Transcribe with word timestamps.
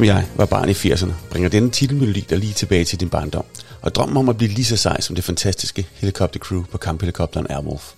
ligesom 0.00 0.16
jeg 0.16 0.28
var 0.36 0.46
barn 0.46 0.68
i 0.68 0.72
80'erne, 0.72 1.12
bringer 1.30 1.48
denne 1.48 1.70
titelmelodi 1.70 2.20
dig 2.20 2.38
lige 2.38 2.52
tilbage 2.52 2.84
til 2.84 3.00
din 3.00 3.08
barndom, 3.08 3.44
og 3.82 3.94
drømmen 3.94 4.16
om 4.16 4.28
at 4.28 4.36
blive 4.36 4.50
lige 4.50 4.64
så 4.64 4.76
sej 4.76 5.00
som 5.00 5.14
det 5.14 5.24
fantastiske 5.24 5.86
helikoptercrew 5.94 6.64
på 6.64 6.78
kamphelikopteren 6.78 7.46
Airwolf. 7.50 7.92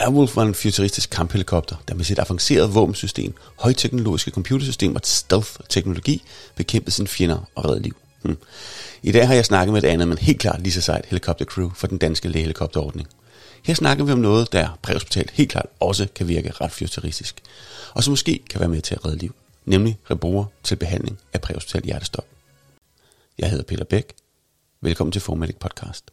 Airwolf 0.00 0.36
var 0.36 0.42
en 0.42 0.54
futuristisk 0.54 1.10
kamphelikopter, 1.10 1.76
der 1.88 1.94
med 1.94 2.04
sit 2.04 2.18
avancerede 2.18 2.70
våbensystem, 2.70 3.34
højteknologiske 3.56 4.30
computersystem 4.30 4.94
og 4.94 5.00
stealth-teknologi 5.04 6.22
bekæmpede 6.54 6.90
sine 6.90 7.08
fjender 7.08 7.48
og 7.54 7.64
redde 7.64 7.82
liv. 7.82 7.96
Hmm. 8.22 8.36
I 9.02 9.12
dag 9.12 9.26
har 9.26 9.34
jeg 9.34 9.44
snakket 9.44 9.72
med 9.72 9.82
et 9.82 9.88
andet, 9.88 10.08
men 10.08 10.18
helt 10.18 10.38
klart 10.38 10.62
lige 10.62 10.72
så 10.72 10.80
sejt 10.80 11.04
helikoptercrew 11.08 11.70
for 11.74 11.86
den 11.86 11.98
danske 11.98 12.28
lægehelikopterordning. 12.28 13.08
Her 13.62 13.74
snakker 13.74 14.04
vi 14.04 14.12
om 14.12 14.18
noget, 14.18 14.52
der 14.52 14.78
præhospitalt 14.82 15.30
helt 15.30 15.50
klart 15.50 15.66
også 15.80 16.06
kan 16.14 16.28
virke 16.28 16.52
ret 16.60 16.72
futuristisk, 16.72 17.42
og 17.94 18.04
som 18.04 18.12
måske 18.12 18.40
kan 18.50 18.60
være 18.60 18.68
med 18.68 18.80
til 18.80 18.94
at 18.94 19.04
redde 19.04 19.18
liv, 19.18 19.34
nemlig 19.68 19.98
Rebroer 20.10 20.44
til 20.62 20.76
behandling 20.76 21.18
af 21.32 21.40
præhospitalt 21.40 21.84
hjertestop. 21.84 22.26
Jeg 23.38 23.50
hedder 23.50 23.64
Peter 23.64 23.84
Bæk. 23.84 24.14
Velkommen 24.80 25.12
til 25.12 25.22
Formedic 25.22 25.56
Podcast. 25.56 26.10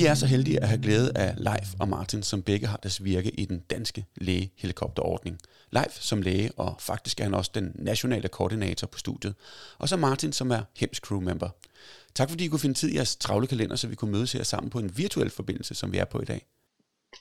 Vi 0.00 0.06
er 0.06 0.14
så 0.14 0.26
heldige 0.26 0.60
at 0.60 0.68
have 0.68 0.82
glæde 0.82 1.12
af 1.14 1.34
Leif 1.36 1.68
og 1.78 1.88
Martin, 1.88 2.22
som 2.22 2.42
begge 2.42 2.66
har 2.66 2.76
deres 2.76 3.04
virke 3.04 3.30
i 3.30 3.44
den 3.44 3.58
danske 3.58 4.06
lægehelikopterordning. 4.16 5.38
Leif 5.70 5.92
som 6.00 6.22
læge, 6.22 6.52
og 6.56 6.76
faktisk 6.78 7.20
er 7.20 7.24
han 7.24 7.34
også 7.34 7.50
den 7.54 7.72
nationale 7.74 8.28
koordinator 8.28 8.86
på 8.86 8.98
studiet. 8.98 9.34
Og 9.78 9.88
så 9.88 9.96
Martin, 9.96 10.32
som 10.32 10.50
er 10.50 10.62
HEMS 10.76 10.96
crew 10.98 11.20
member. 11.20 11.48
Tak 12.14 12.30
fordi 12.30 12.44
I 12.44 12.48
kunne 12.48 12.58
finde 12.58 12.74
tid 12.74 12.88
i 12.88 12.94
jeres 12.94 13.16
travle 13.16 13.46
kalender, 13.46 13.76
så 13.76 13.88
vi 13.88 13.94
kunne 13.94 14.12
mødes 14.12 14.32
her 14.32 14.42
sammen 14.42 14.70
på 14.70 14.78
en 14.78 14.98
virtuel 14.98 15.30
forbindelse, 15.30 15.74
som 15.74 15.92
vi 15.92 15.98
er 15.98 16.04
på 16.04 16.20
i 16.20 16.24
dag. 16.24 16.46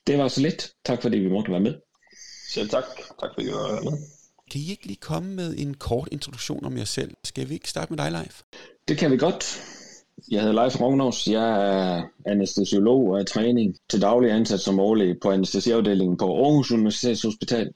Det 0.07 0.17
var 0.17 0.27
så 0.27 0.41
lidt. 0.41 0.71
Tak 0.85 1.01
fordi 1.01 1.17
vi 1.17 1.29
måtte 1.29 1.51
være 1.51 1.61
med. 1.61 1.75
Selv 2.53 2.69
tak. 2.69 2.83
Tak 3.19 3.29
fordi 3.33 3.47
vi 3.47 3.53
var 3.53 3.83
med. 3.83 3.97
Kan 4.51 4.61
I 4.61 4.69
ikke 4.69 4.87
lige 4.87 4.99
komme 5.01 5.35
med 5.35 5.55
en 5.57 5.73
kort 5.73 6.07
introduktion 6.11 6.65
om 6.65 6.77
jer 6.77 6.85
selv? 6.85 7.13
Skal 7.23 7.49
vi 7.49 7.53
ikke 7.53 7.69
starte 7.69 7.93
med 7.93 8.03
dig, 8.03 8.11
Leif? 8.11 8.41
Det 8.87 8.97
kan 8.97 9.11
vi 9.11 9.17
godt. 9.17 9.59
Jeg 10.31 10.41
hedder 10.41 10.63
Leif 10.63 10.81
Rognås. 10.81 11.27
Jeg 11.27 11.47
er 11.69 12.03
anestesiolog 12.25 13.19
af 13.19 13.25
træning 13.25 13.75
til 13.89 14.01
daglig 14.01 14.31
ansat 14.31 14.59
som 14.59 14.79
overlæge 14.79 15.15
på 15.21 15.31
anestesiafdelingen 15.31 16.17
på 16.17 16.25
Aarhus 16.25 16.71
Universitetshospital. 16.71 17.69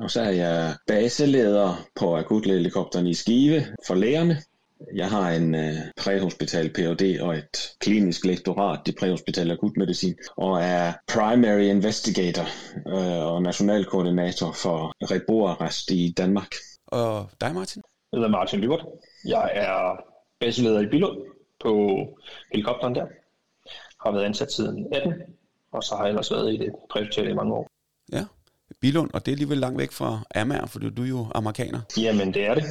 Og 0.00 0.10
så 0.10 0.20
er 0.20 0.30
jeg 0.30 0.74
baseleder 0.86 1.86
på 2.00 2.16
akutlægehelikopteren 2.16 3.06
i 3.06 3.14
Skive 3.14 3.64
for 3.86 3.94
lægerne. 3.94 4.36
Jeg 4.94 5.10
har 5.10 5.30
en 5.30 5.54
uh, 5.54 5.76
præhospital 6.00 6.72
Ph.D. 6.72 7.20
og 7.20 7.36
et 7.36 7.56
klinisk 7.80 8.24
lektorat 8.24 8.88
i 8.88 8.92
præhospital 9.00 9.50
akutmedicin, 9.50 10.14
og 10.36 10.62
er 10.62 10.92
primary 11.14 11.62
investigator 11.62 12.46
uh, 12.86 13.32
og 13.32 13.42
nationalkoordinator 13.42 14.52
for 14.52 14.92
Reboarrest 15.14 15.90
i 15.90 16.14
Danmark. 16.16 16.52
Og 16.86 17.30
dig, 17.40 17.54
Martin? 17.54 17.82
Jeg 18.12 18.18
hedder 18.18 18.30
Martin 18.30 18.60
Libert. 18.60 18.84
Jeg 19.24 19.50
er 19.54 20.04
baseleder 20.40 20.80
i 20.80 20.86
Bilund 20.86 21.18
på 21.60 22.04
helikopteren 22.52 22.94
der. 22.94 23.06
Har 24.04 24.12
været 24.12 24.24
ansat 24.24 24.52
siden 24.52 24.86
18, 24.92 25.12
og 25.72 25.84
så 25.84 25.94
har 25.94 26.02
jeg 26.02 26.08
ellers 26.08 26.30
været 26.30 26.54
i 26.54 26.56
det 26.56 26.72
præhospitale 26.90 27.30
i 27.30 27.34
mange 27.34 27.54
år. 27.54 27.70
Ja, 28.12 28.24
Bilund, 28.80 29.10
og 29.14 29.26
det 29.26 29.32
er 29.32 29.34
alligevel 29.34 29.58
langt 29.58 29.78
væk 29.78 29.92
fra 29.92 30.20
Amager, 30.34 30.66
for 30.66 30.78
du 30.78 31.02
er 31.02 31.08
jo 31.08 31.26
amerikaner. 31.34 31.80
Jamen, 31.96 32.34
det 32.34 32.46
er 32.46 32.54
det. 32.54 32.64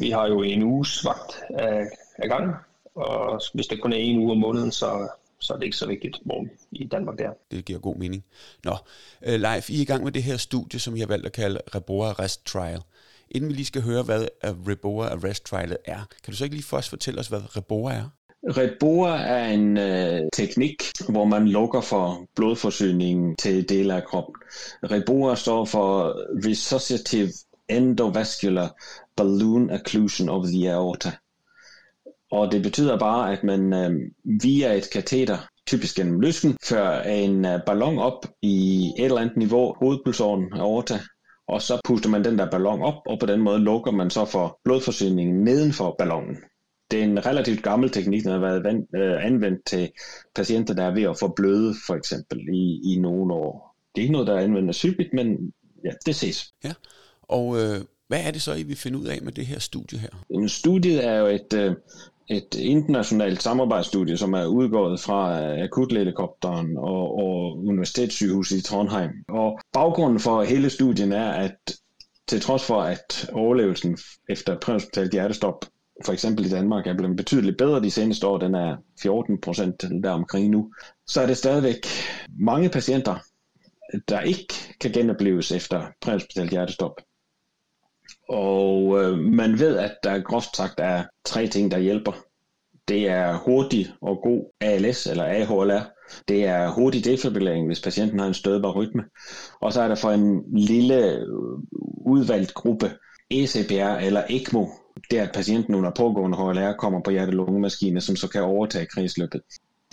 Vi 0.00 0.10
har 0.10 0.26
jo 0.28 0.42
en 0.42 0.62
uges 0.62 1.04
vagt 1.04 1.42
af, 1.50 1.86
af 2.18 2.28
gangen, 2.28 2.54
og 2.94 3.40
hvis 3.54 3.66
det 3.66 3.82
kun 3.82 3.92
er 3.92 3.96
en 3.96 4.18
uge 4.18 4.32
om 4.32 4.38
måneden, 4.38 4.72
så, 4.72 5.08
så 5.40 5.52
er 5.52 5.58
det 5.58 5.64
ikke 5.64 5.76
så 5.76 5.86
vigtigt, 5.86 6.18
hvor 6.24 6.46
i 6.72 6.86
Danmark 6.86 7.18
det 7.18 7.26
er. 7.26 7.32
Det 7.50 7.64
giver 7.64 7.78
god 7.78 7.96
mening. 7.96 8.24
Nå, 8.64 8.76
uh, 9.26 9.32
Leif, 9.32 9.70
I 9.70 9.76
er 9.76 9.82
i 9.82 9.84
gang 9.84 10.04
med 10.04 10.12
det 10.12 10.22
her 10.22 10.36
studie, 10.36 10.80
som 10.80 10.96
I 10.96 11.00
har 11.00 11.06
valgt 11.06 11.26
at 11.26 11.32
kalde 11.32 11.60
Reboa 11.74 12.08
Arrest 12.08 12.46
Trial. 12.46 12.82
Inden 13.30 13.50
vi 13.50 13.54
lige 13.54 13.66
skal 13.66 13.82
høre, 13.82 14.02
hvad 14.02 14.28
Reboa 14.44 15.08
Arrest 15.08 15.44
Trial 15.44 15.76
er, 15.84 16.00
kan 16.24 16.32
du 16.32 16.36
så 16.36 16.44
ikke 16.44 16.56
lige 16.56 16.66
først 16.66 16.88
fortælle 16.88 17.20
os, 17.20 17.28
hvad 17.28 17.56
Reboa 17.56 17.92
er? 17.92 18.08
Reboa 18.44 19.16
er 19.16 19.44
en 19.48 19.78
øh, 19.78 20.20
teknik, 20.32 20.82
hvor 21.08 21.24
man 21.24 21.48
lukker 21.48 21.80
for 21.80 22.26
blodforsyningen 22.36 23.36
til 23.36 23.68
dele 23.68 23.94
af 23.94 24.04
kroppen. 24.04 24.34
Reboa 24.82 25.34
står 25.34 25.64
for 25.64 26.14
Resuscitative 26.48 27.28
Endovascular 27.68 28.76
Balloon 29.16 29.70
Occlusion 29.70 30.28
of 30.28 30.46
the 30.46 30.72
Aorta. 30.72 31.10
Og 32.30 32.52
det 32.52 32.62
betyder 32.62 32.98
bare, 32.98 33.32
at 33.32 33.44
man 33.44 33.72
øh, 33.72 33.90
via 34.42 34.72
et 34.72 34.90
kateter, 34.92 35.38
typisk 35.66 35.96
gennem 35.96 36.20
lysken, 36.20 36.56
fører 36.64 37.02
en 37.02 37.44
øh, 37.44 37.60
ballon 37.66 37.98
op 37.98 38.26
i 38.42 38.86
et 38.98 39.04
eller 39.04 39.20
andet 39.20 39.36
niveau, 39.36 39.74
hovedpulsåren 39.74 40.52
aorta, 40.52 41.00
og 41.48 41.62
så 41.62 41.80
puster 41.84 42.08
man 42.08 42.24
den 42.24 42.38
der 42.38 42.50
ballon 42.50 42.82
op, 42.82 43.02
og 43.06 43.18
på 43.18 43.26
den 43.26 43.40
måde 43.40 43.58
lukker 43.58 43.90
man 43.90 44.10
så 44.10 44.24
for 44.24 44.60
blodforsyningen 44.64 45.44
neden 45.44 45.72
for 45.72 45.94
ballonen 45.98 46.36
det 46.90 47.00
er 47.00 47.04
en 47.04 47.26
relativt 47.26 47.62
gammel 47.62 47.90
teknik, 47.90 48.24
der 48.24 48.32
har 48.32 48.38
været 48.38 48.86
øh, 48.94 49.26
anvendt 49.26 49.66
til 49.66 49.90
patienter, 50.34 50.74
der 50.74 50.84
er 50.84 50.94
ved 50.94 51.02
at 51.02 51.18
få 51.18 51.28
bløde, 51.28 51.74
for 51.86 51.94
eksempel, 51.94 52.38
i, 52.52 52.94
i 52.94 52.98
nogle 52.98 53.34
år. 53.34 53.76
Det 53.94 54.00
er 54.00 54.02
ikke 54.02 54.12
noget, 54.12 54.26
der 54.26 54.34
er 54.34 54.44
anvendt 54.44 54.74
sygt, 54.74 55.12
men 55.12 55.52
ja, 55.84 55.90
det 56.06 56.14
ses. 56.14 56.54
Ja, 56.64 56.72
og 57.22 57.56
øh, 57.56 57.80
hvad 58.08 58.20
er 58.24 58.30
det 58.30 58.42
så, 58.42 58.54
I 58.54 58.62
vil 58.62 58.76
finde 58.76 58.98
ud 58.98 59.06
af 59.06 59.18
med 59.22 59.32
det 59.32 59.46
her 59.46 59.58
studie 59.58 59.98
her? 59.98 60.46
Studiet 60.48 61.06
er 61.06 61.18
jo 61.18 61.26
et, 61.26 61.52
øh, 61.54 61.76
et 62.28 62.54
internationalt 62.54 63.42
samarbejdsstudie, 63.42 64.16
som 64.16 64.32
er 64.32 64.46
udgået 64.46 65.00
fra 65.00 65.44
akutlægelikopteren 65.62 66.76
og, 66.76 67.18
og 67.18 67.58
Universitetssygehuset 67.58 68.56
i 68.56 68.62
Trondheim. 68.62 69.10
Og 69.28 69.60
baggrunden 69.72 70.20
for 70.20 70.42
hele 70.42 70.70
studien 70.70 71.12
er, 71.12 71.30
at 71.30 71.56
til 72.28 72.40
trods 72.40 72.64
for, 72.64 72.82
at 72.82 73.30
overlevelsen 73.32 73.98
efter 74.28 74.58
præhospitalt 74.58 75.12
hjertestop 75.12 75.64
for 76.04 76.12
eksempel 76.12 76.46
i 76.46 76.48
Danmark 76.48 76.86
er 76.86 76.96
blevet 76.96 77.16
betydeligt 77.16 77.58
bedre 77.58 77.82
de 77.82 77.90
seneste 77.90 78.26
år, 78.26 78.38
den 78.38 78.54
er 78.54 78.76
14 79.02 79.40
procent 79.40 79.84
der 80.02 80.10
omkring 80.10 80.50
nu, 80.50 80.72
så 81.06 81.20
er 81.20 81.26
det 81.26 81.36
stadigvæk 81.36 81.86
mange 82.38 82.68
patienter, 82.68 83.16
der 84.08 84.20
ikke 84.20 84.54
kan 84.80 84.92
genopleves 84.92 85.52
efter 85.52 85.86
præhospitalt 86.00 86.50
hjertestop. 86.50 87.00
Og 88.28 89.02
øh, 89.02 89.18
man 89.18 89.58
ved, 89.58 89.76
at 89.76 89.94
der 90.02 90.20
groft 90.20 90.56
sagt 90.56 90.74
er 90.78 91.04
tre 91.24 91.46
ting, 91.46 91.70
der 91.70 91.78
hjælper. 91.78 92.12
Det 92.88 93.08
er 93.08 93.38
hurtig 93.38 93.86
og 94.00 94.20
god 94.22 94.52
ALS 94.60 95.06
eller 95.06 95.24
AHLR. 95.24 95.90
Det 96.28 96.44
er 96.46 96.70
hurtig 96.70 97.04
defibrillering, 97.04 97.66
hvis 97.66 97.80
patienten 97.82 98.18
har 98.18 98.26
en 98.26 98.34
stødbar 98.34 98.72
rytme. 98.72 99.02
Og 99.60 99.72
så 99.72 99.80
er 99.82 99.88
der 99.88 99.94
for 99.94 100.10
en 100.10 100.42
lille 100.56 101.16
øh, 101.16 101.26
udvalgt 102.06 102.54
gruppe 102.54 102.90
ECPR 103.30 103.96
eller 104.06 104.22
ECMO, 104.30 104.66
det 105.10 105.18
er, 105.18 105.22
at 105.22 105.32
patienten 105.34 105.74
under 105.74 105.90
pågående 105.90 106.38
HLR 106.38 106.72
kommer 106.78 107.00
på 107.00 107.10
hjerte-lungemaskine, 107.10 108.00
som 108.00 108.16
så 108.16 108.28
kan 108.28 108.42
overtage 108.42 108.86
kredsløbet. 108.86 109.40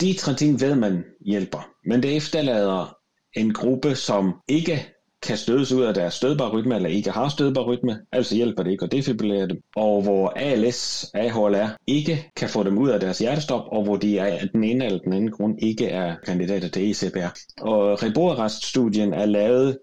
De 0.00 0.12
tre 0.12 0.34
ting 0.34 0.60
ved 0.60 0.74
man 0.74 1.04
hjælper, 1.26 1.70
men 1.84 2.02
det 2.02 2.16
efterlader 2.16 2.96
en 3.34 3.52
gruppe, 3.52 3.94
som 3.94 4.34
ikke 4.48 4.86
kan 5.22 5.36
stødes 5.36 5.72
ud 5.72 5.82
af 5.82 5.94
deres 5.94 6.14
stødbare 6.14 6.50
rytme, 6.50 6.76
eller 6.76 6.88
ikke 6.88 7.10
har 7.10 7.28
stødbar 7.28 7.62
rytme, 7.62 8.00
altså 8.12 8.34
hjælper 8.34 8.62
det 8.62 8.70
ikke 8.70 8.84
at 8.84 8.92
defibrillere 8.92 9.48
dem, 9.48 9.62
og 9.76 10.02
hvor 10.02 10.32
ALS, 10.36 11.10
AHLR 11.14 11.76
ikke 11.86 12.30
kan 12.36 12.48
få 12.48 12.62
dem 12.62 12.78
ud 12.78 12.88
af 12.88 13.00
deres 13.00 13.18
hjertestop, 13.18 13.64
og 13.72 13.84
hvor 13.84 13.96
de 13.96 14.20
af 14.20 14.48
den 14.48 14.64
ene 14.64 14.84
eller 14.84 14.98
den 14.98 15.12
anden 15.12 15.30
grund 15.30 15.62
ikke 15.62 15.86
er 15.86 16.16
kandidater 16.26 16.68
til 16.68 16.90
ECPR. 16.90 17.38
Og 17.60 18.02
Reboarrest-studien 18.02 19.12
er 19.12 19.26
lavet 19.26 19.78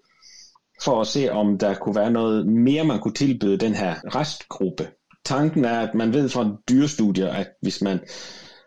for 0.84 1.02
at 1.02 1.08
se, 1.08 1.32
om 1.32 1.58
der 1.58 1.74
kunne 1.74 1.96
være 1.96 2.12
noget 2.12 2.48
mere, 2.48 2.84
man 2.84 3.00
kunne 3.00 3.14
tilbyde 3.14 3.58
den 3.58 3.74
her 3.74 3.96
restgruppe 4.16 4.88
tanken 5.26 5.66
er, 5.66 5.80
at 5.80 5.96
man 5.96 6.14
ved 6.14 6.30
fra 6.30 6.56
dyrestudier, 6.70 7.30
at 7.30 7.48
hvis 7.62 7.82
man, 7.82 8.00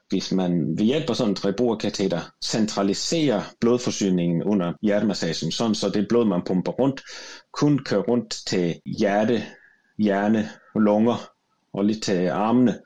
hvis 0.08 0.32
man 0.32 0.78
ved 0.78 0.84
hjælp 0.84 1.10
af 1.10 1.16
sådan 1.16 1.32
en 1.32 1.44
reborkateter 1.44 2.20
centraliserer 2.44 3.42
blodforsyningen 3.60 4.42
under 4.42 4.72
hjertemassagen, 4.82 5.52
sådan 5.52 5.74
så 5.74 5.88
det 5.88 6.08
blod, 6.08 6.26
man 6.26 6.42
pumper 6.46 6.72
rundt, 6.72 7.02
kun 7.52 7.78
kører 7.78 8.02
rundt 8.02 8.36
til 8.46 8.80
hjerte, 8.98 9.42
hjerne, 9.98 10.48
lunger 10.74 11.30
og 11.72 11.84
lidt 11.84 12.02
til 12.02 12.26
armene, 12.26 12.78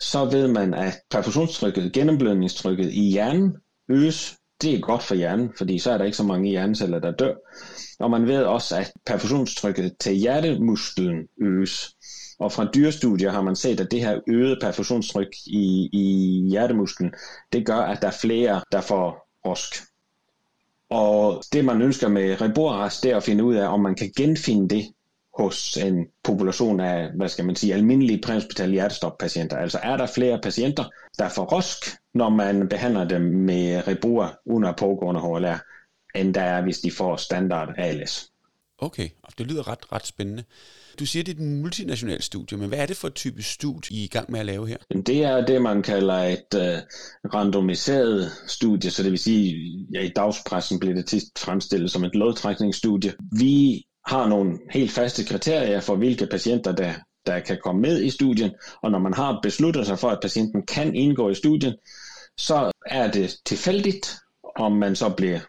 så 0.00 0.24
ved 0.24 0.48
man, 0.48 0.74
at 0.74 1.00
perfusionstrykket, 1.10 1.92
gennemblødningstrykket 1.92 2.92
i 2.92 3.10
hjernen 3.10 3.56
øges. 3.88 4.36
Det 4.62 4.74
er 4.74 4.80
godt 4.80 5.02
for 5.02 5.14
hjernen, 5.14 5.50
fordi 5.58 5.78
så 5.78 5.90
er 5.90 5.98
der 5.98 6.04
ikke 6.04 6.16
så 6.16 6.22
mange 6.22 6.50
hjerneceller, 6.50 6.98
der 6.98 7.10
dør. 7.10 7.34
Og 8.00 8.10
man 8.10 8.26
ved 8.26 8.42
også, 8.42 8.76
at 8.76 8.92
perfusionstrykket 9.06 9.92
til 10.00 10.14
hjertemusklen 10.14 11.28
øges. 11.42 11.94
Og 12.38 12.52
fra 12.52 12.68
dyrestudier 12.74 13.30
har 13.30 13.42
man 13.42 13.56
set, 13.56 13.80
at 13.80 13.90
det 13.90 14.00
her 14.00 14.20
øgede 14.26 14.58
perfusionstryk 14.60 15.28
i, 15.46 15.88
i 15.92 16.48
hjertemusklen, 16.50 17.14
det 17.52 17.66
gør, 17.66 17.76
at 17.76 18.02
der 18.02 18.08
er 18.08 18.16
flere, 18.20 18.60
der 18.72 18.80
får 18.80 19.28
rosk. 19.46 19.74
Og 20.90 21.42
det 21.52 21.64
man 21.64 21.82
ønsker 21.82 22.08
med 22.08 22.40
reboras, 22.40 23.00
det 23.00 23.10
er 23.10 23.16
at 23.16 23.22
finde 23.22 23.44
ud 23.44 23.54
af, 23.54 23.68
om 23.68 23.80
man 23.80 23.94
kan 23.94 24.12
genfinde 24.16 24.68
det 24.68 24.84
hos 25.38 25.76
en 25.76 26.06
population 26.24 26.80
af, 26.80 27.10
hvad 27.16 27.28
skal 27.28 27.44
man 27.44 27.56
sige, 27.56 27.74
almindelige 27.74 28.20
præhospitale 28.24 28.72
hjertestoppatienter. 28.72 29.56
Altså 29.56 29.78
er 29.82 29.96
der 29.96 30.06
flere 30.06 30.40
patienter, 30.42 30.84
der 31.18 31.28
får 31.28 31.44
rosk, 31.44 31.96
når 32.14 32.28
man 32.28 32.68
behandler 32.68 33.04
dem 33.04 33.20
med 33.20 33.88
Rebua 33.88 34.28
under 34.46 34.72
pågående 34.72 35.20
HLR, 35.20 35.58
end 36.14 36.34
der 36.34 36.40
er, 36.40 36.62
hvis 36.62 36.78
de 36.78 36.90
får 36.90 37.16
standard 37.16 37.74
ALS. 37.78 38.30
Okay, 38.78 39.08
det 39.38 39.46
lyder 39.46 39.68
ret, 39.68 39.92
ret 39.92 40.06
spændende. 40.06 40.44
Du 40.98 41.06
siger, 41.06 41.24
det 41.24 41.32
er 41.32 41.42
et 41.42 41.48
multinationalt 41.48 42.24
studie, 42.24 42.58
men 42.58 42.68
hvad 42.68 42.78
er 42.78 42.86
det 42.86 42.96
for 42.96 43.08
et 43.08 43.14
type 43.14 43.42
studie, 43.42 43.96
I 43.96 44.00
er 44.00 44.04
i 44.04 44.06
gang 44.06 44.30
med 44.30 44.40
at 44.40 44.46
lave 44.46 44.68
her? 44.68 44.76
Det 45.06 45.24
er 45.24 45.46
det, 45.46 45.62
man 45.62 45.82
kalder 45.82 46.14
et 46.14 46.54
uh, 46.54 47.32
randomiseret 47.34 48.32
studie, 48.46 48.90
så 48.90 49.02
det 49.02 49.10
vil 49.10 49.18
sige, 49.18 49.56
ja, 49.94 50.00
i 50.00 50.08
dagspressen 50.08 50.78
bliver 50.78 50.94
det 50.94 51.06
tit 51.06 51.22
fremstillet 51.38 51.90
som 51.90 52.04
et 52.04 52.14
lodtrækningsstudie. 52.14 53.14
Vi 53.38 53.84
har 54.06 54.28
nogle 54.28 54.58
helt 54.70 54.90
faste 54.90 55.24
kriterier 55.24 55.80
for, 55.80 55.96
hvilke 55.96 56.26
patienter, 56.26 56.72
der, 56.72 56.94
der 57.26 57.40
kan 57.40 57.58
komme 57.64 57.80
med 57.80 58.02
i 58.02 58.10
studien, 58.10 58.50
og 58.82 58.90
når 58.90 58.98
man 58.98 59.14
har 59.14 59.40
besluttet 59.42 59.86
sig 59.86 59.98
for, 59.98 60.08
at 60.08 60.18
patienten 60.22 60.66
kan 60.66 60.94
indgå 60.94 61.30
i 61.30 61.34
studien, 61.34 61.74
så 62.38 62.72
er 62.86 63.10
det 63.10 63.36
tilfældigt, 63.46 64.16
om 64.56 64.72
man 64.72 64.96
så 64.96 65.08
bliver 65.08 65.40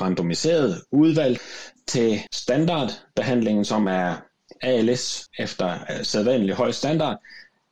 randomiseret 0.00 0.82
udvalg 0.92 1.38
til 1.88 2.20
standardbehandlingen, 2.32 3.64
som 3.64 3.86
er 3.86 4.16
ALS 4.62 5.28
efter 5.38 5.72
øh, 5.72 6.04
sædvanlig 6.04 6.54
høj 6.54 6.70
standard, 6.70 7.18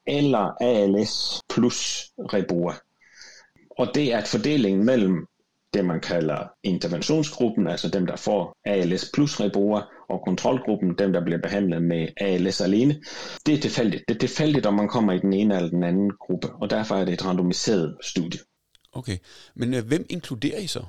eller 0.06 0.62
ALS 0.62 1.40
plus 1.48 2.08
Rebua. 2.18 2.74
Og 3.70 3.94
det 3.94 4.12
er 4.12 4.18
et 4.18 4.28
fordelingen 4.28 4.84
mellem 4.84 5.26
det, 5.74 5.84
man 5.84 6.00
kalder 6.00 6.38
interventionsgruppen, 6.62 7.66
altså 7.66 7.88
dem, 7.88 8.06
der 8.06 8.16
får 8.16 8.56
ALS 8.64 9.10
plus 9.14 9.40
Rebua, 9.40 9.82
og 10.08 10.22
kontrolgruppen, 10.24 10.94
dem, 10.98 11.12
der 11.12 11.24
bliver 11.24 11.40
behandlet 11.40 11.82
med 11.82 12.08
ALS 12.16 12.60
alene. 12.60 13.00
Det 13.46 13.54
er 13.54 13.58
tilfældigt. 13.58 14.04
Det 14.08 14.14
er 14.14 14.18
tilfældigt, 14.18 14.66
om 14.66 14.74
man 14.74 14.88
kommer 14.88 15.12
i 15.12 15.18
den 15.18 15.32
ene 15.32 15.56
eller 15.56 15.70
den 15.70 15.82
anden 15.82 16.10
gruppe, 16.20 16.48
og 16.52 16.70
derfor 16.70 16.94
er 16.94 17.04
det 17.04 17.14
et 17.14 17.24
randomiseret 17.24 17.96
studie. 18.00 18.40
Okay, 18.92 19.18
men 19.54 19.74
øh, 19.74 19.86
hvem 19.86 20.06
inkluderer 20.10 20.58
I 20.58 20.66
så? 20.66 20.84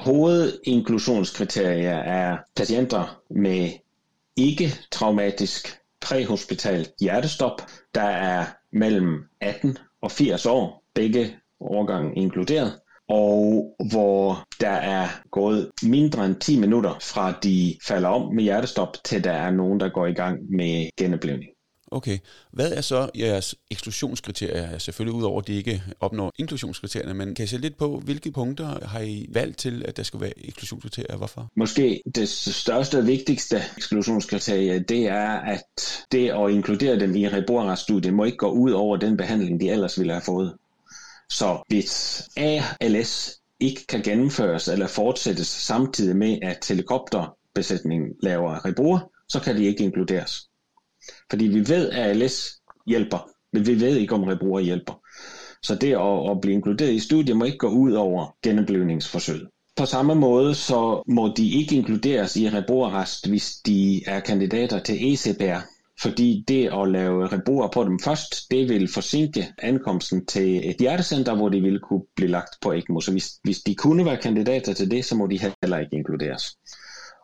Hovedinklusionskriterier 0.00 1.96
er 1.96 2.38
patienter 2.56 3.20
med 3.30 3.70
ikke-traumatisk 4.36 5.78
præhospital 6.00 6.86
hjertestop, 7.00 7.62
der 7.94 8.02
er 8.02 8.44
mellem 8.72 9.24
18 9.40 9.78
og 10.02 10.10
80 10.10 10.46
år, 10.46 10.82
begge 10.94 11.36
årgange 11.60 12.14
inkluderet, 12.16 12.80
og 13.08 13.74
hvor 13.90 14.46
der 14.60 14.70
er 14.70 15.08
gået 15.30 15.70
mindre 15.82 16.26
end 16.26 16.36
10 16.36 16.60
minutter 16.60 16.96
fra 17.00 17.32
de 17.42 17.76
falder 17.86 18.08
om 18.08 18.34
med 18.34 18.44
hjertestop, 18.44 18.96
til 19.04 19.24
der 19.24 19.32
er 19.32 19.50
nogen, 19.50 19.80
der 19.80 19.88
går 19.88 20.06
i 20.06 20.12
gang 20.12 20.38
med 20.50 20.90
genoplevning. 20.98 21.50
Okay. 21.92 22.18
Hvad 22.52 22.72
er 22.72 22.80
så 22.80 23.10
jeres 23.18 23.54
eksklusionskriterier? 23.70 24.78
Selvfølgelig 24.78 25.18
udover, 25.18 25.40
at 25.40 25.46
de 25.46 25.54
ikke 25.54 25.82
opnår 26.00 26.32
inklusionskriterierne, 26.38 27.14
men 27.14 27.34
kan 27.34 27.44
I 27.44 27.48
se 27.48 27.58
lidt 27.58 27.76
på, 27.76 28.00
hvilke 28.04 28.32
punkter 28.32 28.86
har 28.86 29.00
I 29.00 29.26
valgt 29.28 29.58
til, 29.58 29.84
at 29.88 29.96
der 29.96 30.02
skal 30.02 30.20
være 30.20 30.32
eksklusionskriterier? 30.36 31.16
Hvorfor? 31.16 31.50
Måske 31.56 32.02
det 32.14 32.28
største 32.28 32.98
og 32.98 33.06
vigtigste 33.06 33.62
eksklusionskriterie, 33.76 34.78
det 34.78 35.06
er, 35.06 35.30
at 35.30 35.62
det 36.12 36.30
at 36.30 36.50
inkludere 36.50 37.00
dem 37.00 37.16
i 37.16 37.28
reboerretsstudiet 37.28 38.14
må 38.14 38.24
ikke 38.24 38.38
gå 38.38 38.50
ud 38.50 38.70
over 38.70 38.96
den 38.96 39.16
behandling, 39.16 39.60
de 39.60 39.70
ellers 39.70 39.98
ville 39.98 40.12
have 40.12 40.22
fået. 40.22 40.54
Så 41.30 41.62
hvis 41.68 42.22
ALS 42.36 43.40
ikke 43.60 43.86
kan 43.86 44.02
gennemføres 44.02 44.68
eller 44.68 44.86
fortsættes 44.86 45.46
samtidig 45.46 46.16
med, 46.16 46.38
at 46.42 46.66
helikopterbesætningen 46.68 48.08
laver 48.22 48.64
reboer, 48.64 49.00
så 49.28 49.40
kan 49.40 49.56
de 49.56 49.64
ikke 49.64 49.84
inkluderes. 49.84 50.49
Fordi 51.30 51.46
vi 51.46 51.68
ved, 51.68 51.90
at 51.90 52.22
ALS 52.22 52.60
hjælper, 52.86 53.28
men 53.52 53.66
vi 53.66 53.80
ved 53.80 53.96
ikke, 53.96 54.14
om 54.14 54.24
Rebruger 54.24 54.60
hjælper. 54.60 55.00
Så 55.62 55.74
det 55.74 55.92
at, 55.92 56.30
at 56.30 56.40
blive 56.40 56.54
inkluderet 56.54 56.92
i 56.92 56.98
studiet 56.98 57.36
må 57.36 57.44
ikke 57.44 57.58
gå 57.58 57.68
ud 57.68 57.92
over 57.92 58.36
genoplevningsforsøget. 58.42 59.48
På 59.76 59.86
samme 59.86 60.14
måde 60.14 60.54
så 60.54 61.02
må 61.08 61.32
de 61.36 61.50
ikke 61.50 61.76
inkluderes 61.76 62.36
i 62.36 62.48
reborarrest, 62.48 63.28
hvis 63.28 63.52
de 63.66 64.02
er 64.06 64.20
kandidater 64.20 64.78
til 64.78 65.12
ECPR, 65.12 65.60
fordi 66.02 66.44
det 66.48 66.70
at 66.72 66.88
lave 66.88 67.26
reboer 67.26 67.68
på 67.68 67.84
dem 67.84 67.98
først, 67.98 68.50
det 68.50 68.68
vil 68.68 68.88
forsinke 68.88 69.52
ankomsten 69.58 70.26
til 70.26 70.70
et 70.70 70.76
hjertecenter, 70.76 71.34
hvor 71.34 71.48
de 71.48 71.60
ville 71.60 71.78
kunne 71.78 72.02
blive 72.16 72.30
lagt 72.30 72.54
på 72.62 72.72
ECMO. 72.72 73.00
Så 73.00 73.12
hvis, 73.12 73.30
hvis 73.42 73.58
de 73.58 73.74
kunne 73.74 74.04
være 74.04 74.16
kandidater 74.16 74.72
til 74.72 74.90
det, 74.90 75.04
så 75.04 75.16
må 75.16 75.26
de 75.26 75.40
heller 75.62 75.78
ikke 75.78 75.96
inkluderes. 75.96 76.56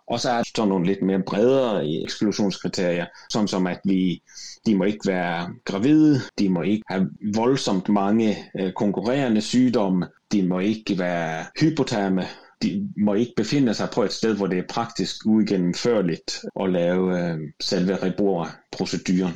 Og 0.08 0.20
så 0.20 0.30
er 0.30 0.36
der 0.36 0.44
sådan 0.56 0.68
nogle 0.68 0.86
lidt 0.86 1.02
mere 1.02 1.22
bredere 1.22 1.86
øh, 1.86 2.02
eksklusionskriterier, 2.02 3.06
som 3.30 3.48
som 3.48 3.66
at 3.66 3.80
vi, 3.84 4.22
de 4.66 4.74
må 4.74 4.84
ikke 4.84 5.06
være 5.06 5.54
gravide, 5.64 6.20
de 6.38 6.48
må 6.48 6.62
ikke 6.62 6.84
have 6.88 7.10
voldsomt 7.34 7.88
mange 7.88 8.36
øh, 8.60 8.72
konkurrerende 8.72 9.40
sygdomme, 9.40 10.06
de 10.32 10.42
må 10.42 10.58
ikke 10.58 10.98
være 10.98 11.44
hypoterme, 11.60 12.24
de 12.62 12.88
må 12.96 13.14
ikke 13.14 13.32
befinde 13.36 13.74
sig 13.74 13.88
på 13.94 14.02
et 14.02 14.12
sted, 14.12 14.36
hvor 14.36 14.46
det 14.46 14.58
er 14.58 14.66
praktisk 14.68 15.26
uigennemførligt 15.26 16.44
at 16.60 16.70
lave 16.70 17.30
øh, 17.30 17.38
selve 17.60 17.96
Rebora-proceduren. 17.96 19.34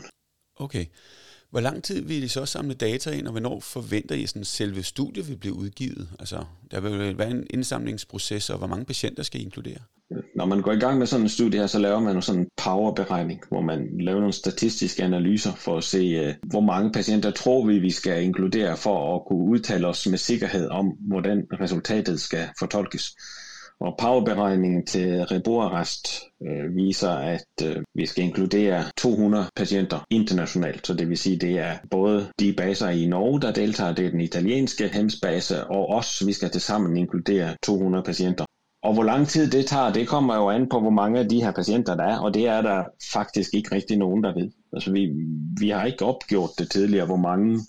Okay. 0.56 0.84
Hvor 1.50 1.60
lang 1.60 1.82
tid 1.84 2.02
vil 2.02 2.22
I 2.22 2.28
så 2.28 2.46
samle 2.46 2.74
data 2.74 3.10
ind, 3.10 3.26
og 3.26 3.30
hvornår 3.30 3.60
forventer 3.60 4.14
I, 4.14 4.22
at 4.22 4.46
selve 4.46 4.82
studiet 4.82 5.28
vil 5.28 5.36
blive 5.36 5.54
udgivet? 5.54 6.08
Altså, 6.18 6.44
der 6.70 6.80
vil 6.80 7.18
være 7.18 7.30
en 7.30 7.46
indsamlingsproces, 7.50 8.50
og 8.50 8.58
hvor 8.58 8.66
mange 8.66 8.84
patienter 8.84 9.22
skal 9.22 9.40
I 9.40 9.44
inkludere? 9.44 9.78
Når 10.34 10.44
man 10.44 10.62
går 10.62 10.72
i 10.72 10.78
gang 10.78 10.98
med 10.98 11.06
sådan 11.06 11.24
en 11.24 11.28
studie 11.28 11.60
her, 11.60 11.66
så 11.66 11.78
laver 11.78 12.00
man 12.00 12.22
sådan 12.22 12.40
en 12.40 12.48
powerberegning, 12.56 13.40
hvor 13.48 13.60
man 13.60 13.88
laver 14.00 14.18
nogle 14.18 14.32
statistiske 14.32 15.02
analyser 15.02 15.52
for 15.54 15.76
at 15.76 15.84
se, 15.84 15.98
øh, 15.98 16.34
hvor 16.42 16.60
mange 16.60 16.92
patienter 16.92 17.30
tror 17.30 17.66
vi, 17.66 17.78
vi 17.78 17.90
skal 17.90 18.22
inkludere 18.22 18.76
for 18.76 19.16
at 19.16 19.22
kunne 19.26 19.50
udtale 19.50 19.86
os 19.86 20.06
med 20.06 20.18
sikkerhed 20.18 20.68
om, 20.68 20.86
hvordan 20.86 21.46
resultatet 21.60 22.20
skal 22.20 22.48
fortolkes. 22.58 23.16
Og 23.80 23.96
powerberegningen 23.98 24.86
til 24.86 25.24
Reboarrest 25.24 26.08
øh, 26.42 26.76
viser, 26.76 27.10
at 27.10 27.46
øh, 27.64 27.76
vi 27.94 28.06
skal 28.06 28.24
inkludere 28.24 28.84
200 28.96 29.44
patienter 29.56 29.98
internationalt. 30.10 30.86
Så 30.86 30.94
det 30.94 31.08
vil 31.08 31.18
sige, 31.18 31.36
det 31.36 31.58
er 31.58 31.76
både 31.90 32.28
de 32.40 32.52
baser 32.52 32.88
i 32.88 33.06
Norge, 33.06 33.40
der 33.40 33.52
deltager, 33.52 33.94
det 33.94 34.06
er 34.06 34.10
den 34.10 34.20
italienske 34.20 34.88
hemsbase, 34.88 35.64
og 35.64 35.88
os, 35.88 36.26
vi 36.26 36.32
skal 36.32 36.50
til 36.50 36.60
sammen 36.60 36.96
inkludere 36.96 37.56
200 37.62 38.04
patienter. 38.04 38.44
Og 38.82 38.94
hvor 38.94 39.02
lang 39.02 39.28
tid 39.28 39.50
det 39.50 39.66
tager, 39.66 39.92
det 39.92 40.08
kommer 40.08 40.34
jo 40.36 40.48
an 40.48 40.68
på, 40.68 40.80
hvor 40.80 40.90
mange 40.90 41.18
af 41.18 41.28
de 41.28 41.42
her 41.42 41.50
patienter 41.50 41.94
der 41.96 42.04
er, 42.04 42.18
og 42.18 42.34
det 42.34 42.46
er 42.46 42.62
der 42.62 42.84
faktisk 43.12 43.54
ikke 43.54 43.74
rigtig 43.74 43.98
nogen, 43.98 44.24
der 44.24 44.34
ved. 44.34 44.50
Altså 44.72 44.92
vi, 44.92 45.10
vi 45.60 45.68
har 45.68 45.84
ikke 45.84 46.04
opgjort 46.04 46.50
det 46.58 46.70
tidligere, 46.70 47.06
hvor 47.06 47.16
mange 47.16 47.60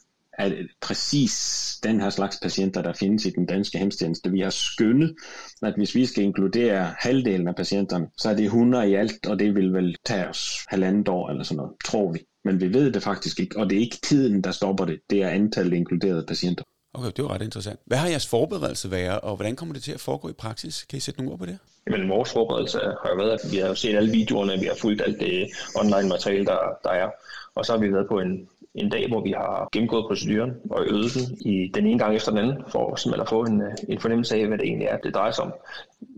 af 0.42 0.54
præcis 0.82 1.36
den 1.84 2.02
her 2.02 2.10
slags 2.10 2.40
patienter, 2.42 2.82
der 2.82 2.94
findes 2.94 3.26
i 3.26 3.30
den 3.30 3.46
danske 3.46 3.78
hemstjeneste. 3.78 4.32
Vi 4.32 4.40
har 4.40 4.50
skyndet, 4.50 5.16
at 5.62 5.74
hvis 5.78 5.96
vi 5.96 6.06
skal 6.06 6.24
inkludere 6.24 6.94
halvdelen 7.00 7.48
af 7.48 7.56
patienterne, 7.56 8.08
så 8.18 8.30
er 8.30 8.36
det 8.36 8.46
100 8.46 8.90
i 8.90 8.96
alt, 8.96 9.28
og 9.28 9.40
det 9.40 9.56
vil 9.56 9.74
vel 9.74 9.96
tage 10.06 10.28
os 10.28 10.66
halvandet 10.68 11.08
år 11.08 11.30
eller 11.30 11.44
sådan 11.44 11.58
noget, 11.58 11.72
tror 11.86 12.12
vi. 12.12 12.20
Men 12.46 12.62
vi 12.62 12.74
ved 12.74 12.92
det 12.92 13.04
faktisk 13.04 13.40
ikke, 13.40 13.58
og 13.58 13.70
det 13.70 13.76
er 13.76 13.82
ikke 13.82 13.98
tiden, 14.04 14.42
der 14.42 14.52
stopper 14.52 14.86
det, 14.86 15.00
det 15.10 15.24
er 15.24 15.30
antallet 15.30 15.78
inkluderede 15.78 16.26
patienter. 16.28 16.64
Okay, 16.94 17.12
det 17.16 17.24
var 17.24 17.32
ret 17.34 17.42
interessant. 17.42 17.80
Hvad 17.86 17.98
har 17.98 18.08
jeres 18.08 18.28
forberedelse 18.28 18.92
været, 18.92 19.20
og 19.20 19.36
hvordan 19.36 19.56
kommer 19.56 19.74
det 19.74 19.84
til 19.84 19.92
at 19.92 20.00
foregå 20.00 20.30
i 20.30 20.34
praksis? 20.34 20.86
Kan 20.90 20.98
I 20.98 21.00
sætte 21.00 21.20
nogle 21.20 21.34
ord 21.34 21.40
på 21.40 21.46
det? 21.46 21.58
Jamen, 21.88 22.10
vores 22.10 22.32
forberedelse 22.32 22.78
har 22.78 23.10
jo 23.10 23.16
været, 23.16 23.32
at 23.32 23.52
vi 23.52 23.58
har 23.58 23.74
set 23.74 23.96
alle 23.96 24.12
videoerne, 24.12 24.60
vi 24.60 24.66
har 24.66 24.76
fulgt 24.76 25.02
alt 25.02 25.20
det 25.20 25.50
online 25.76 26.10
materiale, 26.10 26.46
der, 26.46 26.58
der 26.84 26.90
er. 26.90 27.10
Og 27.56 27.66
så 27.66 27.72
har 27.72 27.80
vi 27.80 27.94
været 27.94 28.08
på 28.08 28.20
en, 28.20 28.48
en 28.76 28.90
dag, 28.90 29.08
hvor 29.08 29.22
vi 29.22 29.32
har 29.32 29.70
gennemgået 29.72 30.06
proceduren 30.08 30.52
og 30.70 30.86
øvet 30.86 31.14
den 31.16 31.38
i 31.54 31.72
den 31.74 31.86
ene 31.86 32.00
gang 32.00 32.16
efter 32.16 32.32
den 32.32 32.40
anden, 32.40 32.64
for 32.68 33.22
at 33.22 33.30
få 33.30 33.44
en, 33.44 33.62
øh, 33.62 33.72
en 33.90 34.00
fornemmelse 34.00 34.36
af, 34.36 34.48
hvad 34.48 34.58
det 34.58 34.68
egentlig 34.68 34.88
er, 34.88 34.98
det 34.98 35.16
drejer 35.16 35.32
sig 35.32 35.44
om. 35.44 35.54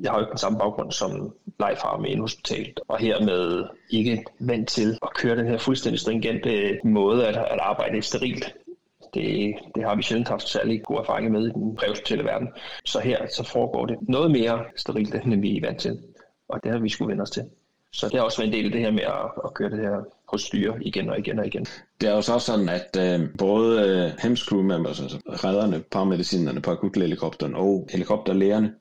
Jeg 0.01 0.11
har 0.11 0.17
jo 0.17 0.23
ikke 0.23 0.31
den 0.31 0.37
samme 0.37 0.59
baggrund 0.59 0.91
som 0.91 1.35
Leif 1.59 1.79
har 1.81 1.97
med 1.97 2.17
hospitalet, 2.17 2.79
og 2.87 2.97
hermed 2.97 3.63
ikke 3.89 4.25
vant 4.39 4.69
til 4.69 4.97
at 5.01 5.13
køre 5.15 5.35
den 5.35 5.47
her 5.47 5.57
fuldstændig 5.57 5.99
stringente 5.99 6.49
øh, 6.49 6.77
måde 6.83 7.27
at, 7.27 7.35
at 7.35 7.59
arbejde 7.59 8.01
sterilt 8.01 8.53
det, 9.13 9.55
det 9.75 9.83
har 9.83 9.95
vi 9.95 10.03
sjældent 10.03 10.29
haft 10.29 10.49
særlig 10.49 10.83
god 10.83 10.97
erfaring 10.97 11.31
med 11.31 11.47
i 11.47 11.51
den 11.51 11.75
præhospitale 11.75 12.23
verden. 12.23 12.47
Så 12.85 12.99
her 12.99 13.27
så 13.27 13.43
foregår 13.43 13.85
det 13.85 13.97
noget 14.01 14.31
mere 14.31 14.65
sterilt, 14.75 15.15
end 15.15 15.41
vi 15.41 15.57
er 15.57 15.61
vant 15.67 15.79
til. 15.79 15.99
Og 16.47 16.63
det 16.63 16.71
har 16.71 16.79
vi 16.79 16.89
skulle 16.89 17.09
vende 17.09 17.21
os 17.21 17.31
til. 17.31 17.43
Så 17.91 18.09
det 18.09 18.15
har 18.15 18.21
også 18.21 18.37
været 18.37 18.47
en 18.47 18.53
del 18.53 18.65
af 18.65 18.71
det 18.71 18.81
her 18.81 18.91
med 18.91 19.03
at, 19.03 19.31
at 19.45 19.53
køre 19.53 19.69
det 19.69 19.79
her 19.79 20.03
styre 20.39 20.83
igen 20.83 21.09
og 21.09 21.19
igen 21.19 21.39
og 21.39 21.47
igen. 21.47 21.65
Det 22.01 22.09
er 22.09 22.15
jo 22.15 22.21
så 22.21 22.39
sådan, 22.39 22.69
at 22.69 22.97
øh, 22.99 23.29
både 23.37 23.81
øh, 23.81 24.11
HEMS 24.19 24.39
crew 24.39 24.61
members, 24.61 25.01
altså 25.01 25.17
redderne, 25.17 25.83
paramedicinerne 25.91 26.61
på 26.61 26.71
akuthelikopteren 26.71 27.55
og 27.55 27.87
helikopterlægerne, 27.91 28.73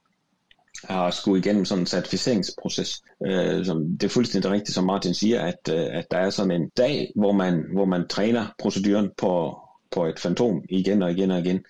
har 0.85 1.11
skulle 1.11 1.39
igennem 1.39 1.65
sådan 1.65 1.83
en 1.83 1.87
certificeringsproces. 1.87 3.03
Øh, 3.27 3.65
som, 3.65 3.99
det 4.01 4.05
er 4.05 4.09
fuldstændig 4.09 4.51
rigtigt, 4.51 4.75
som 4.75 4.85
Martin 4.85 5.15
siger, 5.15 5.41
at, 5.41 5.75
øh, 5.75 5.87
at 5.99 6.05
der 6.11 6.19
er 6.19 6.31
sådan 6.31 6.51
en 6.51 6.69
dag, 6.77 7.13
hvor 7.17 7.33
man, 7.33 7.65
hvor 7.75 7.85
man 7.85 8.09
træner 8.09 8.47
proceduren 8.59 9.11
på 9.19 9.59
på 9.93 10.07
et 10.07 10.19
fantom 10.19 10.63
igen 10.69 11.03
og 11.03 11.11
igen 11.11 11.31
og 11.31 11.39
igen. 11.39 11.65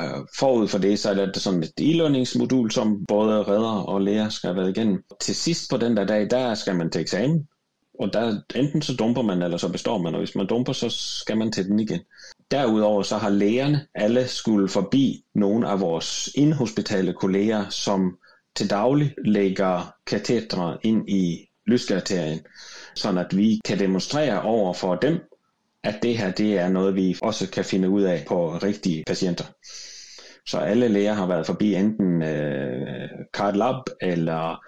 Øh, 0.00 0.26
forud 0.38 0.68
for 0.68 0.78
det, 0.78 0.98
så 0.98 1.10
er 1.10 1.14
der 1.14 1.40
sådan 1.40 1.62
et 1.62 1.80
e-learningsmodul, 1.80 2.70
som 2.70 3.06
både 3.08 3.42
redder 3.42 3.82
og 3.82 4.00
læger 4.00 4.28
skal 4.28 4.48
have 4.48 4.56
været 4.56 4.76
igennem. 4.76 5.02
Til 5.20 5.34
sidst 5.34 5.70
på 5.70 5.76
den 5.76 5.96
der 5.96 6.04
dag, 6.04 6.30
der 6.30 6.54
skal 6.54 6.76
man 6.76 6.90
til 6.90 7.00
eksamen, 7.00 7.48
og 8.00 8.12
der, 8.12 8.40
enten 8.54 8.82
så 8.82 8.94
dumper 8.94 9.22
man, 9.22 9.42
eller 9.42 9.56
så 9.56 9.72
består 9.72 9.98
man, 9.98 10.14
og 10.14 10.18
hvis 10.18 10.34
man 10.34 10.46
dumper, 10.46 10.72
så 10.72 10.90
skal 10.90 11.36
man 11.36 11.52
til 11.52 11.64
den 11.64 11.80
igen. 11.80 12.00
Derudover 12.50 13.02
så 13.02 13.16
har 13.16 13.30
lægerne 13.30 13.86
alle 13.94 14.26
skulle 14.26 14.68
forbi 14.68 15.24
nogle 15.34 15.68
af 15.68 15.80
vores 15.80 16.30
inhospitale 16.34 17.12
kolleger, 17.12 17.68
som 17.68 18.18
til 18.56 18.70
daglig 18.70 19.14
lægger 19.24 19.94
katetre 20.06 20.78
ind 20.82 21.10
i 21.10 21.48
lyskarterien, 21.66 22.40
så 22.94 23.18
at 23.18 23.36
vi 23.36 23.60
kan 23.64 23.78
demonstrere 23.78 24.42
over 24.42 24.72
for 24.74 24.94
dem, 24.94 25.20
at 25.84 26.02
det 26.02 26.18
her 26.18 26.32
det 26.32 26.58
er 26.58 26.68
noget, 26.68 26.94
vi 26.94 27.16
også 27.22 27.50
kan 27.50 27.64
finde 27.64 27.88
ud 27.90 28.02
af 28.02 28.24
på 28.28 28.50
rigtige 28.50 29.04
patienter. 29.06 29.44
Så 30.46 30.58
alle 30.58 30.88
læger 30.88 31.12
har 31.12 31.26
været 31.26 31.46
forbi 31.46 31.74
enten 31.74 32.22
øh, 32.22 33.08
Card 33.34 33.54
Lab 33.54 33.82
eller 34.00 34.60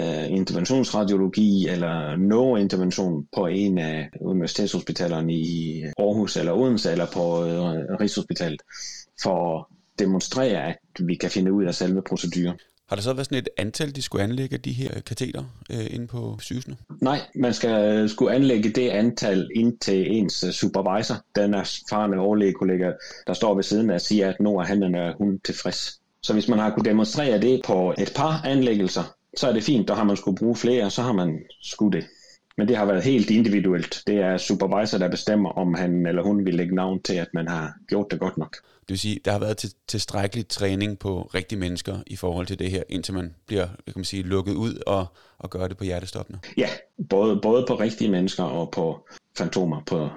øh, 0.00 0.30
interventionsradiologi 0.30 1.68
eller 1.68 2.16
neurointervention 2.16 3.26
på 3.36 3.46
en 3.46 3.78
af 3.78 4.10
universitetshospitalerne 4.20 5.32
i 5.32 5.82
Aarhus 5.98 6.36
eller 6.36 6.52
Odense 6.52 6.92
eller 6.92 7.06
på 7.06 7.44
øh, 7.44 7.60
Rigshospitalet 8.00 8.62
for 9.22 9.58
at 9.58 9.64
demonstrere, 9.98 10.68
at 10.68 10.78
vi 11.00 11.14
kan 11.14 11.30
finde 11.30 11.52
ud 11.52 11.64
af 11.64 11.74
selve 11.74 12.02
proceduren. 12.02 12.58
Har 12.88 12.96
der 12.96 13.02
så 13.02 13.12
været 13.12 13.26
sådan 13.26 13.38
et 13.38 13.48
antal, 13.56 13.96
de 13.96 14.02
skulle 14.02 14.24
anlægge 14.24 14.58
de 14.58 14.72
her 14.72 15.00
kateter 15.00 15.44
øh, 15.70 15.86
inde 15.90 16.06
på 16.06 16.38
sygehusene? 16.40 16.76
Nej, 17.00 17.20
man 17.34 17.54
skal 17.54 17.92
øh, 17.92 18.08
skulle 18.08 18.34
anlægge 18.34 18.70
det 18.70 18.88
antal 18.88 19.48
ind 19.54 19.78
til 19.78 20.16
ens 20.16 20.44
øh, 20.44 20.50
supervisor, 20.50 21.14
den 21.36 21.54
erfarne 21.54 22.20
overlægekollega, 22.20 22.92
der 23.26 23.32
står 23.32 23.54
ved 23.54 23.62
siden 23.62 23.90
af 23.90 23.94
og 23.94 24.00
siger, 24.00 24.28
at 24.28 24.40
nu 24.40 24.58
er 24.58 24.64
han 24.64 24.94
er 24.94 25.14
hun 25.18 25.40
tilfreds. 25.44 26.00
Så 26.22 26.32
hvis 26.32 26.48
man 26.48 26.58
har 26.58 26.70
kunne 26.70 26.84
demonstrere 26.84 27.40
det 27.40 27.60
på 27.66 27.94
et 27.98 28.12
par 28.16 28.42
anlæggelser, 28.44 29.17
så 29.38 29.48
er 29.48 29.52
det 29.52 29.64
fint, 29.64 29.88
der 29.88 29.94
har 29.94 30.04
man 30.04 30.16
skulle 30.16 30.36
bruge 30.36 30.56
flere, 30.56 30.90
så 30.90 31.02
har 31.02 31.12
man 31.12 31.38
skulle 31.62 31.98
det. 31.98 32.06
Men 32.56 32.68
det 32.68 32.76
har 32.76 32.84
været 32.84 33.02
helt 33.02 33.30
individuelt. 33.30 34.02
Det 34.06 34.16
er 34.16 34.36
supervisor, 34.36 34.98
der 34.98 35.08
bestemmer, 35.08 35.50
om 35.50 35.74
han 35.74 36.06
eller 36.06 36.22
hun 36.22 36.44
vil 36.44 36.54
lægge 36.54 36.74
navn 36.74 37.02
til, 37.02 37.14
at 37.14 37.28
man 37.34 37.48
har 37.48 37.74
gjort 37.88 38.06
det 38.10 38.20
godt 38.20 38.38
nok. 38.38 38.56
Det 38.80 38.88
vil 38.88 38.98
sige, 38.98 39.20
der 39.24 39.32
har 39.32 39.38
været 39.38 39.56
til, 39.56 39.70
tilstrækkelig 39.88 40.48
træning 40.48 40.98
på 40.98 41.30
rigtige 41.34 41.58
mennesker 41.58 41.96
i 42.06 42.16
forhold 42.16 42.46
til 42.46 42.58
det 42.58 42.70
her, 42.70 42.82
indtil 42.88 43.14
man 43.14 43.34
bliver 43.46 43.66
kan 43.66 43.92
man 43.96 44.04
sige, 44.04 44.22
lukket 44.22 44.54
ud 44.54 44.82
og, 44.86 45.06
og 45.38 45.50
gør 45.50 45.68
det 45.68 45.76
på 45.76 45.84
hjertestoppene? 45.84 46.40
Ja, 46.56 46.68
både, 47.10 47.40
både 47.42 47.64
på 47.68 47.74
rigtige 47.74 48.10
mennesker 48.10 48.44
og 48.44 48.70
på 48.70 49.08
fantomer. 49.38 49.82
På, 49.86 50.08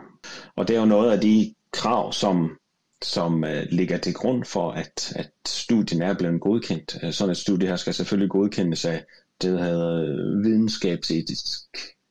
og 0.55 0.67
det 0.67 0.75
er 0.75 0.79
jo 0.79 0.85
noget 0.85 1.11
af 1.11 1.21
de 1.21 1.53
krav, 1.71 2.13
som, 2.13 2.57
som 3.01 3.43
øh, 3.43 3.67
ligger 3.71 3.97
til 3.97 4.13
grund 4.13 4.45
for, 4.45 4.71
at, 4.71 5.13
at 5.15 5.31
studien 5.47 6.01
er 6.01 6.13
blevet 6.13 6.41
godkendt. 6.41 6.97
Øh, 7.03 7.13
sådan 7.13 7.31
et 7.31 7.37
studie 7.37 7.67
her 7.67 7.75
skal 7.75 7.93
selvfølgelig 7.93 8.29
godkendes 8.29 8.85
af 8.85 9.05
det, 9.41 9.51
der 9.51 9.63
hedder 9.63 10.41
videnskabsetisk 10.43 11.61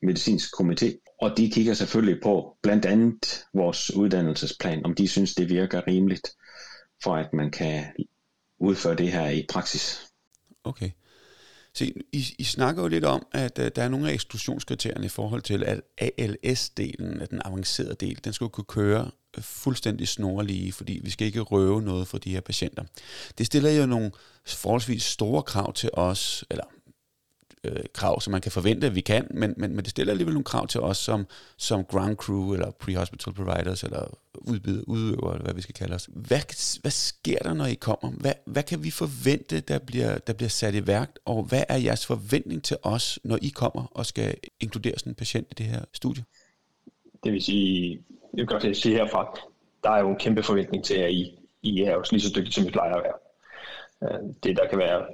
medicinsk 0.02 0.60
komité. 0.60 1.16
Og 1.20 1.36
de 1.36 1.50
kigger 1.50 1.74
selvfølgelig 1.74 2.22
på 2.22 2.56
blandt 2.62 2.84
andet 2.86 3.44
vores 3.54 3.94
uddannelsesplan, 3.94 4.84
om 4.84 4.94
de 4.94 5.08
synes, 5.08 5.34
det 5.34 5.48
virker 5.48 5.86
rimeligt 5.86 6.30
for 7.02 7.16
at 7.16 7.32
man 7.32 7.50
kan 7.50 7.84
udføre 8.58 8.94
det 8.94 9.12
her 9.12 9.28
i 9.28 9.46
praksis. 9.52 10.06
Okay. 10.64 10.90
Se, 11.74 11.92
I, 12.12 12.34
I 12.38 12.44
snakker 12.44 12.82
jo 12.82 12.88
lidt 12.88 13.04
om, 13.04 13.26
at 13.32 13.58
uh, 13.58 13.64
der 13.76 13.82
er 13.82 13.88
nogle 13.88 14.08
af 14.08 14.12
eksklusionskriterierne 14.12 15.06
i 15.06 15.08
forhold 15.08 15.42
til, 15.42 15.64
at 15.64 15.80
ALS-delen, 16.00 17.26
den 17.30 17.42
avancerede 17.44 17.94
del, 17.94 18.20
den 18.24 18.32
skal 18.32 18.48
kunne 18.48 18.64
køre 18.64 19.10
øh, 19.36 19.42
fuldstændig 19.42 20.08
snorlige, 20.08 20.72
fordi 20.72 21.00
vi 21.02 21.10
skal 21.10 21.26
ikke 21.26 21.40
røve 21.40 21.82
noget 21.82 22.08
for 22.08 22.18
de 22.18 22.30
her 22.30 22.40
patienter. 22.40 22.84
Det 23.38 23.46
stiller 23.46 23.70
jo 23.70 23.86
nogle 23.86 24.10
forholdsvis 24.46 25.02
store 25.02 25.42
krav 25.42 25.72
til 25.72 25.90
os, 25.92 26.44
eller 26.50 26.64
øh, 27.64 27.84
krav, 27.92 28.20
som 28.20 28.30
man 28.30 28.40
kan 28.40 28.52
forvente, 28.52 28.86
at 28.86 28.94
vi 28.94 29.00
kan, 29.00 29.26
men, 29.30 29.54
men, 29.56 29.76
men 29.76 29.84
det 29.84 29.90
stiller 29.90 30.12
alligevel 30.12 30.34
nogle 30.34 30.44
krav 30.44 30.66
til 30.66 30.80
os 30.80 30.96
som, 30.98 31.26
som 31.56 31.84
ground 31.84 32.16
crew, 32.16 32.52
eller 32.52 32.70
pre-hospital 32.70 33.32
providers, 33.32 33.82
eller 33.82 34.18
udbyder, 34.34 34.82
udøver, 34.86 35.32
eller 35.32 35.44
hvad 35.44 35.54
vi 35.54 35.62
skal 35.62 35.74
kalde 35.74 35.94
os. 35.94 36.08
Hvad, 36.12 36.80
hvad 36.80 36.90
sker 36.90 37.38
der, 37.38 37.54
når 37.54 37.66
I 37.66 37.74
kommer? 37.74 38.10
Hvad, 38.10 38.32
hvad 38.44 38.62
kan 38.62 38.84
vi 38.84 38.90
forvente, 38.90 39.60
der 39.60 39.78
bliver, 39.78 40.18
der 40.18 40.32
bliver 40.32 40.48
sat 40.48 40.74
i 40.74 40.86
værk, 40.86 41.10
og 41.24 41.42
hvad 41.42 41.62
er 41.68 41.76
jeres 41.76 42.06
forventning 42.06 42.64
til 42.64 42.76
os, 42.82 43.18
når 43.24 43.38
I 43.42 43.48
kommer 43.48 43.86
og 43.90 44.06
skal 44.06 44.34
inkludere 44.60 44.98
sådan 44.98 45.10
en 45.10 45.16
patient 45.16 45.46
i 45.50 45.54
det 45.54 45.66
her 45.66 45.84
studie? 45.92 46.24
Det 47.24 47.32
vil 47.32 47.42
sige, 47.42 48.00
jeg 48.36 48.48
kan 48.48 48.60
godt 48.60 48.76
sige 48.76 48.94
herfra, 48.94 49.38
der 49.82 49.90
er 49.90 50.00
jo 50.00 50.10
en 50.10 50.16
kæmpe 50.16 50.42
forventning 50.42 50.84
til, 50.84 50.94
at 50.94 51.10
I, 51.10 51.38
I 51.62 51.82
er 51.82 51.92
jo 51.92 52.04
lige 52.10 52.20
så 52.20 52.32
dygtige, 52.36 52.52
som 52.52 52.66
I 52.66 52.70
plejer 52.70 52.94
at 52.94 53.02
være. 53.02 53.29
Øh, 54.02 54.18
det, 54.42 54.56
der 54.56 54.68
kan 54.68 54.78
være, 54.78 55.06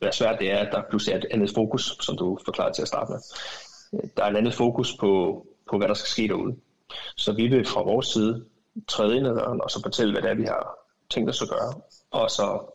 være 0.00 0.12
svært, 0.12 0.40
det 0.40 0.52
er, 0.52 0.58
at 0.58 0.72
der 0.72 0.82
pludselig 0.90 1.12
er 1.12 1.18
et 1.18 1.26
andet 1.30 1.50
fokus, 1.54 1.96
som 2.00 2.16
du 2.16 2.38
forklarede 2.44 2.74
til 2.74 2.82
at 2.82 2.88
starte 2.88 3.12
med. 3.12 3.20
Øh, 3.94 4.08
der 4.16 4.24
er 4.24 4.30
et 4.30 4.36
andet 4.36 4.54
fokus 4.54 4.96
på, 4.96 5.46
på 5.70 5.78
hvad 5.78 5.88
der 5.88 5.94
skal 5.94 6.08
ske 6.08 6.28
derude. 6.28 6.56
Så 7.16 7.32
vi 7.32 7.46
vil 7.46 7.66
fra 7.66 7.82
vores 7.82 8.06
side 8.06 8.44
træde 8.88 9.16
ind 9.16 9.26
ad 9.26 9.34
døren, 9.34 9.60
og 9.60 9.70
så 9.70 9.82
fortælle, 9.82 10.12
hvad 10.12 10.22
det 10.22 10.30
er, 10.30 10.34
vi 10.34 10.44
har 10.44 10.78
tænkt 11.10 11.30
os 11.30 11.42
at 11.42 11.48
gøre. 11.48 11.74
Og 12.10 12.30
så 12.30 12.74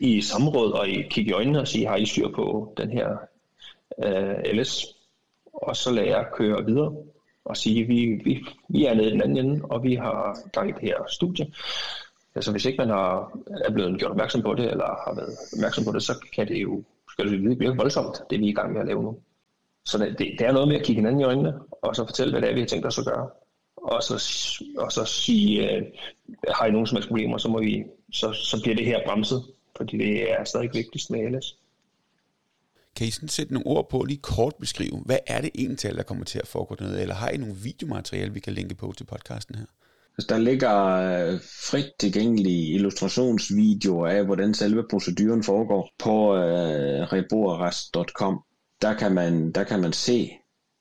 i 0.00 0.20
samråd 0.20 0.72
og 0.72 0.88
i 0.88 1.02
kigge 1.02 1.30
i 1.30 1.34
øjnene 1.34 1.60
og 1.60 1.68
sige, 1.68 1.86
har 1.86 1.96
I 1.96 2.06
styr 2.06 2.28
på 2.34 2.74
den 2.76 2.90
her 2.90 3.16
øh, 4.04 4.52
LS? 4.52 4.86
Og 5.52 5.76
så 5.76 5.92
lader 5.92 6.08
jeg 6.08 6.26
køre 6.34 6.64
videre 6.64 6.96
og 7.44 7.56
sige, 7.56 7.84
vi, 7.84 8.20
vi, 8.24 8.46
vi 8.68 8.84
er 8.84 8.94
nede 8.94 9.08
i 9.08 9.10
den 9.10 9.22
anden 9.22 9.46
ende, 9.46 9.64
og 9.64 9.82
vi 9.82 9.94
har 9.94 10.38
gang 10.52 10.68
i 10.68 10.72
det 10.72 10.82
her 10.82 10.96
studie. 11.08 11.46
Altså 12.36 12.50
hvis 12.50 12.64
ikke 12.64 12.78
man 12.78 12.88
har, 12.88 13.38
er 13.64 13.70
blevet 13.70 13.98
gjort 13.98 14.10
opmærksom 14.10 14.42
på 14.42 14.54
det, 14.54 14.70
eller 14.70 14.84
har 14.84 15.14
været 15.14 15.36
opmærksom 15.52 15.84
på 15.84 15.92
det, 15.92 16.02
så 16.02 16.14
kan 16.34 16.48
det 16.48 16.62
jo 16.62 16.82
skal 17.10 17.32
det 17.32 17.60
virke 17.60 17.76
voldsomt, 17.76 18.22
det 18.30 18.40
vi 18.40 18.44
er 18.44 18.48
i 18.48 18.52
gang 18.52 18.72
med 18.72 18.80
at 18.80 18.86
lave 18.86 19.02
nu. 19.02 19.18
Så 19.84 19.98
det, 19.98 20.18
det, 20.18 20.40
er 20.40 20.52
noget 20.52 20.68
med 20.68 20.76
at 20.76 20.82
kigge 20.82 21.00
hinanden 21.00 21.20
i 21.20 21.24
øjnene, 21.24 21.54
og 21.70 21.96
så 21.96 22.06
fortælle, 22.06 22.32
hvad 22.32 22.42
det 22.42 22.50
er, 22.50 22.54
vi 22.54 22.60
har 22.60 22.66
tænkt 22.66 22.86
os 22.86 22.98
at 22.98 23.04
gøre. 23.04 23.28
Og 23.76 24.02
så, 24.02 24.14
og 24.78 24.92
så 24.92 25.04
sige, 25.04 25.70
øh, 25.70 25.82
har 26.48 26.66
I 26.66 26.70
nogen 26.70 26.86
som 26.86 26.96
helst 26.96 27.08
problemer, 27.08 27.38
så, 27.38 27.48
må 27.48 27.60
vi, 27.60 27.84
så, 28.12 28.32
så 28.32 28.60
bliver 28.62 28.76
det 28.76 28.86
her 28.86 29.00
bremset, 29.06 29.44
fordi 29.76 29.98
det 29.98 30.32
er 30.32 30.44
stadig 30.44 30.70
vigtigst 30.74 31.10
med 31.10 31.30
LS. 31.30 31.56
Kan 32.96 33.06
I 33.06 33.10
sådan 33.10 33.28
sætte 33.28 33.52
nogle 33.52 33.66
ord 33.66 33.88
på, 33.88 34.02
lige 34.02 34.18
kort 34.22 34.54
beskrive, 34.60 35.02
hvad 35.04 35.18
er 35.26 35.40
det 35.40 35.50
egentlig, 35.54 35.96
der 35.96 36.02
kommer 36.02 36.24
til 36.24 36.38
at 36.38 36.46
foregå 36.46 36.74
dernede, 36.74 37.02
eller 37.02 37.14
har 37.14 37.28
I 37.28 37.36
nogle 37.36 37.54
videomateriale, 37.54 38.32
vi 38.32 38.40
kan 38.40 38.52
linke 38.52 38.74
på 38.74 38.94
til 38.96 39.04
podcasten 39.04 39.54
her? 39.54 39.66
Altså, 40.18 40.34
der 40.34 40.38
ligger 40.38 40.74
øh, 40.86 41.40
frit 41.70 41.90
tilgængelige 42.00 42.72
illustrationsvideoer 42.72 44.08
af, 44.08 44.24
hvordan 44.24 44.54
selve 44.54 44.84
proceduren 44.90 45.42
foregår 45.42 45.90
på 45.98 46.36
øh, 46.36 47.12
reboarrest.com. 47.12 48.42
Der 48.82 48.94
kan, 48.94 49.12
man, 49.12 49.52
der 49.52 49.64
kan 49.64 49.80
man 49.80 49.92
se 49.92 50.30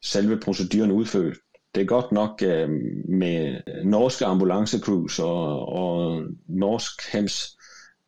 selve 0.04 0.40
proceduren 0.40 0.92
udført. 0.92 1.38
Det 1.76 1.82
er 1.82 1.86
godt 1.86 2.12
nok 2.12 2.42
øh, 2.42 2.70
med 3.10 3.62
norske 3.84 4.26
ambulancecrews 4.26 5.20
og, 5.20 5.70
og 5.70 6.24
norsk 6.48 7.14
hems, 7.14 7.58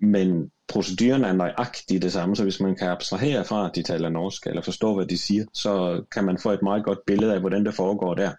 men 0.02 0.52
proceduren 0.68 1.24
er 1.24 1.34
nøjagtigt 1.34 2.04
det 2.04 2.12
samme, 2.12 2.36
så 2.36 2.44
hvis 2.44 2.60
man 2.60 2.76
kan 2.76 2.88
abstrahere 2.88 3.46
fra, 3.46 3.70
at 3.70 3.76
de 3.76 3.84
taler 3.84 4.10
norsk, 4.10 4.48
eller 4.48 4.62
forstå, 4.62 4.96
hvad 4.96 5.06
de 5.06 5.18
siger, 5.18 5.46
så 5.54 6.04
kan 6.12 6.24
man 6.24 6.38
få 6.38 6.52
et 6.52 6.62
meget 6.62 6.86
godt 6.86 7.00
billede 7.08 7.34
af, 7.34 7.40
hvordan 7.40 7.66
det 7.66 7.74
foregår 7.74 8.14
der. 8.14 8.32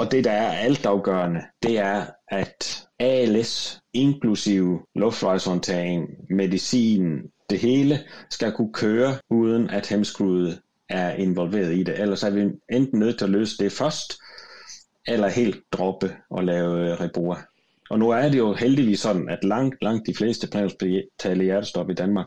Og 0.00 0.10
det, 0.10 0.24
der 0.24 0.30
er 0.30 0.52
altafgørende, 0.52 1.40
det 1.62 1.78
er, 1.78 2.06
at 2.28 2.88
ALS, 2.98 3.80
inklusive 3.92 4.80
luftvejshåndtering, 4.94 6.08
medicin, 6.30 7.22
det 7.50 7.58
hele, 7.58 7.98
skal 8.30 8.52
kunne 8.52 8.72
køre, 8.72 9.14
uden 9.30 9.70
at 9.70 9.86
hemskruet 9.86 10.60
er 10.88 11.10
involveret 11.10 11.74
i 11.74 11.82
det. 11.82 12.00
Ellers 12.00 12.22
er 12.22 12.30
vi 12.30 12.40
enten 12.72 12.98
nødt 12.98 13.18
til 13.18 13.24
at 13.24 13.30
løse 13.30 13.56
det 13.58 13.72
først, 13.72 14.18
eller 15.06 15.28
helt 15.28 15.62
droppe 15.72 16.16
og 16.30 16.44
lave 16.44 16.80
øh, 16.80 17.00
reboer. 17.00 17.04
reboa. 17.04 17.36
Og 17.90 17.98
nu 17.98 18.10
er 18.10 18.28
det 18.28 18.38
jo 18.38 18.54
heldigvis 18.54 19.00
sådan, 19.00 19.28
at 19.28 19.44
langt, 19.44 19.76
langt 19.82 20.06
de 20.06 20.14
fleste 20.14 20.48
præhospitale 20.52 21.44
hjertestop 21.44 21.90
i 21.90 21.94
Danmark, 21.94 22.26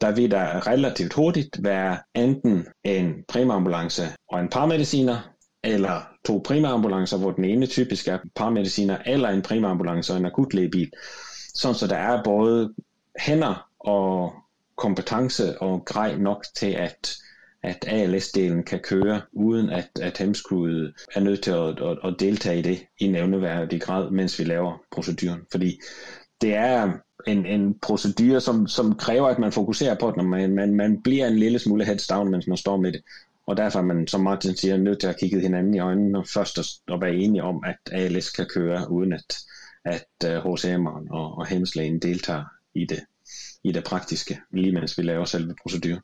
der 0.00 0.14
vil 0.14 0.30
der 0.30 0.66
relativt 0.66 1.12
hurtigt 1.12 1.64
være 1.64 1.98
enten 2.14 2.66
en 2.84 3.14
primærambulance 3.28 4.02
og 4.28 4.40
en 4.40 4.48
paramediciner, 4.48 5.35
eller 5.66 6.08
to 6.26 6.42
primærambulancer, 6.44 7.18
hvor 7.18 7.30
den 7.30 7.44
ene 7.44 7.66
typisk 7.66 8.08
er 8.08 8.18
paramediciner, 8.34 8.98
eller 9.06 9.28
en 9.28 9.42
primærambulance 9.42 10.12
og 10.12 10.18
en 10.18 10.26
akutlægebil. 10.26 10.90
Sådan 11.54 11.74
så 11.74 11.86
der 11.86 11.96
er 11.96 12.22
både 12.22 12.74
hænder 13.18 13.68
og 13.80 14.32
kompetence 14.76 15.62
og 15.62 15.84
grej 15.84 16.16
nok 16.16 16.44
til, 16.56 16.70
at, 16.70 17.16
at 17.62 17.84
ALS-delen 17.88 18.62
kan 18.62 18.78
køre, 18.78 19.20
uden 19.32 19.70
at, 19.70 19.88
at 20.02 20.18
hemskuddet 20.18 20.94
er 21.14 21.20
nødt 21.20 21.42
til 21.42 21.50
at, 21.50 21.80
at, 21.80 21.98
at 22.04 22.14
deltage 22.18 22.58
i 22.58 22.62
det 22.62 22.78
i 23.00 23.08
nævneværdig 23.08 23.80
grad, 23.80 24.10
mens 24.10 24.38
vi 24.38 24.44
laver 24.44 24.82
proceduren. 24.90 25.40
Fordi 25.50 25.80
det 26.40 26.54
er 26.54 26.92
en, 27.26 27.46
en 27.46 27.78
procedure, 27.82 28.40
som, 28.40 28.66
som 28.66 28.94
kræver, 28.94 29.28
at 29.28 29.38
man 29.38 29.52
fokuserer 29.52 29.94
på 29.94 30.08
det, 30.08 30.16
når 30.16 30.24
man, 30.24 30.54
man, 30.54 30.74
man 30.74 31.02
bliver 31.02 31.26
en 31.26 31.38
lille 31.38 31.58
smule 31.58 31.84
heads 31.84 32.06
down, 32.06 32.30
mens 32.30 32.46
man 32.46 32.56
står 32.56 32.76
med 32.76 32.92
det. 32.92 33.02
Og 33.46 33.56
derfor 33.56 33.78
er 33.78 33.84
man, 33.84 34.06
som 34.06 34.20
Martin 34.20 34.56
siger, 34.56 34.76
nødt 34.76 35.00
til 35.00 35.06
at 35.06 35.18
kigge 35.20 35.40
hinanden 35.40 35.74
i 35.74 35.78
øjnene 35.78 36.18
og 36.18 36.26
først 36.26 36.58
at 36.58 37.00
være 37.00 37.14
enige 37.14 37.42
om, 37.42 37.62
at 37.66 37.76
ALS 37.92 38.30
kan 38.30 38.46
køre, 38.46 38.90
uden 38.90 39.12
at, 39.12 39.36
at 39.84 40.06
øh, 40.24 40.38
HCM'eren 40.38 41.06
og, 41.10 41.38
og 41.38 41.46
hemslægen 41.46 41.98
deltager 41.98 42.44
i 42.74 42.84
det, 42.84 43.00
i 43.64 43.72
det 43.72 43.84
praktiske, 43.84 44.38
lige 44.52 44.72
mens 44.72 44.98
vi 44.98 45.02
laver 45.02 45.24
selve 45.24 45.54
proceduren. 45.62 46.00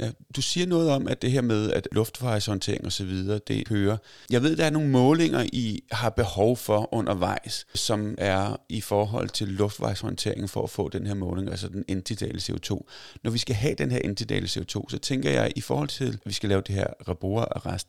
Ja, 0.00 0.10
du 0.36 0.42
siger 0.42 0.66
noget 0.66 0.90
om, 0.90 1.08
at 1.08 1.22
det 1.22 1.30
her 1.30 1.40
med, 1.40 1.72
at 1.72 1.88
luftvejshåndtering 1.92 2.84
og 2.84 2.92
så 2.92 3.04
videre, 3.04 3.40
det 3.48 3.66
kører. 3.66 3.96
Jeg 4.30 4.42
ved, 4.42 4.56
der 4.56 4.64
er 4.64 4.70
nogle 4.70 4.88
målinger, 4.88 5.46
I 5.52 5.82
har 5.92 6.10
behov 6.10 6.56
for 6.56 6.94
undervejs, 6.94 7.66
som 7.74 8.14
er 8.18 8.56
i 8.68 8.80
forhold 8.80 9.28
til 9.28 9.48
luftvejshåndtering 9.48 10.50
for 10.50 10.62
at 10.62 10.70
få 10.70 10.88
den 10.88 11.06
her 11.06 11.14
måling, 11.14 11.50
altså 11.50 11.68
den 11.68 11.84
intidale 11.88 12.38
CO2. 12.38 12.80
Når 13.24 13.30
vi 13.30 13.38
skal 13.38 13.54
have 13.54 13.74
den 13.74 13.90
her 13.90 13.98
intidale 13.98 14.46
CO2, 14.46 14.84
så 14.88 14.98
tænker 15.02 15.30
jeg, 15.30 15.52
i 15.56 15.60
forhold 15.60 15.88
til, 15.88 16.08
at 16.08 16.18
vi 16.24 16.32
skal 16.32 16.48
lave 16.48 16.62
det 16.66 16.74
her 16.74 16.86
reborarrest, 17.08 17.88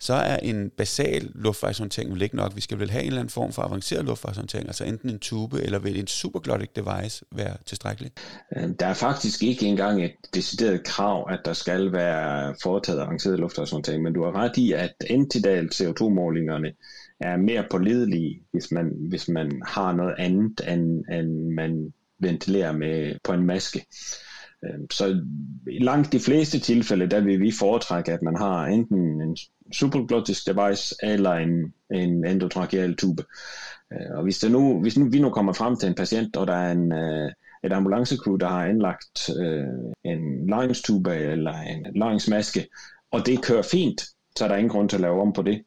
så 0.00 0.14
er 0.14 0.36
en 0.36 0.70
basal 0.70 1.30
luftvejshåndtering 1.34 2.12
vel 2.12 2.22
ikke 2.22 2.36
nok. 2.36 2.56
Vi 2.56 2.60
skal 2.60 2.78
vel 2.78 2.90
have 2.90 3.02
en 3.02 3.06
eller 3.06 3.20
anden 3.20 3.32
form 3.32 3.52
for 3.52 3.62
avanceret 3.62 4.04
luftvejshåndtering, 4.04 4.66
altså 4.66 4.84
enten 4.84 5.10
en 5.10 5.18
tube 5.18 5.62
eller 5.62 5.78
vil 5.78 5.98
en 5.98 6.06
superglottic 6.06 6.68
device 6.76 7.24
være 7.32 7.56
tilstrækkeligt? 7.66 8.20
Øh, 8.56 8.68
der 8.80 8.86
er 8.86 8.94
faktisk 8.94 9.42
ikke 9.42 9.66
engang 9.66 10.04
et 10.04 10.14
decideret 10.34 10.84
krav, 10.84 11.28
at 11.30 11.40
der 11.44 11.52
skal 11.52 11.92
være 11.92 12.54
foretaget 12.62 13.00
avanceret 13.00 13.38
luftvejshåndtering, 13.38 14.02
men 14.02 14.12
du 14.12 14.24
har 14.24 14.32
ret 14.32 14.56
i, 14.56 14.72
at 14.72 14.94
entidal 15.10 15.70
CO2-målingerne 15.74 16.72
er 17.20 17.36
mere 17.36 17.64
pålidelige, 17.70 18.40
hvis 18.52 18.72
man, 18.72 18.92
hvis 19.08 19.28
man 19.28 19.62
har 19.66 19.92
noget 19.92 20.14
andet, 20.18 20.60
end, 20.68 21.04
end 21.12 21.50
man 21.54 21.92
ventilerer 22.20 22.72
med 22.72 23.14
på 23.24 23.32
en 23.32 23.46
maske. 23.46 23.86
Øh, 24.64 24.80
så 24.90 25.22
i 25.70 25.78
langt 25.78 26.12
de 26.12 26.20
fleste 26.20 26.58
tilfælde, 26.58 27.10
der 27.10 27.20
vil 27.20 27.40
vi 27.40 27.52
foretrække, 27.58 28.12
at 28.12 28.22
man 28.22 28.36
har 28.36 28.66
enten 28.66 29.20
en 29.20 29.36
supraglottisk 29.72 30.46
device 30.46 30.94
eller 31.02 31.32
en, 31.32 31.74
en 31.94 32.26
endotracheal 32.26 32.96
tube. 32.96 33.24
Øh, 33.92 34.16
og 34.16 34.22
hvis, 34.22 34.38
det 34.38 34.52
nu, 34.52 34.80
hvis 34.80 34.98
nu, 34.98 35.08
vi 35.10 35.20
nu 35.20 35.30
kommer 35.30 35.52
frem 35.52 35.76
til 35.76 35.88
en 35.88 35.94
patient, 35.94 36.36
og 36.36 36.46
der 36.46 36.54
er 36.54 36.72
en, 36.72 36.92
øh, 36.92 37.32
et 37.64 37.72
ambulancecrew, 37.72 38.36
der 38.36 38.48
har 38.48 38.66
indlagt 38.66 39.30
øh, 39.40 39.66
en 40.04 40.46
larynxtube 40.48 41.14
eller 41.14 41.60
en 41.60 41.86
larynxmaske, 41.96 42.68
og 43.10 43.26
det 43.26 43.42
kører 43.42 43.62
fint, 43.62 44.02
så 44.36 44.44
er 44.44 44.48
der 44.48 44.56
ingen 44.56 44.70
grund 44.70 44.88
til 44.88 44.96
at 44.96 45.00
lave 45.00 45.20
om 45.20 45.32
på 45.32 45.42
det. 45.42 45.62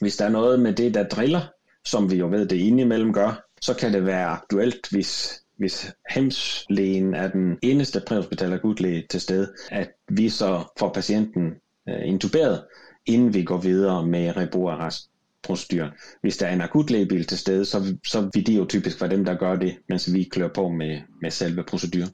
Hvis 0.00 0.16
der 0.16 0.24
er 0.24 0.30
noget 0.30 0.60
med 0.60 0.72
det, 0.72 0.94
der 0.94 1.08
driller, 1.08 1.40
som 1.84 2.10
vi 2.10 2.16
jo 2.16 2.28
ved, 2.28 2.46
det 2.46 2.56
indimellem 2.56 3.12
gør, 3.12 3.44
så 3.60 3.74
kan 3.74 3.92
det 3.92 4.06
være 4.06 4.26
aktuelt, 4.26 4.90
hvis 4.90 5.42
hvis 5.62 5.92
hemslægen 6.10 7.14
er 7.14 7.28
den 7.28 7.58
eneste 7.62 8.02
præhospital 8.06 8.52
akutlæge 8.52 9.06
til 9.10 9.20
stede, 9.20 9.52
at 9.70 9.90
vi 10.08 10.28
så 10.28 10.64
får 10.78 10.92
patienten 10.92 11.54
øh, 11.88 12.08
intuberet, 12.08 12.64
inden 13.06 13.34
vi 13.34 13.44
går 13.44 13.58
videre 13.58 14.06
med 14.06 14.36
reboarrest 14.36 15.08
Procedure. 15.42 15.90
Hvis 16.20 16.36
der 16.36 16.46
er 16.46 16.52
en 16.52 16.60
akutlægebil 16.60 17.24
til 17.24 17.38
stede, 17.38 17.64
så, 17.64 17.96
så 18.06 18.30
vil 18.34 18.46
de 18.46 18.54
jo 18.54 18.66
typisk 18.68 19.00
være 19.00 19.10
dem, 19.10 19.24
der 19.24 19.34
gør 19.34 19.56
det, 19.56 19.76
mens 19.88 20.12
vi 20.12 20.22
klør 20.22 20.48
på 20.48 20.68
med, 20.68 21.00
med 21.22 21.30
selve 21.30 21.64
proceduren. 21.64 22.10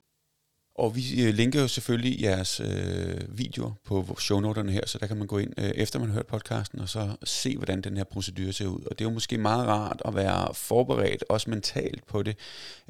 Og 0.74 0.96
vi 0.96 1.26
øh, 1.26 1.34
linker 1.34 1.60
jo 1.60 1.68
selvfølgelig 1.68 2.22
jeres 2.22 2.60
øh, 2.60 3.38
videoer 3.38 3.72
på 3.84 4.16
shownoterne 4.18 4.72
her, 4.72 4.86
så 4.86 4.98
der 4.98 5.06
kan 5.06 5.16
man 5.16 5.26
gå 5.26 5.38
ind, 5.38 5.52
øh, 5.58 5.70
efter 5.70 5.98
man 5.98 6.08
har 6.08 6.14
hørt 6.14 6.26
podcasten, 6.26 6.80
og 6.80 6.88
så 6.88 7.16
se, 7.24 7.56
hvordan 7.56 7.80
den 7.80 7.96
her 7.96 8.04
procedure 8.04 8.52
ser 8.52 8.66
ud. 8.66 8.80
Og 8.80 8.98
det 8.98 9.04
er 9.04 9.08
jo 9.08 9.14
måske 9.14 9.38
meget 9.38 9.66
rart 9.66 10.02
at 10.04 10.14
være 10.14 10.54
forberedt, 10.54 11.24
også 11.28 11.50
mentalt 11.50 12.06
på 12.06 12.22
det. 12.22 12.36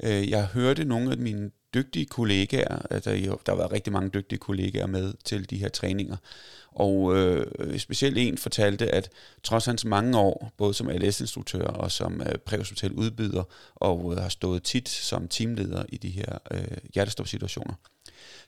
Øh, 0.03 0.29
jeg 0.29 0.45
hørte 0.45 0.85
nogle 0.85 1.11
af 1.11 1.17
mine 1.17 1.51
dygtige 1.73 2.05
kollegaer, 2.05 2.85
altså 2.89 3.09
der 3.45 3.51
har 3.51 3.55
været 3.55 3.71
rigtig 3.71 3.93
mange 3.93 4.09
dygtige 4.09 4.39
kollegaer 4.39 4.87
med 4.87 5.13
til 5.25 5.49
de 5.49 5.57
her 5.57 5.69
træninger, 5.69 6.17
og 6.71 7.15
øh, 7.15 7.79
specielt 7.79 8.17
en 8.17 8.37
fortalte, 8.37 8.95
at 8.95 9.09
trods 9.43 9.65
hans 9.65 9.85
mange 9.85 10.17
år, 10.17 10.51
både 10.57 10.73
som 10.73 10.89
ALS-instruktør 10.89 11.63
og 11.63 11.91
som 11.91 12.21
øh, 12.21 12.37
præhospital 12.37 12.91
udbyder, 12.91 13.43
og 13.75 14.11
øh, 14.11 14.21
har 14.21 14.29
stået 14.29 14.63
tit 14.63 14.89
som 14.89 15.27
teamleder 15.27 15.83
i 15.89 15.97
de 15.97 16.09
her 16.09 16.37
øh, 16.51 16.77
hjertestopsituationer, 16.93 17.73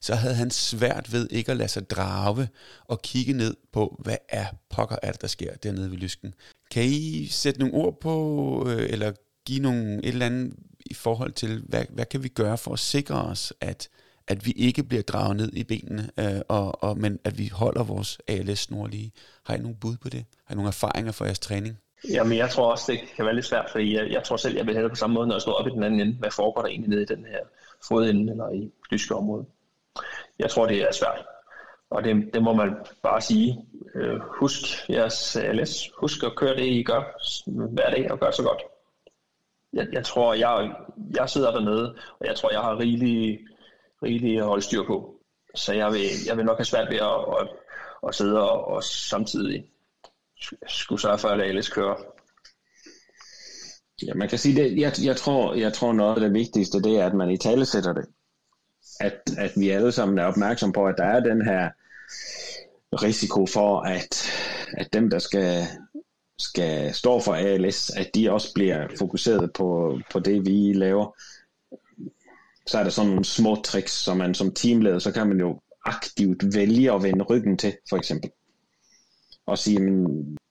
så 0.01 0.15
havde 0.15 0.35
han 0.35 0.51
svært 0.51 1.13
ved 1.13 1.27
ikke 1.31 1.51
at 1.51 1.57
lade 1.57 1.69
sig 1.69 1.89
drage 1.89 2.49
og 2.85 3.01
kigge 3.01 3.33
ned 3.33 3.55
på, 3.73 4.01
hvad 4.03 4.17
er 4.29 4.45
pokker 4.69 4.95
er 5.03 5.11
det, 5.11 5.21
der 5.21 5.27
sker 5.27 5.55
dernede 5.55 5.91
ved 5.91 5.97
lysken. 5.97 6.33
Kan 6.71 6.83
I 6.83 7.27
sætte 7.27 7.59
nogle 7.59 7.75
ord 7.75 7.99
på, 8.01 8.65
øh, 8.69 8.89
eller 8.89 9.11
give 9.45 9.59
nogle 9.59 9.97
et 9.97 10.07
eller 10.07 10.25
andet 10.25 10.53
i 10.85 10.93
forhold 10.93 11.31
til, 11.31 11.63
hvad, 11.67 11.85
hvad 11.89 12.05
kan 12.05 12.23
vi 12.23 12.27
gøre 12.27 12.57
for 12.57 12.73
at 12.73 12.79
sikre 12.79 13.21
os, 13.21 13.53
at 13.61 13.89
at 14.27 14.45
vi 14.45 14.51
ikke 14.51 14.83
bliver 14.83 15.03
draget 15.03 15.35
ned 15.37 15.53
i 15.53 15.63
benene, 15.63 16.09
øh, 16.19 16.41
og, 16.47 16.83
og, 16.83 16.97
men 16.97 17.19
at 17.23 17.37
vi 17.37 17.49
holder 17.53 17.83
vores 17.83 18.19
ALS-snor 18.27 18.87
lige. 18.87 19.11
Har 19.45 19.55
I 19.55 19.57
nogle 19.57 19.77
bud 19.81 19.97
på 19.97 20.09
det? 20.09 20.25
Har 20.45 20.53
I 20.53 20.55
nogle 20.55 20.67
erfaringer 20.67 21.11
for 21.11 21.25
jeres 21.25 21.39
træning? 21.39 21.77
Jamen, 22.09 22.37
jeg 22.37 22.49
tror 22.49 22.71
også, 22.71 22.91
det 22.91 22.99
kan 23.15 23.25
være 23.25 23.35
lidt 23.35 23.45
svært, 23.45 23.69
fordi 23.71 23.95
jeg, 23.95 24.11
jeg 24.11 24.23
tror 24.23 24.37
selv, 24.37 24.55
jeg 24.55 24.65
vil 24.65 24.73
have 24.73 24.83
det 24.83 24.91
på 24.91 24.95
samme 24.95 25.13
måde, 25.13 25.27
når 25.27 25.35
jeg 25.35 25.41
står 25.41 25.53
op 25.53 25.67
i 25.67 25.69
den 25.69 25.83
anden 25.83 25.99
ende. 25.99 26.17
Hvad 26.19 26.31
foregår 26.31 26.61
der 26.61 26.69
egentlig 26.69 26.89
nede 26.89 27.01
i 27.01 27.05
den 27.05 27.25
her 27.25 27.39
fodende 27.87 28.31
eller 28.31 28.49
i 28.49 28.71
lyske 28.91 29.15
område? 29.15 29.45
Jeg 30.39 30.49
tror, 30.49 30.67
det 30.67 30.81
er 30.81 30.91
svært. 30.91 31.25
Og 31.89 32.03
det, 32.03 32.29
det 32.33 32.43
må 32.43 32.53
man 32.53 32.69
bare 33.03 33.21
sige. 33.21 33.65
Øh, 33.95 34.19
husk 34.39 34.89
jeres 34.89 35.35
ALS. 35.35 35.89
Husk 35.97 36.23
at 36.23 36.35
køre 36.35 36.55
det, 36.55 36.65
I 36.65 36.83
gør 36.83 37.01
hver 37.47 37.89
dag, 37.89 38.11
og 38.11 38.19
gør 38.19 38.31
så 38.31 38.43
godt. 38.43 38.61
Jeg, 39.73 39.87
jeg 39.93 40.05
tror, 40.05 40.33
jeg, 40.33 40.71
jeg 41.15 41.29
sidder 41.29 41.51
dernede, 41.51 41.95
og 42.19 42.27
jeg 42.27 42.35
tror, 42.35 42.51
jeg 42.51 42.61
har 42.61 42.79
rigelig 42.79 43.39
rigelig 44.03 44.37
at 44.37 44.45
holde 44.45 44.63
styr 44.63 44.83
på. 44.87 45.15
Så 45.55 45.73
jeg 45.73 45.91
vil, 45.91 46.05
jeg 46.27 46.37
vil 46.37 46.45
nok 46.45 46.57
have 46.57 46.65
svært 46.65 46.89
ved 46.89 46.97
at, 46.97 47.41
at, 47.41 47.47
at 48.07 48.15
sidde 48.15 48.51
og, 48.51 48.67
og 48.67 48.83
samtidig 48.83 49.65
skulle 50.67 51.01
sørge 51.01 51.17
for, 51.17 51.27
at 51.27 51.41
ALS 51.41 51.69
kører. 51.69 51.95
Ja, 54.07 54.13
man 54.13 54.29
kan 54.29 54.37
sige, 54.37 54.55
det, 54.55 54.79
jeg, 54.79 54.93
jeg, 55.03 55.15
tror, 55.15 55.53
jeg 55.53 55.73
tror 55.73 55.93
noget 55.93 56.15
af 56.15 56.21
det 56.21 56.33
vigtigste, 56.33 56.81
det 56.81 56.99
er, 56.99 57.05
at 57.05 57.13
man 57.13 57.29
i 57.29 57.37
tale 57.37 57.65
sætter 57.65 57.93
det. 57.93 58.05
At, 58.99 59.21
at 59.37 59.51
vi 59.57 59.69
alle 59.69 59.91
sammen 59.91 60.17
er 60.17 60.25
opmærksom 60.25 60.71
på, 60.71 60.87
at 60.87 60.95
der 60.97 61.03
er 61.03 61.19
den 61.19 61.41
her 61.41 61.69
risiko 62.93 63.45
for, 63.45 63.81
at, 63.81 64.31
at 64.77 64.93
dem, 64.93 65.09
der 65.09 65.19
skal, 65.19 65.63
skal 66.41 66.93
stå 66.93 67.19
for 67.19 67.33
ALS, 67.33 67.89
at 67.89 68.09
de 68.15 68.31
også 68.31 68.53
bliver 68.53 68.87
fokuseret 68.99 69.51
på, 69.53 69.99
på 70.11 70.19
det, 70.19 70.45
vi 70.45 70.73
laver 70.73 71.15
så 72.67 72.79
er 72.79 72.83
der 72.83 72.89
sådan 72.89 73.09
nogle 73.09 73.25
små 73.25 73.55
tricks, 73.55 73.91
som 73.91 74.17
man 74.17 74.33
som 74.33 74.53
teamleder, 74.53 74.99
så 74.99 75.11
kan 75.11 75.27
man 75.27 75.39
jo 75.39 75.59
aktivt 75.85 76.55
vælge 76.55 76.93
at 76.93 77.03
vende 77.03 77.23
ryggen 77.23 77.57
til, 77.57 77.73
for 77.89 77.97
eksempel. 77.97 78.31
Og 79.45 79.57
sige, 79.57 79.79
men 79.79 80.07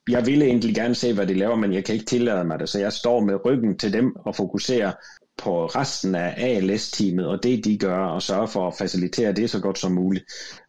jeg 0.09 0.27
ville 0.27 0.45
egentlig 0.45 0.75
gerne 0.75 0.95
se, 0.95 1.15
hvad 1.15 1.27
de 1.27 1.35
laver, 1.35 1.57
men 1.57 1.73
jeg 1.73 1.85
kan 1.85 1.95
ikke 1.95 2.07
tillade 2.07 2.45
mig 2.45 2.59
det, 2.59 2.69
så 2.69 2.79
jeg 2.79 2.93
står 2.93 3.21
med 3.21 3.45
ryggen 3.45 3.79
til 3.79 3.93
dem 3.93 4.17
og 4.17 4.37
fokuserer 4.37 4.93
på 5.39 5.67
resten 5.67 6.15
af 6.15 6.35
ALS-teamet 6.37 7.27
og 7.27 7.43
det, 7.43 7.65
de 7.65 7.79
gør, 7.79 7.99
og 7.99 8.23
sørge 8.23 8.49
for 8.49 8.69
at 8.69 8.75
facilitere 8.79 9.33
det 9.33 9.51
så 9.51 9.61
godt 9.61 9.79
som 9.79 9.93
muligt. 9.93 10.25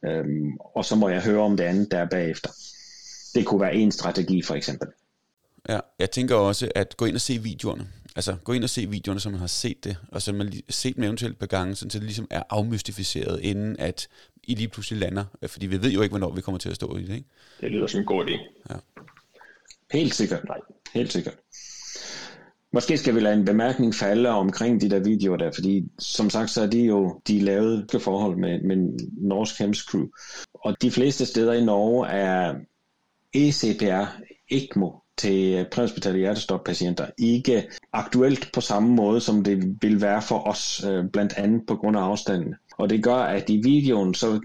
Øhm, 0.05 0.57
og 0.75 0.85
så 0.85 0.95
må 0.95 1.09
jeg 1.09 1.23
høre 1.23 1.41
om 1.41 1.57
det 1.57 1.63
andet 1.63 1.91
der 1.91 2.05
bagefter. 2.05 2.49
Det 3.35 3.45
kunne 3.45 3.61
være 3.61 3.75
en 3.75 3.91
strategi, 3.91 4.41
for 4.41 4.55
eksempel. 4.55 4.87
Ja, 5.69 5.79
jeg 5.99 6.11
tænker 6.11 6.35
også 6.35 6.71
at 6.75 6.97
gå 6.97 7.05
ind 7.05 7.15
og 7.15 7.21
se 7.21 7.37
videoerne. 7.37 7.87
Altså 8.15 8.35
gå 8.43 8.53
ind 8.53 8.63
og 8.63 8.69
se 8.69 8.89
videoerne, 8.89 9.19
så 9.19 9.29
man 9.29 9.39
har 9.39 9.47
set 9.47 9.83
det, 9.83 9.97
og 10.07 10.21
så 10.21 10.33
man 10.33 10.47
har 10.47 10.61
set 10.69 10.95
dem 10.95 11.03
eventuelt 11.03 11.39
på 11.39 11.45
gange, 11.45 11.75
så 11.75 11.85
det 11.85 12.03
ligesom 12.03 12.27
er 12.29 12.43
afmystificeret, 12.49 13.39
inden 13.41 13.75
at 13.79 14.07
I 14.43 14.55
lige 14.55 14.67
pludselig 14.67 14.99
lander. 14.99 15.25
Fordi 15.47 15.67
vi 15.67 15.81
ved 15.81 15.91
jo 15.91 16.01
ikke, 16.01 16.11
hvornår 16.11 16.35
vi 16.35 16.41
kommer 16.41 16.59
til 16.59 16.69
at 16.69 16.75
stå 16.75 16.97
i 16.97 17.01
det, 17.01 17.15
ikke? 17.15 17.29
Det 17.61 17.71
lyder 17.71 17.87
som 17.87 17.99
en 17.99 18.05
god 18.05 18.25
idé. 18.25 18.63
Ja. 18.69 18.75
Helt 19.91 20.15
sikkert. 20.15 20.43
Nej, 20.43 20.57
helt 20.93 21.11
sikkert. 21.11 21.35
Måske 22.73 22.97
skal 22.97 23.15
vi 23.15 23.19
lade 23.19 23.33
en 23.33 23.45
bemærkning 23.45 23.95
falde 23.95 24.29
omkring 24.29 24.81
de 24.81 24.89
der 24.89 24.99
videoer 24.99 25.37
der, 25.37 25.51
fordi 25.51 25.83
som 25.99 26.29
sagt, 26.29 26.49
så 26.49 26.61
er 26.61 26.67
de 26.67 26.79
jo 26.79 27.21
de 27.27 27.39
lavede 27.39 27.99
forhold 27.99 28.37
med, 28.37 28.61
med 28.61 28.99
Norsk 29.17 29.59
Hems 29.59 29.77
Crew. 29.77 30.05
Og 30.53 30.81
de 30.81 30.91
fleste 30.91 31.25
steder 31.25 31.53
i 31.53 31.65
Norge 31.65 32.07
er 32.07 32.55
ECPR, 33.33 34.21
ECMO, 34.49 34.91
til 35.21 35.65
præhospitale 35.71 36.17
hjertestoppatienter 36.17 37.05
ikke 37.17 37.67
aktuelt 37.93 38.49
på 38.53 38.61
samme 38.61 38.95
måde, 38.95 39.21
som 39.21 39.43
det 39.43 39.77
vil 39.81 40.01
være 40.01 40.21
for 40.21 40.47
os, 40.47 40.83
øh, 40.89 41.05
blandt 41.13 41.33
andet 41.37 41.61
på 41.67 41.75
grund 41.75 41.97
af 41.97 42.01
afstanden. 42.01 42.55
Og 42.77 42.89
det 42.89 43.03
gør, 43.03 43.15
at 43.15 43.49
i 43.49 43.57
videoen 43.57 44.13
så 44.13 44.39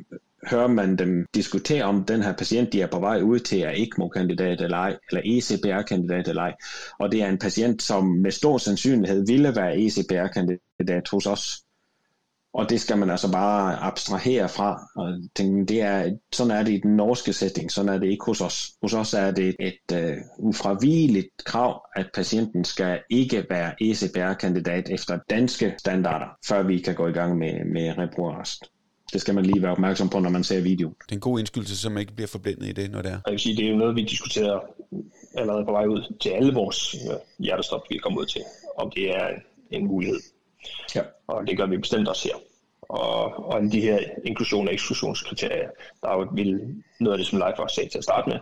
hører 0.50 0.66
man 0.66 0.96
dem 0.96 1.26
diskutere 1.34 1.84
om 1.84 2.04
den 2.04 2.22
her 2.22 2.32
patient, 2.32 2.72
de 2.72 2.82
er 2.82 2.86
på 2.86 3.00
vej 3.00 3.20
ud 3.20 3.38
til, 3.38 3.60
er 3.60 3.70
ECMO-kandidat 3.70 4.60
eller 4.60 4.76
ej, 4.76 4.96
eller 5.10 5.22
ECPR-kandidat 5.24 6.28
eller 6.28 6.42
ej. 6.42 6.54
Og 6.98 7.12
det 7.12 7.22
er 7.22 7.28
en 7.28 7.38
patient, 7.38 7.82
som 7.82 8.04
med 8.04 8.30
stor 8.30 8.58
sandsynlighed 8.58 9.26
ville 9.26 9.56
være 9.56 9.78
ECPR-kandidat 9.78 11.08
hos 11.10 11.26
os. 11.26 11.62
Og 12.56 12.70
det 12.70 12.80
skal 12.80 12.98
man 12.98 13.10
altså 13.10 13.32
bare 13.32 13.76
abstrahere 13.76 14.48
fra 14.48 14.80
og 14.96 15.08
tænke, 15.34 15.64
det 15.64 15.80
er, 15.80 16.16
sådan 16.32 16.50
er 16.50 16.62
det 16.62 16.72
i 16.72 16.80
den 16.80 16.96
norske 16.96 17.32
setting, 17.32 17.72
sådan 17.72 17.88
er 17.88 17.98
det 17.98 18.06
ikke 18.06 18.24
hos 18.24 18.40
os. 18.40 18.70
Hos 18.82 18.94
os 18.94 19.14
er 19.14 19.30
det 19.30 19.56
et 19.60 19.92
uh, 19.92 20.48
ufravigeligt 20.48 21.28
krav, 21.44 21.82
at 21.96 22.06
patienten 22.14 22.64
skal 22.64 23.00
ikke 23.10 23.46
være 23.50 23.82
ECPR-kandidat 23.82 24.88
efter 24.90 25.18
danske 25.30 25.74
standarder, 25.78 26.26
før 26.48 26.62
vi 26.62 26.78
kan 26.78 26.94
gå 26.94 27.06
i 27.06 27.12
gang 27.12 27.38
med, 27.38 27.64
med 27.64 27.98
reproarrest. 27.98 28.64
Det 29.12 29.20
skal 29.20 29.34
man 29.34 29.46
lige 29.46 29.62
være 29.62 29.72
opmærksom 29.72 30.08
på, 30.08 30.18
når 30.20 30.30
man 30.30 30.44
ser 30.44 30.60
video. 30.60 30.88
Det 30.88 31.12
er 31.12 31.16
en 31.16 31.20
god 31.20 31.38
indskyldelse, 31.38 31.76
så 31.76 31.90
man 31.90 32.00
ikke 32.00 32.14
bliver 32.14 32.28
forblændet 32.28 32.68
i 32.68 32.72
det, 32.72 32.90
når 32.90 33.02
det 33.02 33.10
er. 33.10 33.18
Jeg 33.26 33.32
vil 33.32 33.40
sige, 33.40 33.56
det 33.56 33.66
er 33.66 33.70
jo 33.70 33.76
noget, 33.76 33.96
vi 33.96 34.02
diskuterer 34.02 34.60
allerede 35.34 35.64
på 35.64 35.72
vej 35.72 35.86
ud 35.86 36.14
til 36.20 36.30
alle 36.30 36.54
vores 36.54 36.94
øh, 36.94 37.16
hjertestop, 37.38 37.80
vi 37.90 37.98
kommer 37.98 38.20
ud 38.20 38.26
til, 38.26 38.42
om 38.78 38.90
det 38.96 39.10
er 39.10 39.28
en 39.70 39.86
mulighed. 39.86 40.20
Ja. 40.94 41.02
Og 41.26 41.46
det 41.46 41.56
gør 41.56 41.66
vi 41.66 41.76
bestemt 41.76 42.08
også 42.08 42.28
her 42.28 42.45
og, 42.88 43.46
og 43.46 43.62
de 43.62 43.80
her 43.80 43.98
inklusion- 44.24 44.68
og 44.68 44.74
eksklusionskriterier, 44.74 45.70
der 46.02 46.08
er 46.08 46.14
jo 46.14 46.28
vil, 46.32 46.82
noget 47.00 47.14
af 47.14 47.18
det, 47.18 47.26
som 47.26 47.38
Leif 47.38 47.58
også 47.58 47.74
sagde 47.74 47.90
til 47.90 47.98
at 47.98 48.04
starte 48.04 48.28
med, 48.28 48.38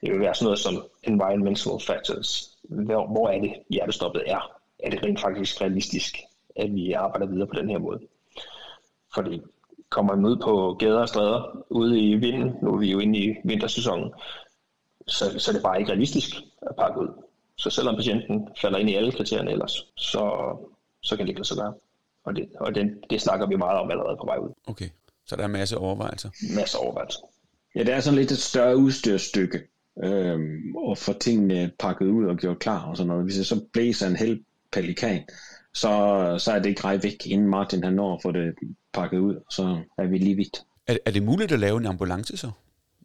det 0.00 0.12
vil 0.12 0.20
være 0.20 0.34
sådan 0.34 0.44
noget 0.44 0.58
som 0.58 0.86
environmental 1.02 1.72
factors. 1.86 2.50
Hvor, 2.62 3.06
hvor 3.06 3.28
er 3.28 3.40
det, 3.40 3.52
hjertestoppet 3.70 4.22
er? 4.26 4.58
Er 4.78 4.90
det 4.90 5.02
rent 5.02 5.20
faktisk 5.20 5.60
realistisk, 5.60 6.16
at 6.56 6.74
vi 6.74 6.92
arbejder 6.92 7.26
videre 7.26 7.46
på 7.46 7.54
den 7.54 7.70
her 7.70 7.78
måde? 7.78 8.00
Fordi 9.14 9.40
kommer 9.90 10.16
man 10.16 10.24
ud 10.24 10.36
på 10.36 10.76
gader 10.78 11.00
og 11.00 11.08
stræder 11.08 11.64
ude 11.70 12.00
i 12.00 12.14
vinden, 12.14 12.54
nu 12.62 12.74
er 12.74 12.78
vi 12.78 12.90
jo 12.90 12.98
inde 12.98 13.18
i 13.18 13.34
vintersæsonen, 13.44 14.12
så, 15.06 15.38
så 15.38 15.50
er 15.50 15.52
det 15.52 15.62
bare 15.62 15.78
ikke 15.78 15.90
realistisk 15.92 16.36
at 16.62 16.76
pakke 16.76 17.00
ud. 17.00 17.08
Så 17.56 17.70
selvom 17.70 17.96
patienten 17.96 18.48
falder 18.60 18.78
ind 18.78 18.90
i 18.90 18.94
alle 18.94 19.12
kriterierne 19.12 19.50
ellers, 19.50 19.86
så, 19.96 20.56
så 21.02 21.16
kan 21.16 21.26
det 21.26 21.28
ikke 21.28 21.40
lade 21.40 21.48
sig 21.48 21.56
gøre. 21.56 21.74
Og, 22.24 22.36
det, 22.36 22.48
og 22.60 22.74
det, 22.74 22.98
det 23.10 23.20
snakker 23.20 23.46
vi 23.46 23.56
meget 23.56 23.78
om 23.78 23.90
allerede 23.90 24.16
på 24.20 24.26
vej 24.26 24.36
ud. 24.36 24.52
Okay, 24.66 24.88
så 25.26 25.36
der 25.36 25.42
er 25.42 25.46
en 25.46 25.52
masse 25.52 25.78
overvejelser. 25.78 26.30
Masser 26.56 26.78
af 26.78 26.84
overvejelser. 26.84 27.20
Ja, 27.74 27.80
det 27.80 27.94
er 27.94 28.00
sådan 28.00 28.18
lidt 28.18 28.32
et 28.32 28.38
større 28.38 28.76
udstyrstykke 28.76 29.62
øhm, 30.04 30.76
og 30.76 30.98
få 30.98 31.12
tingene 31.12 31.72
pakket 31.78 32.06
ud 32.06 32.26
og 32.26 32.36
gjort 32.36 32.58
klar 32.58 32.86
og 32.90 32.96
sådan 32.96 33.08
noget. 33.08 33.24
Hvis 33.24 33.36
jeg 33.36 33.46
så 33.46 33.64
blæser 33.72 34.06
en 34.06 34.16
hel 34.16 34.44
pelikan, 34.72 35.22
så, 35.74 35.88
så 36.38 36.52
er 36.52 36.58
det 36.58 36.78
grej 36.78 36.98
væk, 37.02 37.26
inden 37.26 37.48
Martin 37.48 37.84
han 37.84 37.92
når 37.92 38.14
at 38.14 38.22
få 38.22 38.32
det 38.32 38.54
pakket 38.92 39.18
ud, 39.18 39.36
så 39.50 39.78
er 39.98 40.06
vi 40.06 40.18
lige 40.18 40.36
vidt. 40.36 40.62
Er, 40.86 40.96
er 41.06 41.10
det 41.10 41.22
muligt 41.22 41.52
at 41.52 41.58
lave 41.58 41.78
en 41.78 41.86
ambulance 41.86 42.36
så, 42.36 42.50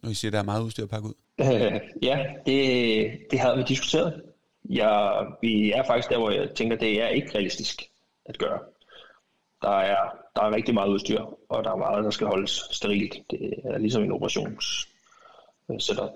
når 0.02 0.10
I 0.10 0.14
siger, 0.14 0.28
at 0.28 0.32
der 0.32 0.38
er 0.38 0.44
meget 0.44 0.62
udstyr 0.62 0.82
at 0.82 0.90
pakke 0.90 1.08
ud? 1.08 1.14
Øh, 1.40 1.80
ja, 2.02 2.24
det, 2.46 3.10
det 3.30 3.38
har 3.38 3.56
vi 3.56 3.62
diskuteret. 3.68 4.22
Ja, 4.70 5.10
vi 5.42 5.72
er 5.72 5.84
faktisk 5.86 6.08
der, 6.08 6.18
hvor 6.18 6.30
jeg 6.30 6.48
tænker, 6.54 6.76
det 6.76 7.02
er 7.02 7.08
ikke 7.08 7.34
realistisk 7.34 7.82
at 8.26 8.38
gøre. 8.38 8.58
Der 9.64 9.78
er, 9.78 10.02
der 10.36 10.42
er 10.42 10.54
rigtig 10.54 10.74
meget 10.74 10.88
udstyr, 10.88 11.20
og 11.48 11.64
der 11.64 11.70
er 11.70 11.76
meget, 11.76 12.04
der 12.04 12.10
skal 12.10 12.26
holdes 12.26 12.62
sterilt. 12.70 13.14
Det 13.30 13.40
er 13.64 13.78
ligesom 13.78 14.02
en 14.02 14.12
operations 14.12 14.88
så 15.78 16.08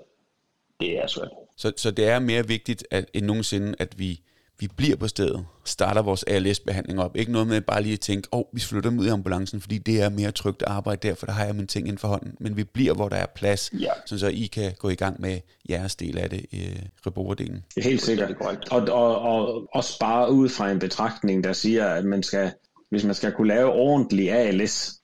det 0.79 0.97
er 0.97 1.07
svært. 1.07 1.29
Så, 1.57 1.71
så 1.77 1.91
det 1.91 2.07
er 2.07 2.19
mere 2.19 2.47
vigtigt 2.47 2.83
at, 2.91 3.05
end 3.13 3.25
nogensinde, 3.25 3.75
at 3.79 3.99
vi, 3.99 4.21
vi 4.59 4.67
bliver 4.77 4.95
på 4.95 5.07
stedet, 5.07 5.45
starter 5.65 6.01
vores 6.01 6.23
ALS-behandling 6.23 7.01
op. 7.01 7.17
Ikke 7.17 7.31
noget 7.31 7.47
med 7.47 7.61
bare 7.61 7.83
lige 7.83 7.93
at 7.93 7.99
tænke, 7.99 8.27
åh, 8.31 8.39
oh, 8.39 8.45
vi 8.53 8.59
flytter 8.59 8.89
dem 8.89 8.99
ud 8.99 9.05
i 9.05 9.09
ambulancen, 9.09 9.61
fordi 9.61 9.77
det 9.77 10.01
er 10.01 10.09
mere 10.09 10.31
trygt 10.31 10.61
at 10.61 10.67
arbejde 10.67 11.07
der, 11.07 11.15
for 11.15 11.25
der 11.25 11.33
har 11.33 11.45
jeg 11.45 11.55
mine 11.55 11.67
ting 11.67 11.87
inden 11.87 11.97
for 11.97 12.07
hånden. 12.07 12.35
Men 12.39 12.57
vi 12.57 12.63
bliver, 12.63 12.93
hvor 12.93 13.09
der 13.09 13.15
er 13.15 13.25
plads, 13.35 13.71
ja. 13.73 13.91
så 14.05 14.27
I 14.27 14.45
kan 14.45 14.73
gå 14.79 14.89
i 14.89 14.95
gang 14.95 15.21
med 15.21 15.39
jeres 15.69 15.95
del 15.95 16.17
af 16.17 16.29
det, 16.29 16.45
øh, 16.53 16.81
rebordelen. 17.07 17.65
Helt 17.77 18.01
sikkert. 18.01 18.31
Og, 18.71 18.81
og, 18.81 19.21
og 19.21 19.67
også 19.73 19.99
bare 19.99 20.31
ud 20.31 20.49
fra 20.49 20.71
en 20.71 20.79
betragtning, 20.79 21.43
der 21.43 21.53
siger, 21.53 21.87
at 21.87 22.05
man 22.05 22.23
skal, 22.23 22.51
hvis 22.89 23.03
man 23.03 23.15
skal 23.15 23.31
kunne 23.31 23.47
lave 23.47 23.71
ordentlig 23.71 24.31
ALS, 24.31 24.95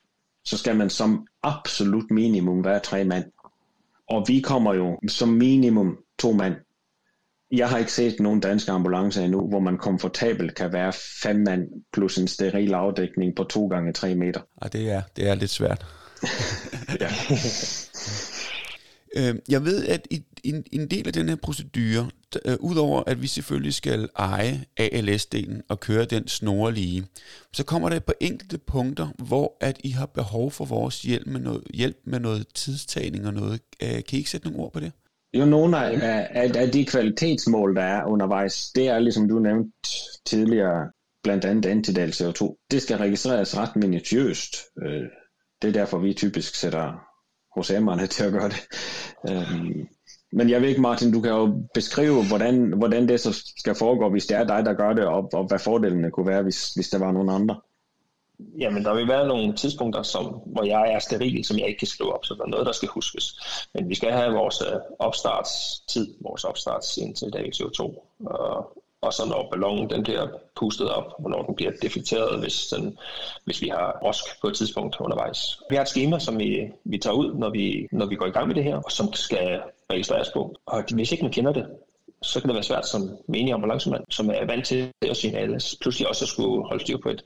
så 0.45 0.57
skal 0.57 0.75
man 0.75 0.89
som 0.89 1.27
absolut 1.43 2.11
minimum 2.11 2.63
være 2.63 2.79
tre 2.79 3.03
mand. 3.03 3.25
Og 4.09 4.25
vi 4.27 4.41
kommer 4.41 4.73
jo 4.73 4.99
som 5.07 5.29
minimum 5.29 5.97
to 6.19 6.31
mand. 6.31 6.55
Jeg 7.51 7.69
har 7.69 7.77
ikke 7.77 7.91
set 7.91 8.19
nogen 8.19 8.39
danske 8.39 8.71
ambulancer 8.71 9.23
endnu, 9.23 9.47
hvor 9.47 9.59
man 9.59 9.77
komfortabelt 9.77 10.55
kan 10.55 10.73
være 10.73 10.93
fem 11.23 11.35
mand 11.35 11.67
plus 11.93 12.17
en 12.17 12.27
steril 12.27 12.73
afdækning 12.73 13.35
på 13.35 13.43
to 13.43 13.67
gange 13.67 13.93
tre 13.93 14.15
meter. 14.15 14.41
Og 14.57 14.73
det 14.73 14.91
er, 14.91 15.01
det 15.15 15.29
er 15.29 15.35
lidt 15.35 15.51
svært. 15.51 15.85
ja. 17.01 17.09
Øh, 19.17 19.35
jeg 19.49 19.65
ved, 19.65 19.85
at 19.85 20.07
i 20.11 20.23
en, 20.43 20.63
en 20.71 20.87
del 20.87 21.07
af 21.07 21.13
den 21.13 21.29
her 21.29 21.35
procedure, 21.35 22.09
øh, 22.45 22.55
udover 22.59 23.03
at 23.07 23.21
vi 23.21 23.27
selvfølgelig 23.27 23.73
skal 23.73 24.09
eje 24.17 24.65
ALS-delen 24.79 25.61
og 25.69 25.79
køre 25.79 26.05
den 26.05 26.27
snorlige, 26.27 27.05
så 27.53 27.65
kommer 27.65 27.89
der 27.89 27.99
på 27.99 28.13
enkelte 28.19 28.57
punkter, 28.57 29.07
hvor 29.17 29.57
at 29.61 29.77
I 29.83 29.89
har 29.89 30.05
behov 30.05 30.51
for 30.51 30.65
vores 30.65 31.01
hjælp 31.01 31.27
med 31.27 31.39
noget, 31.39 31.63
hjælp 31.73 31.97
med 32.05 32.19
noget 32.19 32.47
tidstagning 32.53 33.27
og 33.27 33.33
noget. 33.33 33.61
Øh, 33.83 33.89
kan 33.89 34.03
I 34.11 34.17
ikke 34.17 34.29
sætte 34.29 34.47
nogle 34.47 34.63
ord 34.63 34.73
på 34.73 34.79
det? 34.79 34.91
Jo, 35.33 35.45
nogle 35.45 35.77
af, 35.77 36.27
af, 36.31 36.51
af 36.55 36.71
de 36.71 36.85
kvalitetsmål, 36.85 37.75
der 37.75 37.83
er 37.83 38.05
undervejs, 38.05 38.71
det 38.75 38.87
er 38.87 38.99
ligesom 38.99 39.27
du 39.27 39.39
nævnte 39.39 39.71
tidligere, 40.25 40.91
blandt 41.23 41.45
andet 41.45 41.69
antidal 41.69 42.09
CO2. 42.09 42.67
Det 42.71 42.81
skal 42.81 42.97
registreres 42.97 43.57
ret 43.57 43.75
minutiøst. 43.75 44.55
Øh, 44.81 45.03
det 45.61 45.67
er 45.67 45.71
derfor, 45.71 45.97
vi 45.97 46.13
typisk 46.13 46.55
sætter 46.55 47.14
HCM'erne 47.57 48.05
til 48.05 48.23
at 48.23 48.31
gøre 48.31 48.49
det. 48.49 48.67
Øhm, 49.29 49.87
men 50.31 50.49
jeg 50.49 50.61
ved 50.61 50.69
ikke, 50.69 50.81
Martin, 50.81 51.13
du 51.13 51.21
kan 51.21 51.31
jo 51.31 51.63
beskrive, 51.73 52.27
hvordan, 52.27 52.73
hvordan 52.77 53.07
det 53.07 53.19
så 53.19 53.43
skal 53.57 53.75
foregå, 53.75 54.09
hvis 54.09 54.25
det 54.25 54.37
er 54.37 54.43
dig, 54.43 54.65
der 54.65 54.73
gør 54.73 54.93
det, 54.93 55.05
og, 55.05 55.29
og 55.33 55.43
hvad 55.43 55.59
fordelene 55.59 56.11
kunne 56.11 56.27
være, 56.27 56.43
hvis, 56.43 56.73
hvis 56.73 56.89
der 56.89 56.99
var 56.99 57.11
nogen 57.11 57.29
andre. 57.29 57.55
Jamen, 58.59 58.83
der 58.83 58.95
vil 58.95 59.07
være 59.07 59.27
nogle 59.27 59.55
tidspunkter, 59.55 60.03
som, 60.03 60.25
hvor 60.25 60.63
jeg 60.63 60.93
er 60.93 60.99
steril, 60.99 61.45
som 61.45 61.59
jeg 61.59 61.67
ikke 61.67 61.79
kan 61.79 61.87
skrive 61.87 62.13
op, 62.13 62.25
så 62.25 62.33
der 62.33 62.43
er 62.43 62.47
noget, 62.47 62.65
der 62.65 62.71
skal 62.71 62.89
huskes. 62.89 63.39
Men 63.73 63.89
vi 63.89 63.95
skal 63.95 64.11
have 64.11 64.33
vores 64.33 64.61
øh, 64.61 64.79
opstartstid, 64.99 66.07
vores 66.21 66.43
opstarts 66.43 66.99
dag 67.33 67.51
CO2, 67.55 67.81
og 68.25 68.77
og 69.05 69.13
så 69.13 69.25
når 69.25 69.47
ballonen 69.51 69.89
den 69.89 70.03
bliver 70.03 70.27
pustet 70.55 70.89
op, 70.89 71.05
hvornår 71.19 71.43
den 71.43 71.55
bliver 71.55 71.71
deflekteret, 71.81 72.39
hvis, 72.39 72.67
den, 72.67 72.97
hvis 73.45 73.61
vi 73.61 73.67
har 73.67 73.99
rosk 74.03 74.41
på 74.41 74.47
et 74.47 74.55
tidspunkt 74.55 74.99
undervejs. 74.99 75.61
Vi 75.69 75.75
har 75.75 75.81
et 75.81 75.89
schema, 75.89 76.19
som 76.19 76.39
vi, 76.39 76.71
vi 76.83 76.97
tager 76.97 77.13
ud, 77.13 77.33
når 77.33 77.49
vi, 77.49 77.87
når 77.91 78.05
vi 78.05 78.15
går 78.15 78.25
i 78.25 78.29
gang 78.29 78.47
med 78.47 78.55
det 78.55 78.63
her, 78.63 78.77
og 78.77 78.91
som 78.91 79.13
skal 79.13 79.61
registreres 79.91 80.29
på. 80.33 80.55
Og 80.65 80.83
hvis 80.93 81.11
ikke 81.11 81.23
man 81.23 81.33
kender 81.33 81.53
det, 81.53 81.65
så 82.21 82.39
kan 82.39 82.47
det 82.47 82.55
være 82.55 82.63
svært 82.63 82.87
som 82.87 83.01
menig 83.27 83.53
ambulancemand, 83.53 84.03
som 84.09 84.29
er 84.29 84.45
vant 84.45 84.65
til 84.65 84.91
at 85.01 85.17
signale, 85.17 85.59
pludselig 85.81 86.07
også 86.09 86.25
at 86.25 86.29
skulle 86.29 86.67
holde 86.67 86.83
styr 86.83 86.97
på 86.97 87.09
et, 87.09 87.23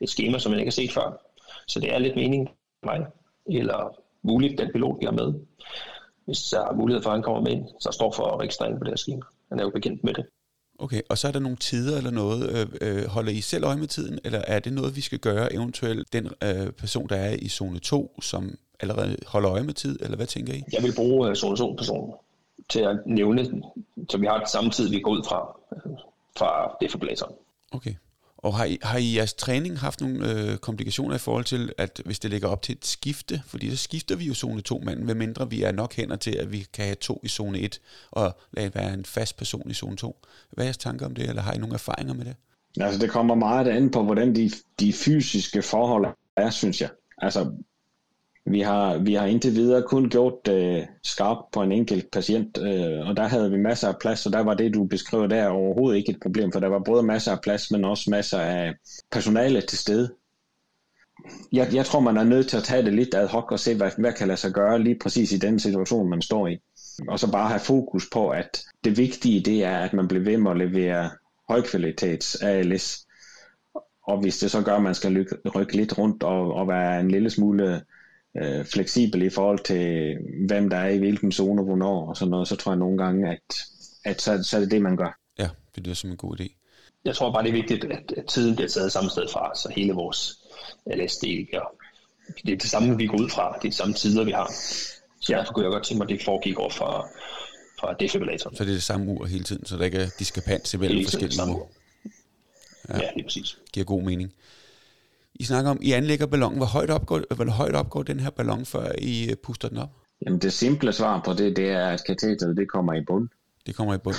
et 0.00 0.10
schema, 0.10 0.38
som 0.38 0.50
man 0.50 0.58
ikke 0.60 0.70
har 0.70 0.72
set 0.72 0.92
før. 0.92 1.22
Så 1.68 1.80
det 1.80 1.94
er 1.94 1.98
lidt 1.98 2.16
mening 2.16 2.48
for 2.48 2.86
mig, 2.86 3.06
eller 3.46 3.96
muligt 4.22 4.58
den 4.58 4.72
pilot, 4.72 4.96
vi 5.00 5.04
har 5.04 5.12
med. 5.12 5.34
Hvis 6.24 6.42
der 6.42 6.60
er 6.60 6.74
mulighed 6.74 7.02
for, 7.02 7.10
at 7.10 7.16
han 7.16 7.22
kommer 7.22 7.40
med 7.40 7.52
ind, 7.52 7.68
så 7.80 7.90
står 7.92 8.12
for 8.12 8.40
registrering 8.40 8.78
på 8.78 8.84
det 8.84 8.90
her 8.90 8.96
schema. 8.96 9.22
Han 9.48 9.58
er 9.58 9.64
jo 9.64 9.70
bekendt 9.70 10.04
med 10.04 10.14
det. 10.14 10.26
Okay, 10.82 11.00
og 11.08 11.18
så 11.18 11.28
er 11.28 11.32
der 11.32 11.38
nogle 11.38 11.56
tider 11.56 11.96
eller 11.98 12.10
noget. 12.10 12.50
Øh, 12.50 12.66
øh, 12.80 13.06
holder 13.06 13.32
I 13.32 13.40
selv 13.40 13.64
øje 13.64 13.76
med 13.76 13.86
tiden, 13.86 14.18
eller 14.24 14.38
er 14.46 14.58
det 14.58 14.72
noget, 14.72 14.96
vi 14.96 15.00
skal 15.00 15.18
gøre 15.18 15.52
eventuelt 15.52 16.12
den 16.12 16.28
øh, 16.42 16.72
person, 16.72 17.08
der 17.08 17.16
er 17.16 17.36
i 17.38 17.48
zone 17.48 17.78
2, 17.78 18.20
som 18.22 18.58
allerede 18.80 19.16
holder 19.26 19.50
øje 19.50 19.62
med 19.62 19.74
tid, 19.74 19.98
eller 20.02 20.16
hvad 20.16 20.26
tænker 20.26 20.52
I? 20.52 20.62
Jeg 20.72 20.82
vil 20.82 20.94
bruge 20.96 21.28
uh, 21.28 21.34
zone 21.34 21.56
2-personen 21.56 22.12
til 22.68 22.80
at 22.80 22.96
nævne, 23.06 23.62
så 24.10 24.18
vi 24.18 24.26
har 24.26 24.38
det 24.38 24.48
samme 24.48 24.70
tid, 24.70 24.88
vi 24.88 25.00
går 25.00 25.10
ud 25.10 25.22
fra, 25.28 25.56
fra 26.36 26.76
defibrillatoren. 26.80 27.34
Okay. 27.72 27.94
Og 28.42 28.56
har 28.56 28.64
I, 28.64 28.78
har 28.82 28.98
I 28.98 29.16
jeres 29.16 29.34
træning 29.34 29.78
haft 29.78 30.00
nogle 30.00 30.32
øh, 30.32 30.56
komplikationer 30.56 31.14
i 31.14 31.18
forhold 31.18 31.44
til, 31.44 31.72
at 31.78 32.02
hvis 32.04 32.18
det 32.18 32.30
ligger 32.30 32.48
op 32.48 32.62
til 32.62 32.72
et 32.72 32.86
skifte, 32.86 33.42
fordi 33.46 33.70
så 33.70 33.76
skifter 33.76 34.16
vi 34.16 34.24
jo 34.24 34.34
zone 34.34 34.60
2 34.60 34.82
manden, 34.84 35.04
hvad 35.04 35.14
mindre 35.14 35.50
vi 35.50 35.62
er 35.62 35.72
nok 35.72 35.94
hænder 35.94 36.16
til, 36.16 36.30
at 36.36 36.52
vi 36.52 36.66
kan 36.72 36.84
have 36.84 36.94
to 36.94 37.20
i 37.22 37.28
zone 37.28 37.58
1, 37.58 37.80
og 38.10 38.36
lade 38.52 38.74
være 38.74 38.94
en 38.94 39.04
fast 39.04 39.36
person 39.36 39.70
i 39.70 39.74
zone 39.74 39.96
2. 39.96 40.16
Hvad 40.50 40.64
er 40.64 40.66
jeres 40.66 40.76
tanker 40.76 41.06
om 41.06 41.14
det, 41.14 41.28
eller 41.28 41.42
har 41.42 41.52
I 41.52 41.58
nogle 41.58 41.74
erfaringer 41.74 42.14
med 42.14 42.24
det? 42.24 42.34
Altså 42.80 43.00
det 43.00 43.10
kommer 43.10 43.34
meget 43.34 43.68
an 43.68 43.90
på, 43.90 44.02
hvordan 44.02 44.34
de, 44.34 44.50
de 44.80 44.92
fysiske 44.92 45.62
forhold 45.62 46.06
er, 46.36 46.50
synes 46.50 46.80
jeg. 46.80 46.90
Altså 47.18 47.52
vi 48.46 48.60
har, 48.60 48.98
vi 48.98 49.14
har 49.14 49.26
indtil 49.26 49.54
videre 49.54 49.82
kun 49.82 50.08
gjort 50.08 50.48
øh, 50.48 50.82
skarpt 51.02 51.50
på 51.52 51.62
en 51.62 51.72
enkelt 51.72 52.10
patient, 52.10 52.58
øh, 52.58 53.08
og 53.08 53.16
der 53.16 53.26
havde 53.26 53.50
vi 53.50 53.58
masser 53.58 53.88
af 53.88 53.98
plads, 54.00 54.26
og 54.26 54.32
der 54.32 54.40
var 54.40 54.54
det, 54.54 54.74
du 54.74 54.84
beskriver 54.84 55.26
der, 55.26 55.48
overhovedet 55.48 55.98
ikke 55.98 56.12
et 56.12 56.20
problem, 56.22 56.52
for 56.52 56.60
der 56.60 56.68
var 56.68 56.78
både 56.78 57.02
masser 57.02 57.32
af 57.32 57.40
plads, 57.40 57.70
men 57.70 57.84
også 57.84 58.10
masser 58.10 58.38
af 58.38 58.74
personale 59.12 59.60
til 59.60 59.78
stede. 59.78 60.14
Jeg, 61.52 61.74
jeg 61.74 61.86
tror, 61.86 62.00
man 62.00 62.16
er 62.16 62.24
nødt 62.24 62.48
til 62.48 62.56
at 62.56 62.62
tage 62.62 62.82
det 62.82 62.92
lidt 62.92 63.14
ad 63.14 63.28
hoc 63.28 63.52
og 63.52 63.60
se, 63.60 63.74
hvad, 63.74 63.90
hvad 63.98 64.12
kan 64.12 64.28
lade 64.28 64.40
sig 64.40 64.52
gøre 64.52 64.82
lige 64.82 64.98
præcis 65.02 65.32
i 65.32 65.38
den 65.38 65.58
situation, 65.58 66.10
man 66.10 66.22
står 66.22 66.46
i. 66.48 66.58
Og 67.08 67.18
så 67.18 67.32
bare 67.32 67.48
have 67.48 67.60
fokus 67.60 68.08
på, 68.12 68.28
at 68.28 68.64
det 68.84 68.96
vigtige, 68.96 69.40
det 69.40 69.64
er, 69.64 69.78
at 69.78 69.92
man 69.92 70.08
bliver 70.08 70.24
ved 70.24 70.36
med 70.36 70.50
at 70.50 70.56
levere 70.56 71.10
højkvalitets 71.48 72.42
ALS. 72.42 73.06
Og 74.06 74.20
hvis 74.20 74.38
det 74.38 74.50
så 74.50 74.62
gør, 74.62 74.76
at 74.76 74.82
man 74.82 74.94
skal 74.94 75.26
rykke 75.56 75.76
lidt 75.76 75.98
rundt 75.98 76.22
og, 76.22 76.54
og 76.54 76.68
være 76.68 77.00
en 77.00 77.10
lille 77.10 77.30
smule 77.30 77.82
øh, 78.36 78.64
fleksibel 78.64 79.22
i 79.22 79.30
forhold 79.30 79.58
til, 79.58 80.16
hvem 80.46 80.70
der 80.70 80.76
er 80.76 80.88
i 80.88 80.98
hvilken 80.98 81.32
zone, 81.32 81.62
hvornår 81.62 82.08
og 82.08 82.16
sådan 82.16 82.30
noget, 82.30 82.48
så 82.48 82.56
tror 82.56 82.72
jeg 82.72 82.78
nogle 82.78 82.98
gange, 82.98 83.30
at, 83.30 83.56
at 84.04 84.22
så, 84.22 84.42
så 84.42 84.56
er 84.56 84.60
det 84.60 84.70
det, 84.70 84.82
man 84.82 84.96
gør. 84.96 85.18
Ja, 85.38 85.48
det 85.74 85.84
lyder 85.84 85.94
som 85.94 86.10
en 86.10 86.16
god 86.16 86.40
idé. 86.40 86.58
Jeg 87.04 87.14
tror 87.14 87.32
bare, 87.32 87.42
det 87.42 87.48
er 87.48 87.52
vigtigt, 87.52 87.84
at 87.84 88.24
tiden 88.28 88.56
bliver 88.56 88.68
taget 88.68 88.92
samme 88.92 89.10
sted 89.10 89.28
fra, 89.32 89.54
så 89.54 89.72
hele 89.76 89.92
vores 89.92 90.38
LS-del 90.86 91.48
ja. 91.52 91.60
Det 92.46 92.52
er 92.52 92.56
det 92.56 92.70
samme, 92.70 92.96
vi 92.96 93.06
går 93.06 93.20
ud 93.20 93.28
fra. 93.28 93.58
Det 93.58 93.66
er 93.66 93.70
de 93.70 93.76
samme 93.76 93.94
tider, 93.94 94.24
vi 94.24 94.30
har. 94.30 94.52
Så 95.20 95.32
ja. 95.32 95.38
derfor 95.38 95.52
kunne 95.52 95.64
jeg 95.64 95.72
godt 95.72 95.84
tænke 95.84 95.98
mig, 95.98 96.04
at 96.04 96.18
det 96.18 96.24
foregik 96.24 96.58
over 96.58 96.70
fra, 96.70 97.08
fra 97.80 97.94
defibrillatoren. 98.00 98.56
Så 98.56 98.64
det 98.64 98.70
er 98.70 98.74
det 98.74 98.82
samme 98.82 99.12
ur 99.12 99.26
hele 99.26 99.44
tiden, 99.44 99.66
så 99.66 99.76
der 99.76 99.84
ikke 99.84 99.98
er 99.98 100.08
diskrepans 100.18 100.74
imellem 100.74 101.04
forskellige 101.04 101.42
ure? 101.42 101.66
Ja, 102.88 102.94
ja, 102.94 103.10
det 103.14 103.20
er 103.20 103.24
præcis. 103.24 103.58
Giver 103.72 103.86
god 103.86 104.02
mening. 104.02 104.32
I 105.34 105.44
snakker 105.44 105.70
om, 105.70 105.78
I 105.82 105.92
anlægger 105.92 106.26
ballonen. 106.26 106.58
Hvor 106.58 106.66
højt 106.66 106.90
opgår, 106.90 107.34
hvor 107.34 107.50
højt 107.50 107.74
opgår 107.74 108.02
den 108.02 108.20
her 108.20 108.30
ballon, 108.30 108.66
før 108.66 108.92
I 108.98 109.30
øh, 109.30 109.36
puster 109.36 109.68
den 109.68 109.78
op? 109.78 109.90
Jamen 110.26 110.38
det 110.38 110.52
simple 110.52 110.92
svar 110.92 111.20
på 111.24 111.32
det, 111.32 111.56
det 111.56 111.70
er, 111.70 111.86
at 111.86 112.04
kateteret 112.06 112.56
det 112.56 112.68
kommer 112.68 112.92
i 112.94 113.04
bund. 113.06 113.28
Det 113.66 113.76
kommer 113.76 113.94
i 113.94 113.98
bund. 113.98 114.16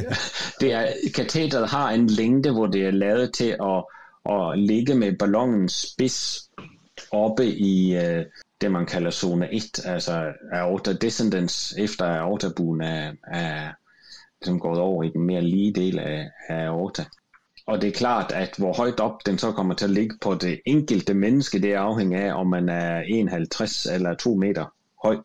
det 0.60 0.72
er, 0.72 0.86
kateteret 1.14 1.70
har 1.70 1.90
en 1.90 2.06
længde, 2.06 2.52
hvor 2.52 2.66
det 2.66 2.86
er 2.86 2.90
lavet 2.90 3.34
til 3.34 3.56
at, 3.62 3.84
at 4.32 4.58
ligge 4.58 4.94
med 4.94 5.18
ballonens 5.18 5.92
spids 5.92 6.50
oppe 7.12 7.46
i 7.46 7.96
øh, 7.96 8.24
det, 8.60 8.72
man 8.72 8.86
kalder 8.86 9.10
zone 9.10 9.54
1, 9.54 9.86
altså 9.86 10.32
aorta 10.52 10.92
descendens, 10.92 11.74
efter 11.78 12.04
aortabuen 12.04 12.80
er, 12.80 13.12
er 13.26 13.72
ligesom 14.40 14.60
gået 14.60 14.78
over 14.78 15.02
i 15.02 15.08
den 15.08 15.26
mere 15.26 15.42
lige 15.42 15.72
del 15.72 15.98
af, 15.98 16.30
af 16.48 16.64
aorta. 16.66 17.04
Og 17.72 17.82
det 17.82 17.88
er 17.88 17.92
klart, 17.92 18.32
at 18.32 18.54
hvor 18.58 18.72
højt 18.72 19.00
op 19.00 19.26
den 19.26 19.38
så 19.38 19.52
kommer 19.52 19.74
til 19.74 19.84
at 19.84 19.90
ligge 19.90 20.18
på 20.20 20.34
det 20.34 20.60
enkelte 20.66 21.14
menneske, 21.14 21.62
det 21.62 21.72
afhænger 21.72 22.20
af, 22.20 22.40
om 22.40 22.46
man 22.46 22.68
er 22.68 23.02
1,50 23.02 23.94
eller 23.94 24.14
2 24.14 24.34
meter 24.34 24.64
høj. 25.04 25.16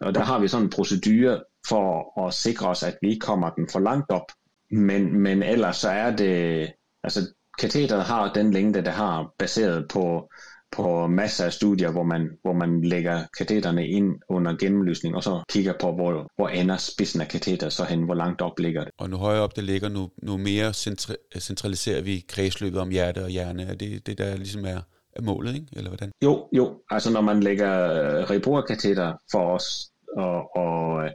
Og 0.00 0.14
der 0.14 0.20
har 0.20 0.38
vi 0.38 0.48
sådan 0.48 0.66
en 0.66 0.70
procedure 0.70 1.42
for 1.68 2.20
at 2.26 2.34
sikre 2.34 2.68
os, 2.68 2.82
at 2.82 2.98
vi 3.02 3.08
ikke 3.08 3.26
kommer 3.26 3.50
den 3.50 3.68
for 3.72 3.78
langt 3.78 4.10
op. 4.10 4.32
Men, 4.70 5.20
men 5.20 5.42
ellers 5.42 5.76
så 5.76 5.88
er 5.88 6.16
det, 6.16 6.72
altså 7.02 7.20
kateteret 7.58 8.04
har 8.04 8.32
den 8.32 8.50
længde, 8.50 8.84
det 8.84 8.92
har, 8.92 9.32
baseret 9.38 9.88
på, 9.88 10.30
på 10.72 11.06
masser 11.06 11.44
af 11.44 11.52
studier, 11.52 11.90
hvor 11.90 12.02
man, 12.02 12.30
hvor 12.42 12.52
man 12.52 12.82
lægger 12.82 13.22
kateterne 13.38 13.88
ind 13.88 14.14
under 14.28 14.56
gennemlysning, 14.56 15.16
og 15.16 15.22
så 15.22 15.42
kigger 15.48 15.72
på, 15.80 15.92
hvor, 15.92 16.32
hvor 16.36 16.48
ender 16.48 16.76
spidsen 16.76 17.20
af 17.20 17.28
kateteret 17.28 17.72
så 17.72 17.84
hen, 17.84 18.02
hvor 18.02 18.14
langt 18.14 18.40
op 18.40 18.58
ligger 18.58 18.84
det. 18.84 18.92
Og 18.98 19.10
nu 19.10 19.16
højere 19.16 19.42
op 19.42 19.56
det 19.56 19.64
ligger, 19.64 19.88
nu, 19.88 20.10
nu 20.22 20.36
mere 20.36 20.70
centri- 20.70 21.40
centraliserer 21.40 22.02
vi 22.02 22.24
kredsløbet 22.28 22.80
om 22.80 22.90
hjerte 22.90 23.24
og 23.24 23.30
hjerne. 23.30 23.62
Er 23.62 23.74
det 23.74 24.06
det, 24.06 24.18
der 24.18 24.36
ligesom 24.36 24.64
er, 24.64 24.80
er 25.16 25.22
målet, 25.22 25.54
ikke? 25.54 25.66
eller 25.76 25.90
hvordan? 25.90 26.10
Jo, 26.22 26.48
jo. 26.52 26.80
Altså 26.90 27.12
når 27.12 27.20
man 27.20 27.40
lægger 27.40 27.92
øh, 27.92 28.30
reborkateter 28.30 29.14
for 29.32 29.54
os, 29.54 29.90
og, 30.16 30.56
og 30.56 31.04
øh, 31.04 31.10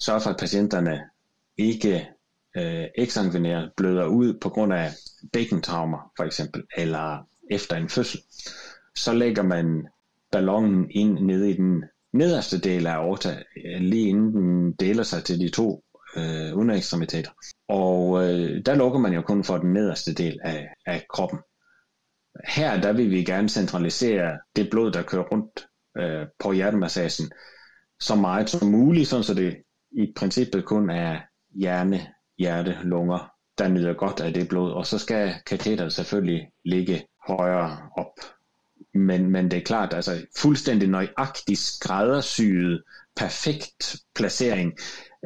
sørger 0.00 0.20
for, 0.20 0.30
at 0.30 0.36
patienterne 0.36 1.00
ikke 1.58 2.08
øh, 2.56 2.84
eksanguinære 2.98 3.70
bløder 3.76 4.06
ud 4.06 4.38
på 4.40 4.48
grund 4.48 4.72
af 4.72 4.90
bækkentraumer 5.32 6.12
for 6.16 6.24
eksempel, 6.24 6.62
eller 6.76 7.26
efter 7.50 7.76
en 7.76 7.88
fødsel, 7.88 8.20
så 9.04 9.12
lægger 9.12 9.42
man 9.42 9.86
ballonen 10.32 10.90
ind 10.90 11.18
nede 11.18 11.50
i 11.50 11.56
den 11.56 11.84
nederste 12.12 12.58
del 12.58 12.86
af 12.86 12.92
aorta, 12.92 13.42
øh, 13.64 13.80
lige 13.80 14.08
inden 14.08 14.34
den 14.34 14.72
deler 14.72 15.02
sig 15.02 15.24
til 15.24 15.40
de 15.40 15.48
to 15.48 15.84
øh, 16.16 16.58
underekstremiteter. 16.58 17.30
Og 17.68 18.24
øh, 18.24 18.66
der 18.66 18.74
lukker 18.74 18.98
man 18.98 19.12
jo 19.12 19.22
kun 19.22 19.44
for 19.44 19.58
den 19.58 19.72
nederste 19.72 20.14
del 20.14 20.38
af, 20.44 20.68
af 20.86 21.06
kroppen. 21.10 21.38
Her 22.48 22.80
der 22.80 22.92
vil 22.92 23.10
vi 23.10 23.24
gerne 23.24 23.48
centralisere 23.48 24.38
det 24.56 24.70
blod, 24.70 24.92
der 24.92 25.02
kører 25.02 25.24
rundt 25.24 25.66
øh, 25.98 26.26
på 26.38 26.52
hjertemassagen, 26.52 27.30
så 28.00 28.14
meget 28.14 28.50
som 28.50 28.68
muligt, 28.68 29.08
sådan 29.08 29.24
så 29.24 29.34
det 29.34 29.56
i 29.92 30.12
princippet 30.16 30.64
kun 30.64 30.90
er 30.90 31.20
hjerne, 31.54 32.00
hjerte, 32.38 32.78
lunger, 32.82 33.32
der 33.58 33.68
nyder 33.68 33.94
godt 33.94 34.20
af 34.20 34.32
det 34.32 34.48
blod, 34.48 34.72
og 34.72 34.86
så 34.86 34.98
skal 34.98 35.34
katheteret 35.46 35.92
selvfølgelig 35.92 36.48
ligge 36.64 37.06
højere 37.28 37.78
op. 37.96 38.39
Men, 38.94 39.30
men 39.30 39.50
det 39.50 39.56
er 39.56 39.64
klart, 39.64 39.94
altså 39.94 40.26
fuldstændig 40.36 40.88
nøjagtig 40.88 41.58
skræddersyet, 41.58 42.82
perfekt 43.16 43.96
placering, 44.14 44.78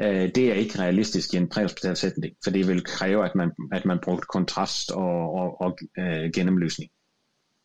øh, 0.02 0.30
det 0.34 0.50
er 0.50 0.54
ikke 0.54 0.78
realistisk 0.78 1.34
i 1.34 1.36
en 1.36 1.48
præhospital 1.48 1.96
sætning, 1.96 2.36
for 2.44 2.50
det 2.50 2.68
vil 2.68 2.84
kræve, 2.84 3.24
at 3.24 3.34
man, 3.34 3.50
at 3.72 3.84
man 3.84 3.98
bruger 4.02 4.18
kontrast 4.18 4.90
og, 4.90 5.34
og, 5.34 5.60
og 5.60 5.78
øh, 5.98 6.30
gennemlysning. 6.34 6.90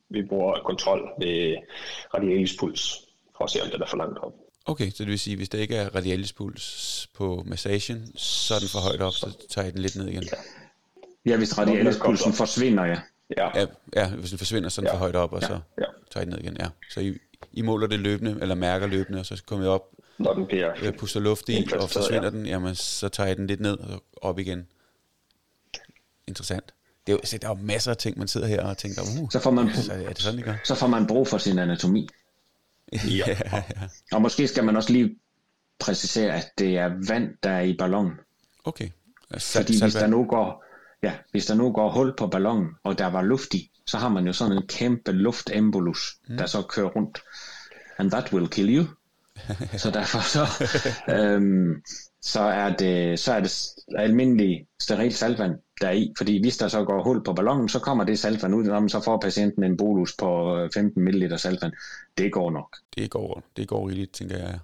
Vi 0.10 0.24
bruger 0.30 0.60
kontrol 0.66 1.10
ved 1.20 1.56
radialis 2.14 2.58
puls, 2.60 2.96
for 3.38 3.44
at 3.44 3.50
se, 3.50 3.62
om 3.62 3.68
det 3.72 3.82
er 3.82 3.88
for 3.88 3.98
langt 3.98 4.18
op. 4.18 4.34
Okay, 4.66 4.90
så 4.90 5.04
det 5.04 5.08
vil 5.08 5.20
sige, 5.20 5.36
hvis 5.36 5.50
der 5.50 5.58
ikke 5.58 5.76
er 5.76 5.96
radialis 5.96 6.34
puls 6.34 7.08
på 7.14 7.44
massagen, 7.46 8.18
så 8.18 8.56
er 8.56 8.60
den 8.60 8.70
for 8.70 8.80
højt 8.80 9.02
op, 9.02 9.14
så 9.14 9.48
tager 9.50 9.66
jeg 9.66 9.74
den 9.74 9.82
lidt 9.82 9.96
ned 9.96 10.08
igen. 10.08 10.24
Ja, 10.24 11.32
ja 11.32 11.38
hvis 11.38 11.58
radialis 11.58 11.98
pulsen 12.06 12.34
forsvinder, 12.34 12.86
ja. 12.86 13.00
Ja. 13.38 13.60
ja. 13.60 13.66
Ja, 13.96 14.10
hvis 14.10 14.30
den 14.30 14.38
forsvinder, 14.38 14.70
så 14.70 14.82
er 14.82 14.84
den 14.84 14.88
ja. 14.88 14.94
for 14.94 15.00
højt 15.00 15.16
op, 15.16 15.34
og 15.34 15.42
ja. 15.42 15.48
så 15.48 15.54
ja. 15.54 15.86
tager 16.12 16.22
jeg 16.22 16.26
den 16.26 16.30
ned 16.30 16.40
igen. 16.40 16.58
Ja. 16.60 16.68
Så 16.90 17.00
I, 17.00 17.18
I 17.52 17.62
måler 17.62 17.88
det 17.88 18.00
løbende, 18.00 18.38
eller 18.42 18.56
mærker 18.56 18.88
løbende, 18.88 19.20
og 19.20 19.26
så 19.26 19.44
kommer 19.46 19.66
jeg 19.66 19.72
op, 19.72 19.90
når 20.18 20.34
den 20.34 20.46
bliver 20.46 20.74
jeg 20.84 20.96
puster 20.96 21.20
luft 21.20 21.50
i, 21.50 21.68
og 21.80 21.90
forsvinder 21.90 22.24
ja. 22.24 22.30
den, 22.30 22.46
jamen 22.46 22.76
så 22.76 23.10
tager 23.10 23.28
jeg 23.28 23.38
den 23.38 23.48
lidt 23.48 23.60
ned 23.60 23.78
og 23.78 24.04
op 24.22 24.40
igen. 24.40 24.68
Interessant. 26.28 26.74
Det 27.08 27.14
er 27.14 27.18
jo, 27.18 27.20
så 27.24 27.38
der 27.38 27.50
er 27.50 27.58
jo 27.58 27.66
masser 27.66 27.92
af 27.92 27.98
ting, 27.98 28.18
man 28.18 28.28
sidder 28.28 28.48
her 28.48 28.64
og 28.64 28.78
tænker, 28.78 29.02
uh, 29.22 29.30
så 29.30 29.40
får 29.40 29.52
man, 29.52 29.74
så 29.74 29.94
er 29.94 30.08
det 30.08 30.22
sådan, 30.22 30.38
det 30.38 30.46
gør? 30.46 30.56
Så 30.64 30.76
får 30.76 30.88
man 30.88 31.08
brug 31.08 31.28
for 31.28 31.38
sin 31.38 31.60
anatomi. 31.60 32.10
ja, 32.94 33.26
ja. 33.28 33.64
Og 34.12 34.22
måske 34.22 34.48
skal 34.48 34.64
man 34.64 34.76
også 34.76 34.94
lige 34.94 35.16
præcisere, 35.80 36.34
at 36.36 36.52
det 36.58 36.78
er 36.78 36.92
vand, 37.08 37.30
der 37.44 37.50
er 37.50 37.62
i 37.62 37.76
ballonen. 37.78 38.14
Okay. 38.64 38.90
Sal- 39.38 39.62
Fordi 39.62 39.82
hvis 39.84 39.94
der, 39.94 40.08
nu 40.08 40.26
går, 40.26 40.66
ja, 41.04 41.14
hvis 41.32 41.46
der 41.46 41.56
nu 41.56 41.72
går 41.72 41.92
hul 41.92 42.16
på 42.16 42.28
ballonen, 42.28 42.70
og 42.84 42.98
der 42.98 43.08
var 43.08 43.22
luft 43.22 43.54
i, 43.54 43.72
så 43.88 43.98
har 43.98 44.10
man 44.10 44.28
jo 44.28 44.34
sådan 44.34 44.58
en 44.58 44.68
kæmpe 44.68 45.12
luftembolus, 45.12 46.18
mm. 46.30 46.38
der 46.38 46.46
så 46.46 46.62
kører 46.62 46.90
rundt. 46.90 47.22
And 47.98 48.12
that 48.12 48.34
will 48.34 48.48
kill 48.48 48.78
you. 48.78 48.86
så 49.84 49.92
derfor 49.92 50.20
så, 50.20 50.46
øhm, 51.16 51.84
så 52.22 52.42
er 52.42 52.76
det, 52.76 53.20
så 53.20 53.34
er 53.34 53.40
det 53.40 53.68
almindelig 53.98 54.68
steril 54.82 55.14
saltvand, 55.14 55.56
der 55.82 55.88
er 55.88 55.92
i. 55.92 56.14
Fordi 56.18 56.42
hvis 56.42 56.58
der 56.58 56.68
så 56.68 56.84
går 56.84 57.04
hul 57.04 57.24
på 57.24 57.34
ballonen, 57.34 57.70
så 57.70 57.80
kommer 57.80 58.04
det 58.04 58.20
saltvand 58.20 58.56
ud, 58.56 58.68
og 58.68 58.90
så 58.90 59.02
får 59.02 59.18
patienten 59.18 59.64
en 59.64 59.78
bolus 59.78 60.16
på 60.20 60.58
15 60.74 61.04
ml 61.04 61.38
saltvand. 61.38 61.74
Det 62.18 62.32
går 62.32 62.52
nok. 62.52 62.78
Det 62.96 63.10
går, 63.10 63.44
det 63.58 63.68
går 63.68 63.88
rigeligt, 63.88 64.12
tænker 64.12 64.38
jeg. 64.38 64.60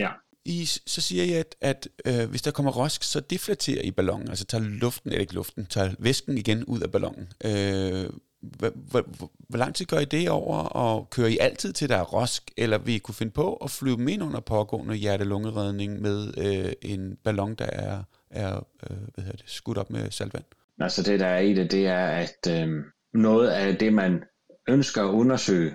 Ja. 0.00 0.10
I, 0.48 0.64
så 0.66 1.00
siger 1.00 1.24
jeg, 1.24 1.38
at, 1.38 1.56
at 1.60 1.88
øh, 2.06 2.30
hvis 2.30 2.42
der 2.42 2.50
kommer 2.50 2.72
rosk, 2.72 3.02
så 3.02 3.20
deflaterer 3.20 3.82
I 3.82 3.90
ballonen, 3.90 4.28
altså 4.28 4.44
tager 4.44 4.64
luften, 4.64 5.10
eller 5.10 5.20
ikke 5.20 5.34
luften, 5.34 5.66
tager 5.66 5.94
væsken 5.98 6.38
igen 6.38 6.64
ud 6.64 6.80
af 6.80 6.92
ballonen. 6.92 7.32
Øh, 7.44 8.10
hvor, 8.40 8.72
hvor, 8.74 9.30
hvor 9.48 9.58
lang 9.58 9.74
tid 9.74 9.86
gør 9.86 9.98
I 9.98 10.04
det 10.04 10.30
over, 10.30 10.56
og 10.58 11.10
kører 11.10 11.28
I 11.28 11.38
altid 11.40 11.72
til 11.72 11.88
der 11.88 11.96
er 11.96 12.02
rosk, 12.04 12.50
eller 12.56 12.78
vi 12.78 12.98
kunne 12.98 13.14
finde 13.14 13.32
på 13.32 13.54
at 13.54 13.70
flyve 13.70 13.96
dem 13.96 14.08
ind 14.08 14.22
under 14.22 14.40
pågående 14.40 14.94
hjerte-lungeredning 14.94 16.00
med 16.00 16.38
øh, 16.38 16.72
en 16.82 17.18
ballon, 17.24 17.54
der 17.54 17.66
er, 17.66 18.02
er 18.30 18.56
øh, 18.90 18.96
hvad 19.14 19.24
hedder 19.24 19.36
det, 19.36 19.50
skudt 19.50 19.78
op 19.78 19.90
med 19.90 20.10
saltvand? 20.10 20.44
Altså 20.80 21.02
det, 21.02 21.20
der 21.20 21.26
er 21.26 21.38
i 21.38 21.54
det, 21.54 21.70
det 21.70 21.86
er, 21.86 22.06
at 22.06 22.46
øh, 22.50 22.84
noget 23.14 23.48
af 23.48 23.76
det, 23.76 23.92
man 23.92 24.24
ønsker 24.68 25.02
at 25.02 25.10
undersøge 25.10 25.74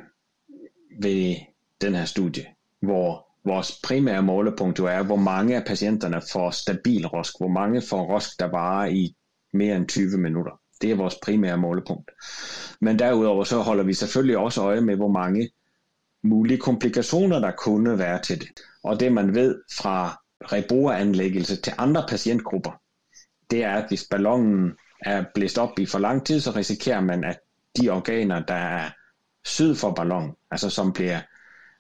ved 1.02 1.36
den 1.82 1.96
her 1.96 2.06
studie, 2.06 2.46
hvor 2.82 3.33
vores 3.46 3.80
primære 3.84 4.24
målepunkt 4.24 4.80
jo 4.80 4.86
er, 4.86 5.04
hvor 5.04 5.16
mange 5.16 5.56
af 5.56 5.66
patienterne 5.66 6.22
får 6.32 6.52
stabil 6.52 7.08
rosk, 7.08 7.34
hvor 7.40 7.48
mange 7.48 7.82
får 7.82 8.14
rosk, 8.14 8.40
der 8.40 8.46
varer 8.46 8.86
i 8.88 9.16
mere 9.54 9.76
end 9.76 9.88
20 9.88 10.18
minutter. 10.18 10.52
Det 10.82 10.92
er 10.92 10.96
vores 10.96 11.16
primære 11.24 11.58
målepunkt. 11.58 12.12
Men 12.82 13.00
derudover 13.00 13.44
så 13.44 13.58
holder 13.58 13.84
vi 13.84 13.94
selvfølgelig 13.94 14.38
også 14.38 14.62
øje 14.62 14.82
med, 14.82 14.96
hvor 14.96 15.12
mange 15.12 15.50
mulige 16.24 16.58
komplikationer, 16.58 17.40
der 17.40 17.52
kunne 17.52 17.98
være 17.98 18.22
til 18.22 18.40
det. 18.40 18.50
Og 18.84 19.00
det 19.00 19.12
man 19.12 19.36
ved 19.36 19.62
fra 19.78 20.22
reboanlæggelse 20.52 21.62
til 21.62 21.74
andre 21.78 22.06
patientgrupper, 22.10 22.72
det 23.52 23.64
er, 23.64 23.74
at 23.74 23.88
hvis 23.88 24.08
ballonen 24.12 24.72
er 25.02 25.26
blæst 25.36 25.58
op 25.58 25.80
i 25.80 25.86
for 25.86 26.00
lang 26.00 26.26
tid, 26.26 26.40
så 26.40 26.52
risikerer 26.52 27.02
man, 27.02 27.24
at 27.24 27.40
de 27.78 27.90
organer, 27.90 28.46
der 28.46 28.54
er 28.54 28.90
syd 29.46 29.76
for 29.76 29.92
ballonen, 29.92 30.32
altså 30.52 30.70
som 30.70 30.94
bliver 30.94 31.22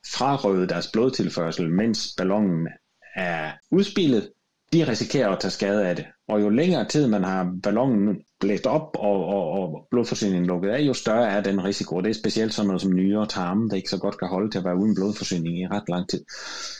frarøvet 0.07 0.69
deres 0.69 0.87
blodtilførsel, 0.93 1.69
mens 1.69 2.13
ballonen 2.17 2.67
er 3.15 3.51
udspillet, 3.71 4.29
de 4.73 4.87
risikerer 4.87 5.29
at 5.29 5.39
tage 5.39 5.51
skade 5.51 5.87
af 5.87 5.95
det. 5.95 6.05
Og 6.27 6.41
jo 6.41 6.49
længere 6.49 6.87
tid 6.87 7.07
man 7.07 7.23
har 7.23 7.53
ballonen 7.63 8.17
blæst 8.39 8.65
op 8.65 8.89
og, 8.99 9.25
og, 9.25 9.51
og 9.51 9.87
blodforsyningen 9.91 10.45
lukket 10.45 10.69
af, 10.69 10.81
jo 10.81 10.93
større 10.93 11.29
er 11.29 11.41
den 11.41 11.63
risiko. 11.63 12.01
Det 12.01 12.09
er 12.09 12.13
specielt 12.13 12.53
sådan 12.53 12.67
noget 12.67 12.81
som 12.81 12.93
nyere 12.93 13.21
og 13.21 13.29
tarme, 13.29 13.69
der 13.69 13.75
ikke 13.75 13.89
så 13.89 13.97
godt 13.97 14.19
kan 14.19 14.27
holde 14.27 14.51
til 14.51 14.59
at 14.59 14.65
være 14.65 14.77
uden 14.77 14.95
blodforsyning 14.95 15.59
i 15.59 15.67
ret 15.67 15.89
lang 15.89 16.09
tid. 16.09 16.23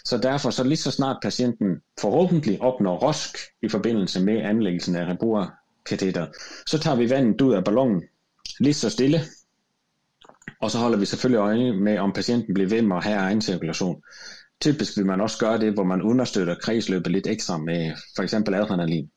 Så 0.05 0.17
derfor, 0.17 0.49
så 0.49 0.63
lige 0.63 0.77
så 0.77 0.91
snart 0.91 1.17
patienten 1.21 1.67
forhåbentlig 2.01 2.61
opnår 2.61 2.97
rosk 2.97 3.37
i 3.61 3.69
forbindelse 3.69 4.23
med 4.23 4.41
anlæggelsen 4.41 4.95
af 4.95 5.05
reborkateter, 5.05 6.27
så 6.67 6.79
tager 6.79 6.97
vi 6.97 7.09
vandet 7.09 7.41
ud 7.41 7.53
af 7.53 7.63
ballonen 7.63 8.03
lige 8.59 8.73
så 8.73 8.89
stille, 8.89 9.19
og 10.63 10.71
så 10.71 10.77
holder 10.77 10.97
vi 10.97 11.05
selvfølgelig 11.05 11.39
øje 11.39 11.73
med, 11.73 11.97
om 11.97 12.13
patienten 12.13 12.53
bliver 12.53 12.69
ved 12.69 12.81
med 12.81 12.97
at 12.97 13.03
have 13.03 13.17
egen 13.17 13.41
cirkulation. 13.41 14.01
Typisk 14.61 14.97
vil 14.97 15.05
man 15.05 15.21
også 15.21 15.37
gøre 15.37 15.59
det, 15.59 15.73
hvor 15.73 15.83
man 15.83 16.01
understøtter 16.01 16.55
kredsløbet 16.55 17.11
lidt 17.11 17.27
ekstra 17.27 17.57
med 17.57 17.91
for 18.15 18.23
eksempel 18.23 18.53
adrenalin. 18.53 19.09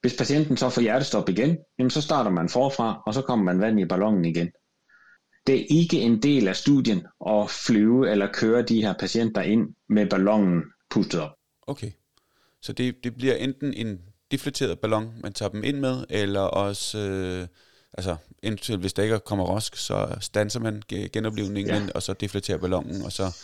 Hvis 0.00 0.16
patienten 0.16 0.56
så 0.56 0.68
får 0.68 0.82
hjertestop 0.82 1.28
igen, 1.28 1.58
jamen 1.78 1.90
så 1.90 2.00
starter 2.02 2.30
man 2.30 2.48
forfra, 2.48 3.02
og 3.06 3.14
så 3.14 3.22
kommer 3.22 3.44
man 3.44 3.60
vand 3.60 3.80
i 3.80 3.84
ballonen 3.84 4.24
igen. 4.24 4.50
Det 5.46 5.60
er 5.60 5.66
ikke 5.70 6.00
en 6.00 6.22
del 6.22 6.48
af 6.48 6.56
studien 6.56 7.06
at 7.26 7.50
flyve 7.50 8.10
eller 8.10 8.32
køre 8.32 8.62
de 8.62 8.82
her 8.82 8.94
patienter 8.98 9.40
ind 9.40 9.74
med 9.88 10.06
ballonen 10.10 10.62
pustet 10.90 11.20
op. 11.20 11.30
Okay, 11.66 11.90
så 12.62 12.72
det, 12.72 13.04
det 13.04 13.14
bliver 13.14 13.34
enten 13.34 13.74
en 13.74 14.00
deflateret 14.30 14.80
ballon, 14.80 15.14
man 15.22 15.32
tager 15.32 15.50
dem 15.50 15.64
ind 15.64 15.78
med, 15.78 16.04
eller 16.10 16.40
også, 16.40 16.98
øh, 16.98 17.46
altså 17.96 18.16
eventuelt 18.42 18.80
hvis 18.80 18.92
der 18.92 19.02
ikke 19.02 19.18
kommer 19.18 19.44
rosk, 19.44 19.76
så 19.76 20.16
stanser 20.20 20.60
man 20.60 20.82
genoplevningen, 20.88 21.82
ja. 21.82 21.92
og 21.94 22.02
så 22.02 22.12
deflaterer 22.12 22.58
ballonen, 22.58 23.02
og 23.02 23.12
så, 23.12 23.36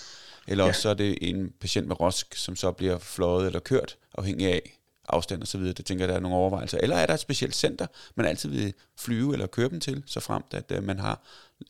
eller 0.48 0.64
ja. 0.64 0.68
også 0.68 0.80
så 0.80 0.88
er 0.88 0.94
det 0.94 1.18
en 1.20 1.52
patient 1.60 1.88
med 1.88 2.00
rosk, 2.00 2.34
som 2.34 2.56
så 2.56 2.72
bliver 2.72 2.98
fløjet 2.98 3.46
eller 3.46 3.60
kørt, 3.60 3.96
afhængig 4.14 4.46
af, 4.46 4.78
afstand 5.08 5.42
og 5.42 5.48
så 5.48 5.58
videre. 5.58 5.72
Det 5.72 5.84
tænker 5.84 6.04
jeg, 6.04 6.08
der 6.08 6.14
er 6.14 6.20
nogle 6.20 6.36
overvejelser. 6.36 6.78
Eller 6.78 6.96
er 6.96 7.06
der 7.06 7.14
et 7.14 7.20
specielt 7.20 7.54
center, 7.54 7.86
man 8.14 8.26
altid 8.26 8.48
vil 8.48 8.74
flyve 8.98 9.32
eller 9.32 9.46
køre 9.46 9.68
dem 9.68 9.80
til, 9.80 10.02
så 10.06 10.20
fremt 10.20 10.54
at 10.54 10.72
uh, 10.78 10.84
man 10.84 10.98
har 10.98 11.22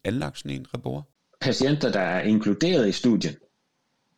anlagt 0.04 0.38
sådan 0.38 0.50
en 0.50 0.66
rebor? 0.74 1.08
patienter, 1.42 1.92
der 1.92 2.00
er 2.00 2.20
inkluderet 2.20 2.88
i 2.88 2.92
studien, 2.92 3.34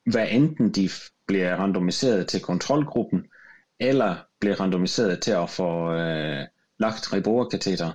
hvad 0.06 0.26
enten 0.30 0.70
de 0.70 0.88
bliver 1.26 1.56
randomiseret 1.56 2.28
til 2.28 2.40
kontrolgruppen, 2.40 3.24
eller 3.80 4.16
bliver 4.40 4.60
randomiseret 4.60 5.20
til 5.20 5.30
at 5.30 5.50
få 5.50 5.92
øh, 5.92 6.40
lagt 6.78 7.12
riborekateter, 7.12 7.92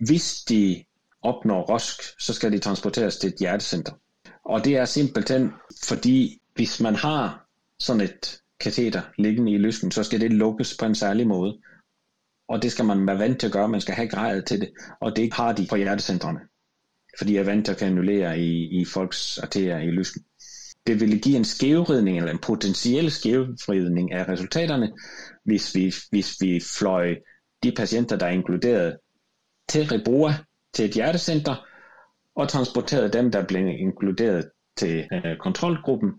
hvis 0.00 0.44
de 0.48 0.84
opnår 1.22 1.62
ROSK, 1.62 2.02
så 2.20 2.32
skal 2.32 2.52
de 2.52 2.58
transporteres 2.58 3.16
til 3.16 3.28
et 3.28 3.36
hjertecenter. 3.40 3.92
Og 4.44 4.64
det 4.64 4.76
er 4.76 4.84
simpelthen, 4.84 5.50
fordi 5.84 6.40
hvis 6.54 6.80
man 6.80 6.94
har 6.94 7.46
sådan 7.78 8.00
et 8.02 8.38
kateter 8.60 9.02
liggende 9.18 9.52
i 9.52 9.58
lysken, 9.58 9.90
så 9.90 10.02
skal 10.02 10.20
det 10.20 10.32
lukkes 10.32 10.76
på 10.76 10.84
en 10.84 10.94
særlig 10.94 11.26
måde. 11.26 11.58
Og 12.48 12.62
det 12.62 12.72
skal 12.72 12.84
man 12.84 13.06
være 13.06 13.18
vant 13.18 13.40
til 13.40 13.46
at 13.46 13.52
gøre, 13.52 13.68
man 13.68 13.80
skal 13.80 13.94
have 13.94 14.08
grejet 14.08 14.46
til 14.46 14.60
det, 14.60 14.70
og 15.00 15.16
det 15.16 15.32
har 15.32 15.52
de 15.52 15.66
på 15.70 15.76
hjertecentrene. 15.76 16.40
Fordi 17.18 17.36
er 17.36 17.44
vant 17.44 17.64
til 17.64 17.72
at 17.72 17.78
kanulere 17.78 18.40
i, 18.40 18.80
i 18.80 18.84
folks 18.84 19.38
arterier 19.38 19.78
i 19.78 19.90
lysken. 19.90 20.22
Det 20.86 21.00
ville 21.00 21.18
give 21.18 21.36
en 21.36 21.44
skævridning, 21.44 22.18
eller 22.18 22.30
en 22.30 22.38
potentiel 22.38 23.10
skævridning 23.10 24.12
af 24.12 24.28
resultaterne, 24.28 24.92
hvis 25.44 25.74
vi, 25.74 25.94
hvis 26.10 26.36
vi 26.40 26.60
fløj 26.78 27.14
de 27.62 27.72
patienter, 27.72 28.16
der 28.16 28.26
er 28.26 28.30
inkluderet 28.30 28.96
til 29.68 29.86
Reboa, 29.86 30.34
til 30.72 30.84
et 30.84 30.94
hjertecenter, 30.94 31.66
og 32.34 32.48
transporterede 32.48 33.08
dem, 33.08 33.30
der 33.30 33.46
blev 33.46 33.66
inkluderet 33.66 34.50
til 34.76 35.08
øh, 35.12 35.36
kontrolgruppen, 35.40 36.18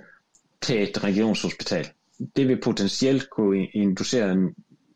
til 0.61 0.83
et 0.83 1.03
regionshospital. 1.03 1.87
Det 2.35 2.47
vil 2.47 2.61
potentielt 2.61 3.29
kunne 3.29 3.67
inducere 3.73 4.35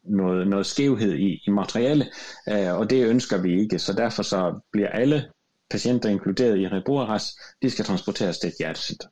noget, 0.03 0.47
noget 0.47 0.65
skævhed 0.65 1.13
i, 1.13 1.41
i 1.47 1.49
materiale, 1.49 2.05
øh, 2.49 2.73
og 2.73 2.89
det 2.89 3.05
ønsker 3.05 3.37
vi 3.41 3.61
ikke, 3.61 3.79
så 3.79 3.93
derfor 3.93 4.23
så 4.23 4.59
bliver 4.71 4.89
alle 4.89 5.29
patienter 5.69 6.09
inkluderet 6.09 6.57
i 6.59 6.67
Reboaras, 6.67 7.23
de 7.61 7.69
skal 7.69 7.85
transporteres 7.85 8.37
til 8.37 8.47
et 8.47 8.55
hjertecenter. 8.59 9.07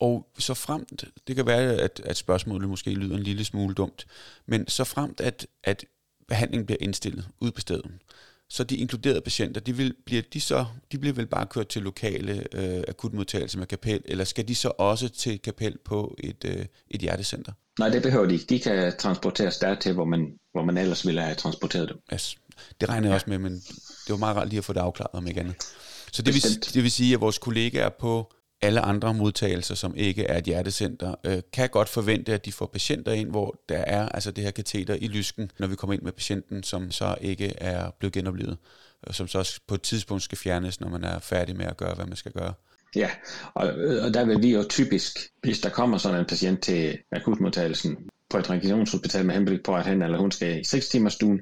Og 0.00 0.28
så 0.38 0.54
fremt, 0.54 1.04
det 1.26 1.36
kan 1.36 1.46
være, 1.46 1.74
at, 1.74 2.00
at 2.04 2.16
spørgsmålet 2.16 2.68
måske 2.68 2.90
lyder 2.90 3.16
en 3.16 3.22
lille 3.22 3.44
smule 3.44 3.74
dumt, 3.74 4.06
men 4.46 4.68
så 4.68 4.84
fremt, 4.84 5.20
at, 5.20 5.46
at 5.64 5.84
behandlingen 6.28 6.66
bliver 6.66 6.78
indstillet 6.80 7.28
ud 7.40 7.50
på 7.50 7.60
stedet, 7.60 7.86
så 8.50 8.64
de 8.64 8.76
inkluderede 8.76 9.20
patienter, 9.20 9.60
de, 9.60 9.76
vil, 9.76 9.94
bliver, 10.06 10.22
de, 10.32 10.40
så, 10.40 10.64
de 10.92 10.98
bliver 10.98 11.14
vel 11.14 11.26
bare 11.26 11.46
kørt 11.46 11.68
til 11.68 11.82
lokale 11.82 12.44
øh, 12.52 12.84
akutmodtagelse 12.88 13.58
med 13.58 13.66
kapel, 13.66 14.00
eller 14.04 14.24
skal 14.24 14.48
de 14.48 14.54
så 14.54 14.72
også 14.78 15.08
til 15.08 15.38
kapel 15.42 15.78
på 15.84 16.16
et, 16.18 16.44
øh, 16.44 16.66
et 16.90 17.00
hjertecenter? 17.00 17.52
Nej, 17.78 17.88
det 17.88 18.02
behøver 18.02 18.26
de 18.26 18.34
ikke. 18.34 18.46
De 18.48 18.58
kan 18.60 18.92
transporteres 18.98 19.58
dertil, 19.58 19.92
hvor 19.92 20.04
man, 20.04 20.32
hvor 20.52 20.64
man 20.64 20.76
ellers 20.76 21.06
ville 21.06 21.20
have 21.20 21.34
transporteret 21.34 21.88
dem. 21.88 21.96
Yes. 22.12 22.36
Det 22.80 22.88
regner 22.88 23.08
jeg 23.08 23.14
også 23.14 23.30
med, 23.30 23.38
men 23.38 23.52
det 23.54 24.10
var 24.10 24.16
meget 24.16 24.36
rart 24.36 24.48
lige 24.48 24.58
at 24.58 24.64
få 24.64 24.72
det 24.72 24.80
afklaret, 24.80 25.10
om 25.12 25.26
ikke 25.26 25.40
andet. 25.40 25.56
Så 26.12 26.22
det 26.22 26.34
vil, 26.34 26.74
det 26.74 26.82
vil 26.82 26.90
sige, 26.90 27.14
at 27.14 27.20
vores 27.20 27.38
kollegaer 27.38 27.88
på 27.88 28.32
alle 28.62 28.80
andre 28.80 29.14
modtagelser, 29.14 29.74
som 29.74 29.94
ikke 29.96 30.24
er 30.24 30.38
et 30.38 30.44
hjertecenter, 30.44 31.14
øh, 31.24 31.42
kan 31.52 31.68
godt 31.68 31.88
forvente, 31.88 32.34
at 32.34 32.44
de 32.44 32.52
får 32.52 32.66
patienter 32.66 33.12
ind, 33.12 33.30
hvor 33.30 33.60
der 33.68 33.78
er 33.78 34.08
altså 34.08 34.30
det 34.30 34.44
her 34.44 34.50
kateter 34.50 34.94
i 34.94 35.06
lysken, 35.06 35.50
når 35.58 35.66
vi 35.66 35.76
kommer 35.76 35.94
ind 35.94 36.02
med 36.02 36.12
patienten, 36.12 36.62
som 36.62 36.90
så 36.90 37.16
ikke 37.20 37.54
er 37.58 37.90
blevet 37.98 38.12
genoplevet, 38.12 38.56
og 39.02 39.14
som 39.14 39.28
så 39.28 39.38
også 39.38 39.60
på 39.68 39.74
et 39.74 39.82
tidspunkt 39.82 40.22
skal 40.22 40.38
fjernes, 40.38 40.80
når 40.80 40.88
man 40.88 41.04
er 41.04 41.18
færdig 41.18 41.56
med 41.56 41.66
at 41.66 41.76
gøre, 41.76 41.94
hvad 41.94 42.06
man 42.06 42.16
skal 42.16 42.32
gøre. 42.32 42.52
Ja, 42.96 43.10
og, 43.54 43.66
og 44.02 44.14
der 44.14 44.24
vil 44.24 44.42
vi 44.42 44.52
jo 44.52 44.64
typisk, 44.70 45.18
hvis 45.42 45.60
der 45.60 45.68
kommer 45.68 45.98
sådan 45.98 46.20
en 46.20 46.26
patient 46.26 46.60
til 46.62 46.98
akutmodtagelsen 47.12 47.96
på 48.30 48.38
et 48.38 48.50
regionshospital 48.50 49.26
med 49.26 49.34
henblik 49.34 49.64
på, 49.64 49.74
at 49.74 49.84
han 49.84 50.02
eller 50.02 50.18
hun 50.18 50.30
skal 50.30 50.60
i 50.60 50.64
6 50.64 50.88
timers 50.88 51.12
stuen, 51.12 51.40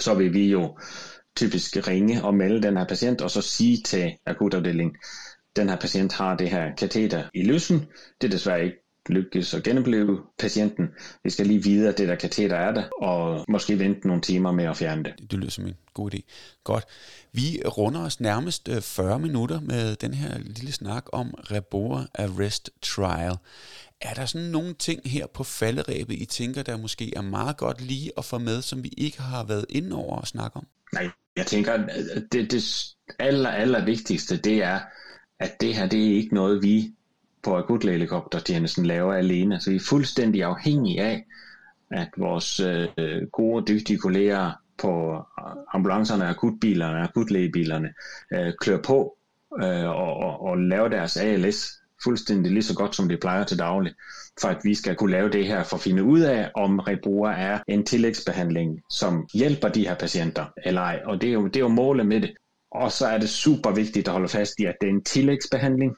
så 0.00 0.14
vil 0.14 0.32
vi 0.32 0.50
jo 0.50 0.78
typisk 1.36 1.76
ringe 1.88 2.24
og 2.24 2.34
melde 2.34 2.62
den 2.62 2.76
her 2.76 2.84
patient, 2.84 3.20
og 3.20 3.30
så 3.30 3.42
sige 3.42 3.82
til 3.82 4.12
akutafdelingen, 4.26 4.96
den 5.58 5.68
her 5.68 5.76
patient 5.76 6.12
har 6.12 6.36
det 6.36 6.50
her 6.50 6.74
kateter 6.74 7.24
i 7.34 7.42
løsen. 7.42 7.86
Det 8.20 8.26
er 8.26 8.30
desværre 8.30 8.64
ikke 8.64 8.78
lykkes 9.08 9.54
at 9.54 9.62
genopleve 9.62 10.20
patienten. 10.38 10.88
Vi 11.24 11.30
skal 11.30 11.46
lige 11.46 11.62
vide, 11.62 11.88
at 11.88 11.98
det 11.98 12.08
der 12.08 12.14
kateter 12.14 12.56
er 12.56 12.72
der, 12.74 12.84
og 13.02 13.44
måske 13.48 13.78
vente 13.78 14.06
nogle 14.06 14.22
timer 14.22 14.52
med 14.52 14.64
at 14.64 14.76
fjerne 14.76 15.04
det. 15.04 15.30
Det 15.30 15.38
lyder 15.38 15.50
som 15.50 15.66
en 15.66 15.76
god 15.94 16.14
idé. 16.14 16.20
Godt. 16.64 16.84
Vi 17.32 17.62
runder 17.66 18.00
os 18.00 18.20
nærmest 18.20 18.68
40 18.80 19.14
øh, 19.14 19.20
minutter 19.20 19.60
med 19.60 19.96
den 19.96 20.14
her 20.14 20.38
lille 20.38 20.72
snak 20.72 21.04
om 21.12 21.34
Reboa 21.38 22.06
Arrest 22.14 22.70
Trial. 22.82 23.36
Er 24.00 24.14
der 24.14 24.26
sådan 24.26 24.48
nogle 24.48 24.74
ting 24.74 25.00
her 25.04 25.26
på 25.26 25.44
falderæbet, 25.44 26.14
I 26.14 26.24
tænker, 26.24 26.62
der 26.62 26.76
måske 26.76 27.12
er 27.16 27.22
meget 27.22 27.56
godt 27.56 27.80
lige 27.80 28.12
at 28.18 28.24
få 28.24 28.38
med, 28.38 28.62
som 28.62 28.84
vi 28.84 28.88
ikke 28.96 29.20
har 29.20 29.44
været 29.44 29.64
inde 29.68 29.96
over 29.96 30.18
at 30.20 30.28
snakke 30.28 30.56
om? 30.56 30.66
Nej, 30.92 31.10
jeg 31.36 31.46
tænker, 31.46 31.72
at 31.72 32.22
det, 32.32 32.52
det 32.52 32.86
aller, 33.18 33.50
aller 33.50 33.84
vigtigste, 33.84 34.36
det 34.36 34.62
er, 34.62 34.80
at 35.40 35.60
det 35.60 35.74
her, 35.74 35.88
det 35.88 36.06
er 36.06 36.16
ikke 36.16 36.34
noget, 36.34 36.62
vi 36.62 36.92
på 37.42 37.56
akutlægehelikoptertjenesten 37.56 38.86
laver 38.86 39.14
alene. 39.14 39.60
Så 39.60 39.70
vi 39.70 39.76
er 39.76 39.80
fuldstændig 39.88 40.42
afhængige 40.44 41.02
af, 41.02 41.26
at 41.90 42.08
vores 42.16 42.60
øh, 42.60 42.88
gode, 43.32 43.64
dygtige 43.66 43.98
kolleger 43.98 44.52
på 44.78 45.14
øh, 45.14 45.44
ambulancerne, 45.74 46.26
akutbilerne, 46.26 46.98
akutlægebilerne 47.00 47.94
øh, 48.32 48.52
klør 48.60 48.82
på 48.82 49.16
øh, 49.62 49.88
og, 49.88 50.14
og, 50.16 50.42
og 50.42 50.58
laver 50.58 50.88
deres 50.88 51.16
ALS 51.16 51.78
fuldstændig 52.04 52.52
lige 52.52 52.62
så 52.62 52.74
godt, 52.74 52.96
som 52.96 53.08
de 53.08 53.16
plejer 53.16 53.44
til 53.44 53.58
daglig, 53.58 53.94
for 54.40 54.48
at 54.48 54.58
vi 54.64 54.74
skal 54.74 54.96
kunne 54.96 55.10
lave 55.10 55.28
det 55.28 55.46
her 55.46 55.62
for 55.62 55.76
at 55.76 55.82
finde 55.82 56.04
ud 56.04 56.20
af, 56.20 56.50
om 56.54 56.78
Rebroa 56.78 57.32
er 57.32 57.58
en 57.68 57.84
tillægsbehandling, 57.84 58.80
som 58.90 59.28
hjælper 59.34 59.68
de 59.68 59.88
her 59.88 59.94
patienter 59.94 60.46
eller 60.64 60.80
ej. 60.80 61.02
Og 61.04 61.20
det 61.20 61.28
er 61.28 61.32
jo, 61.32 61.46
det 61.46 61.56
er 61.56 61.60
jo 61.60 61.68
målet 61.68 62.06
med 62.06 62.20
det. 62.20 62.34
Og 62.70 62.92
så 62.92 63.06
er 63.06 63.18
det 63.18 63.28
super 63.28 63.70
vigtigt 63.70 64.08
at 64.08 64.12
holde 64.12 64.28
fast 64.28 64.54
i, 64.58 64.64
at 64.64 64.74
det 64.80 64.86
er 64.86 64.92
en 64.92 65.04
tillægsbehandling. 65.04 65.96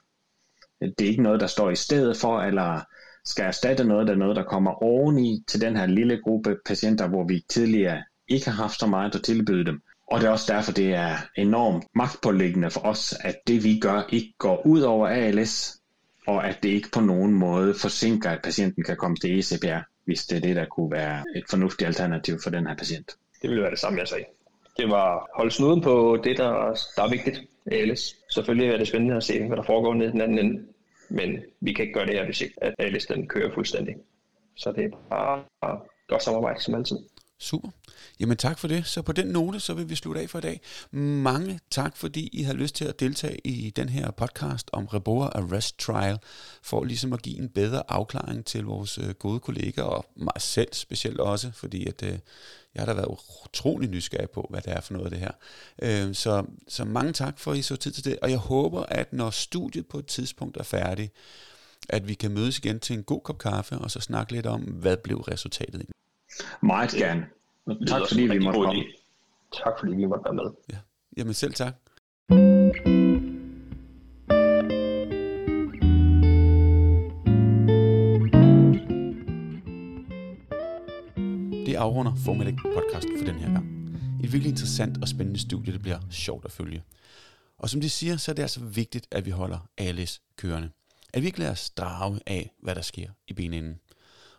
Det 0.80 1.00
er 1.00 1.08
ikke 1.08 1.22
noget, 1.22 1.40
der 1.40 1.46
står 1.46 1.70
i 1.70 1.76
stedet 1.76 2.16
for, 2.16 2.40
eller 2.40 2.80
skal 3.24 3.44
erstatte 3.44 3.84
noget, 3.84 4.06
der 4.06 4.12
er 4.12 4.18
noget, 4.18 4.36
der 4.36 4.44
kommer 4.44 4.82
oveni 4.82 5.44
til 5.48 5.60
den 5.60 5.76
her 5.76 5.86
lille 5.86 6.20
gruppe 6.22 6.56
patienter, 6.66 7.08
hvor 7.08 7.24
vi 7.24 7.44
tidligere 7.48 8.02
ikke 8.28 8.50
har 8.50 8.62
haft 8.62 8.78
så 8.78 8.86
meget 8.86 9.14
at 9.14 9.22
tilbyde 9.22 9.66
dem. 9.66 9.82
Og 10.06 10.20
det 10.20 10.26
er 10.26 10.30
også 10.30 10.52
derfor, 10.52 10.72
det 10.72 10.94
er 10.94 11.16
enormt 11.36 11.84
magtpålæggende 11.94 12.70
for 12.70 12.80
os, 12.80 13.14
at 13.20 13.36
det 13.46 13.64
vi 13.64 13.78
gør 13.78 14.02
ikke 14.08 14.34
går 14.38 14.66
ud 14.66 14.80
over 14.80 15.08
ALS, 15.08 15.80
og 16.26 16.48
at 16.48 16.58
det 16.62 16.68
ikke 16.68 16.90
på 16.92 17.00
nogen 17.00 17.34
måde 17.34 17.74
forsinker, 17.74 18.30
at 18.30 18.42
patienten 18.42 18.84
kan 18.84 18.96
komme 18.96 19.16
til 19.16 19.38
ECPR, 19.38 19.80
hvis 20.04 20.26
det 20.26 20.36
er 20.36 20.40
det, 20.40 20.56
der 20.56 20.64
kunne 20.64 20.90
være 20.90 21.24
et 21.36 21.44
fornuftigt 21.50 21.88
alternativ 21.88 22.40
for 22.42 22.50
den 22.50 22.66
her 22.66 22.76
patient. 22.76 23.10
Det 23.42 23.50
ville 23.50 23.62
være 23.62 23.70
det 23.70 23.78
samme, 23.78 23.98
jeg 23.98 24.08
sagde. 24.08 24.24
Det 24.80 24.90
var 24.90 25.30
holde 25.34 25.50
snuden 25.50 25.80
på 25.80 26.20
det, 26.24 26.38
der, 26.38 26.52
der 26.96 27.02
er 27.02 27.10
vigtigt. 27.10 27.40
ALS. 27.66 28.16
Selvfølgelig 28.30 28.68
er 28.68 28.76
det 28.78 28.88
spændende 28.88 29.16
at 29.16 29.24
se, 29.24 29.46
hvad 29.46 29.56
der 29.56 29.62
foregår 29.62 29.94
nede 29.94 30.08
i 30.08 30.12
den 30.12 30.20
anden 30.20 30.38
ende, 30.38 30.66
men 31.08 31.38
vi 31.60 31.72
kan 31.72 31.84
ikke 31.84 31.94
gøre 31.94 32.06
det 32.06 32.14
her, 32.14 32.24
hvis 32.24 32.40
ikke 32.40 32.54
at 32.62 32.74
Alice 32.78 33.14
den 33.14 33.28
kører 33.28 33.54
fuldstændig. 33.54 33.96
Så 34.56 34.72
det 34.72 34.84
er 34.84 34.90
bare 35.10 35.42
godt 36.08 36.22
samarbejde 36.22 36.60
som 36.60 36.74
altid. 36.74 36.96
Super. 37.42 37.68
Jamen 38.20 38.36
tak 38.36 38.58
for 38.58 38.68
det. 38.68 38.86
Så 38.86 39.02
på 39.02 39.12
den 39.12 39.26
note, 39.26 39.60
så 39.60 39.74
vil 39.74 39.88
vi 39.90 39.94
slutte 39.94 40.20
af 40.20 40.30
for 40.30 40.38
i 40.38 40.40
dag. 40.40 40.60
Mange 40.92 41.60
tak, 41.70 41.96
fordi 41.96 42.28
I 42.32 42.42
har 42.42 42.52
lyst 42.52 42.74
til 42.74 42.84
at 42.84 43.00
deltage 43.00 43.46
i 43.46 43.70
den 43.70 43.88
her 43.88 44.10
podcast 44.10 44.70
om 44.72 44.86
Reboa 44.86 45.26
Arrest 45.26 45.78
Trial, 45.78 46.18
for 46.62 46.84
ligesom 46.84 47.12
at 47.12 47.22
give 47.22 47.38
en 47.38 47.48
bedre 47.48 47.82
afklaring 47.88 48.44
til 48.44 48.64
vores 48.64 48.98
øh, 48.98 49.10
gode 49.10 49.40
kolleger, 49.40 49.82
og 49.82 50.06
mig 50.16 50.32
selv 50.38 50.68
specielt 50.72 51.20
også, 51.20 51.50
fordi 51.52 51.86
at, 51.86 52.02
øh, 52.02 52.18
jeg 52.74 52.80
har 52.80 52.86
da 52.86 52.92
været 52.92 53.18
utrolig 53.44 53.90
nysgerrig 53.90 54.30
på, 54.30 54.46
hvad 54.50 54.60
det 54.60 54.72
er 54.72 54.80
for 54.80 54.92
noget 54.92 55.06
af 55.06 55.10
det 55.10 55.20
her. 55.20 55.32
Øh, 55.82 56.14
så, 56.14 56.44
så 56.68 56.84
mange 56.84 57.12
tak 57.12 57.38
for, 57.38 57.52
at 57.52 57.58
I 57.58 57.62
så 57.62 57.76
tid 57.76 57.92
til 57.92 58.04
det, 58.04 58.18
og 58.22 58.30
jeg 58.30 58.38
håber, 58.38 58.82
at 58.82 59.12
når 59.12 59.30
studiet 59.30 59.86
på 59.86 59.98
et 59.98 60.06
tidspunkt 60.06 60.56
er 60.56 60.62
færdigt, 60.62 61.12
at 61.88 62.08
vi 62.08 62.14
kan 62.14 62.30
mødes 62.30 62.58
igen 62.58 62.80
til 62.80 62.96
en 62.96 63.02
god 63.02 63.20
kop 63.20 63.38
kaffe, 63.38 63.74
og 63.78 63.90
så 63.90 64.00
snakke 64.00 64.32
lidt 64.32 64.46
om, 64.46 64.60
hvad 64.60 64.96
blev 64.96 65.20
resultatet. 65.20 65.86
Meget 66.62 66.90
gerne 66.90 67.26
tak 67.86 68.02
fordi 68.08 68.22
vi 68.22 68.38
måtte 68.38 68.60
komme. 68.60 68.84
Tak 69.52 69.72
fordi 69.78 69.96
vi 69.96 70.06
måtte 70.06 70.24
være 70.24 70.34
med. 70.34 70.50
Ja. 70.72 70.78
Jamen 71.16 71.34
selv 71.34 71.54
tak. 71.54 71.74
Det 81.66 81.74
afrunder 81.74 82.12
Formiddag 82.24 82.56
podcast 82.74 83.06
for 83.18 83.24
den 83.24 83.34
her 83.34 83.52
gang. 83.52 83.66
Et 84.24 84.32
virkelig 84.32 84.50
interessant 84.50 85.02
og 85.02 85.08
spændende 85.08 85.40
studie, 85.40 85.72
det 85.72 85.82
bliver 85.82 85.98
sjovt 86.10 86.44
at 86.44 86.52
følge. 86.52 86.82
Og 87.58 87.70
som 87.70 87.80
de 87.80 87.90
siger, 87.90 88.16
så 88.16 88.30
er 88.30 88.34
det 88.34 88.42
altså 88.42 88.60
vigtigt, 88.60 89.06
at 89.10 89.26
vi 89.26 89.30
holder 89.30 89.58
ALS 89.78 90.22
kørende. 90.36 90.70
At 91.14 91.22
vi 91.22 91.26
ikke 91.26 91.38
lader 91.38 91.52
os 91.52 91.70
drage 91.70 92.20
af, 92.26 92.52
hvad 92.62 92.74
der 92.74 92.82
sker 92.82 93.10
i 93.28 93.32
benenden. 93.32 93.80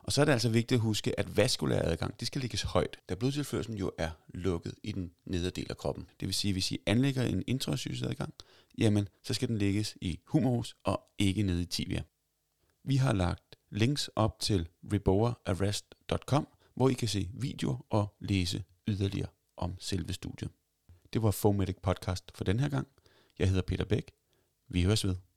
Og 0.03 0.11
så 0.11 0.21
er 0.21 0.25
det 0.25 0.31
altså 0.31 0.49
vigtigt 0.49 0.77
at 0.77 0.81
huske, 0.81 1.19
at 1.19 1.37
vaskulær 1.37 1.81
adgang, 1.81 2.19
det 2.19 2.27
skal 2.27 2.41
ligges 2.41 2.61
højt, 2.61 2.97
da 3.09 3.15
blodtilførselen 3.15 3.77
jo 3.77 3.91
er 3.97 4.09
lukket 4.33 4.75
i 4.83 4.91
den 4.91 5.11
nederdel 5.25 5.67
af 5.69 5.77
kroppen. 5.77 6.07
Det 6.19 6.27
vil 6.27 6.33
sige, 6.33 6.49
at 6.49 6.55
hvis 6.55 6.71
I 6.71 6.79
anlægger 6.85 7.23
en 7.23 7.43
intrasygesadgang, 7.47 8.11
adgang, 8.11 8.33
jamen 8.77 9.07
så 9.23 9.33
skal 9.33 9.47
den 9.47 9.57
ligges 9.57 9.97
i 10.01 10.19
humerus 10.25 10.75
og 10.83 11.01
ikke 11.17 11.43
nede 11.43 11.61
i 11.61 11.65
tibia. 11.65 12.03
Vi 12.83 12.95
har 12.95 13.13
lagt 13.13 13.55
links 13.69 14.09
op 14.15 14.39
til 14.39 14.67
reboaarrest.com, 14.93 16.47
hvor 16.75 16.89
I 16.89 16.93
kan 16.93 17.07
se 17.07 17.29
video 17.33 17.85
og 17.89 18.15
læse 18.19 18.63
yderligere 18.87 19.29
om 19.57 19.75
selve 19.79 20.13
studiet. 20.13 20.51
Det 21.13 21.21
var 21.21 21.31
Fomedic 21.31 21.77
Podcast 21.83 22.23
for 22.35 22.43
den 22.43 22.59
her 22.59 22.69
gang. 22.69 22.87
Jeg 23.39 23.47
hedder 23.47 23.61
Peter 23.61 23.85
Bæk. 23.85 24.11
Vi 24.67 24.83
høres 24.83 25.05
ved. 25.05 25.30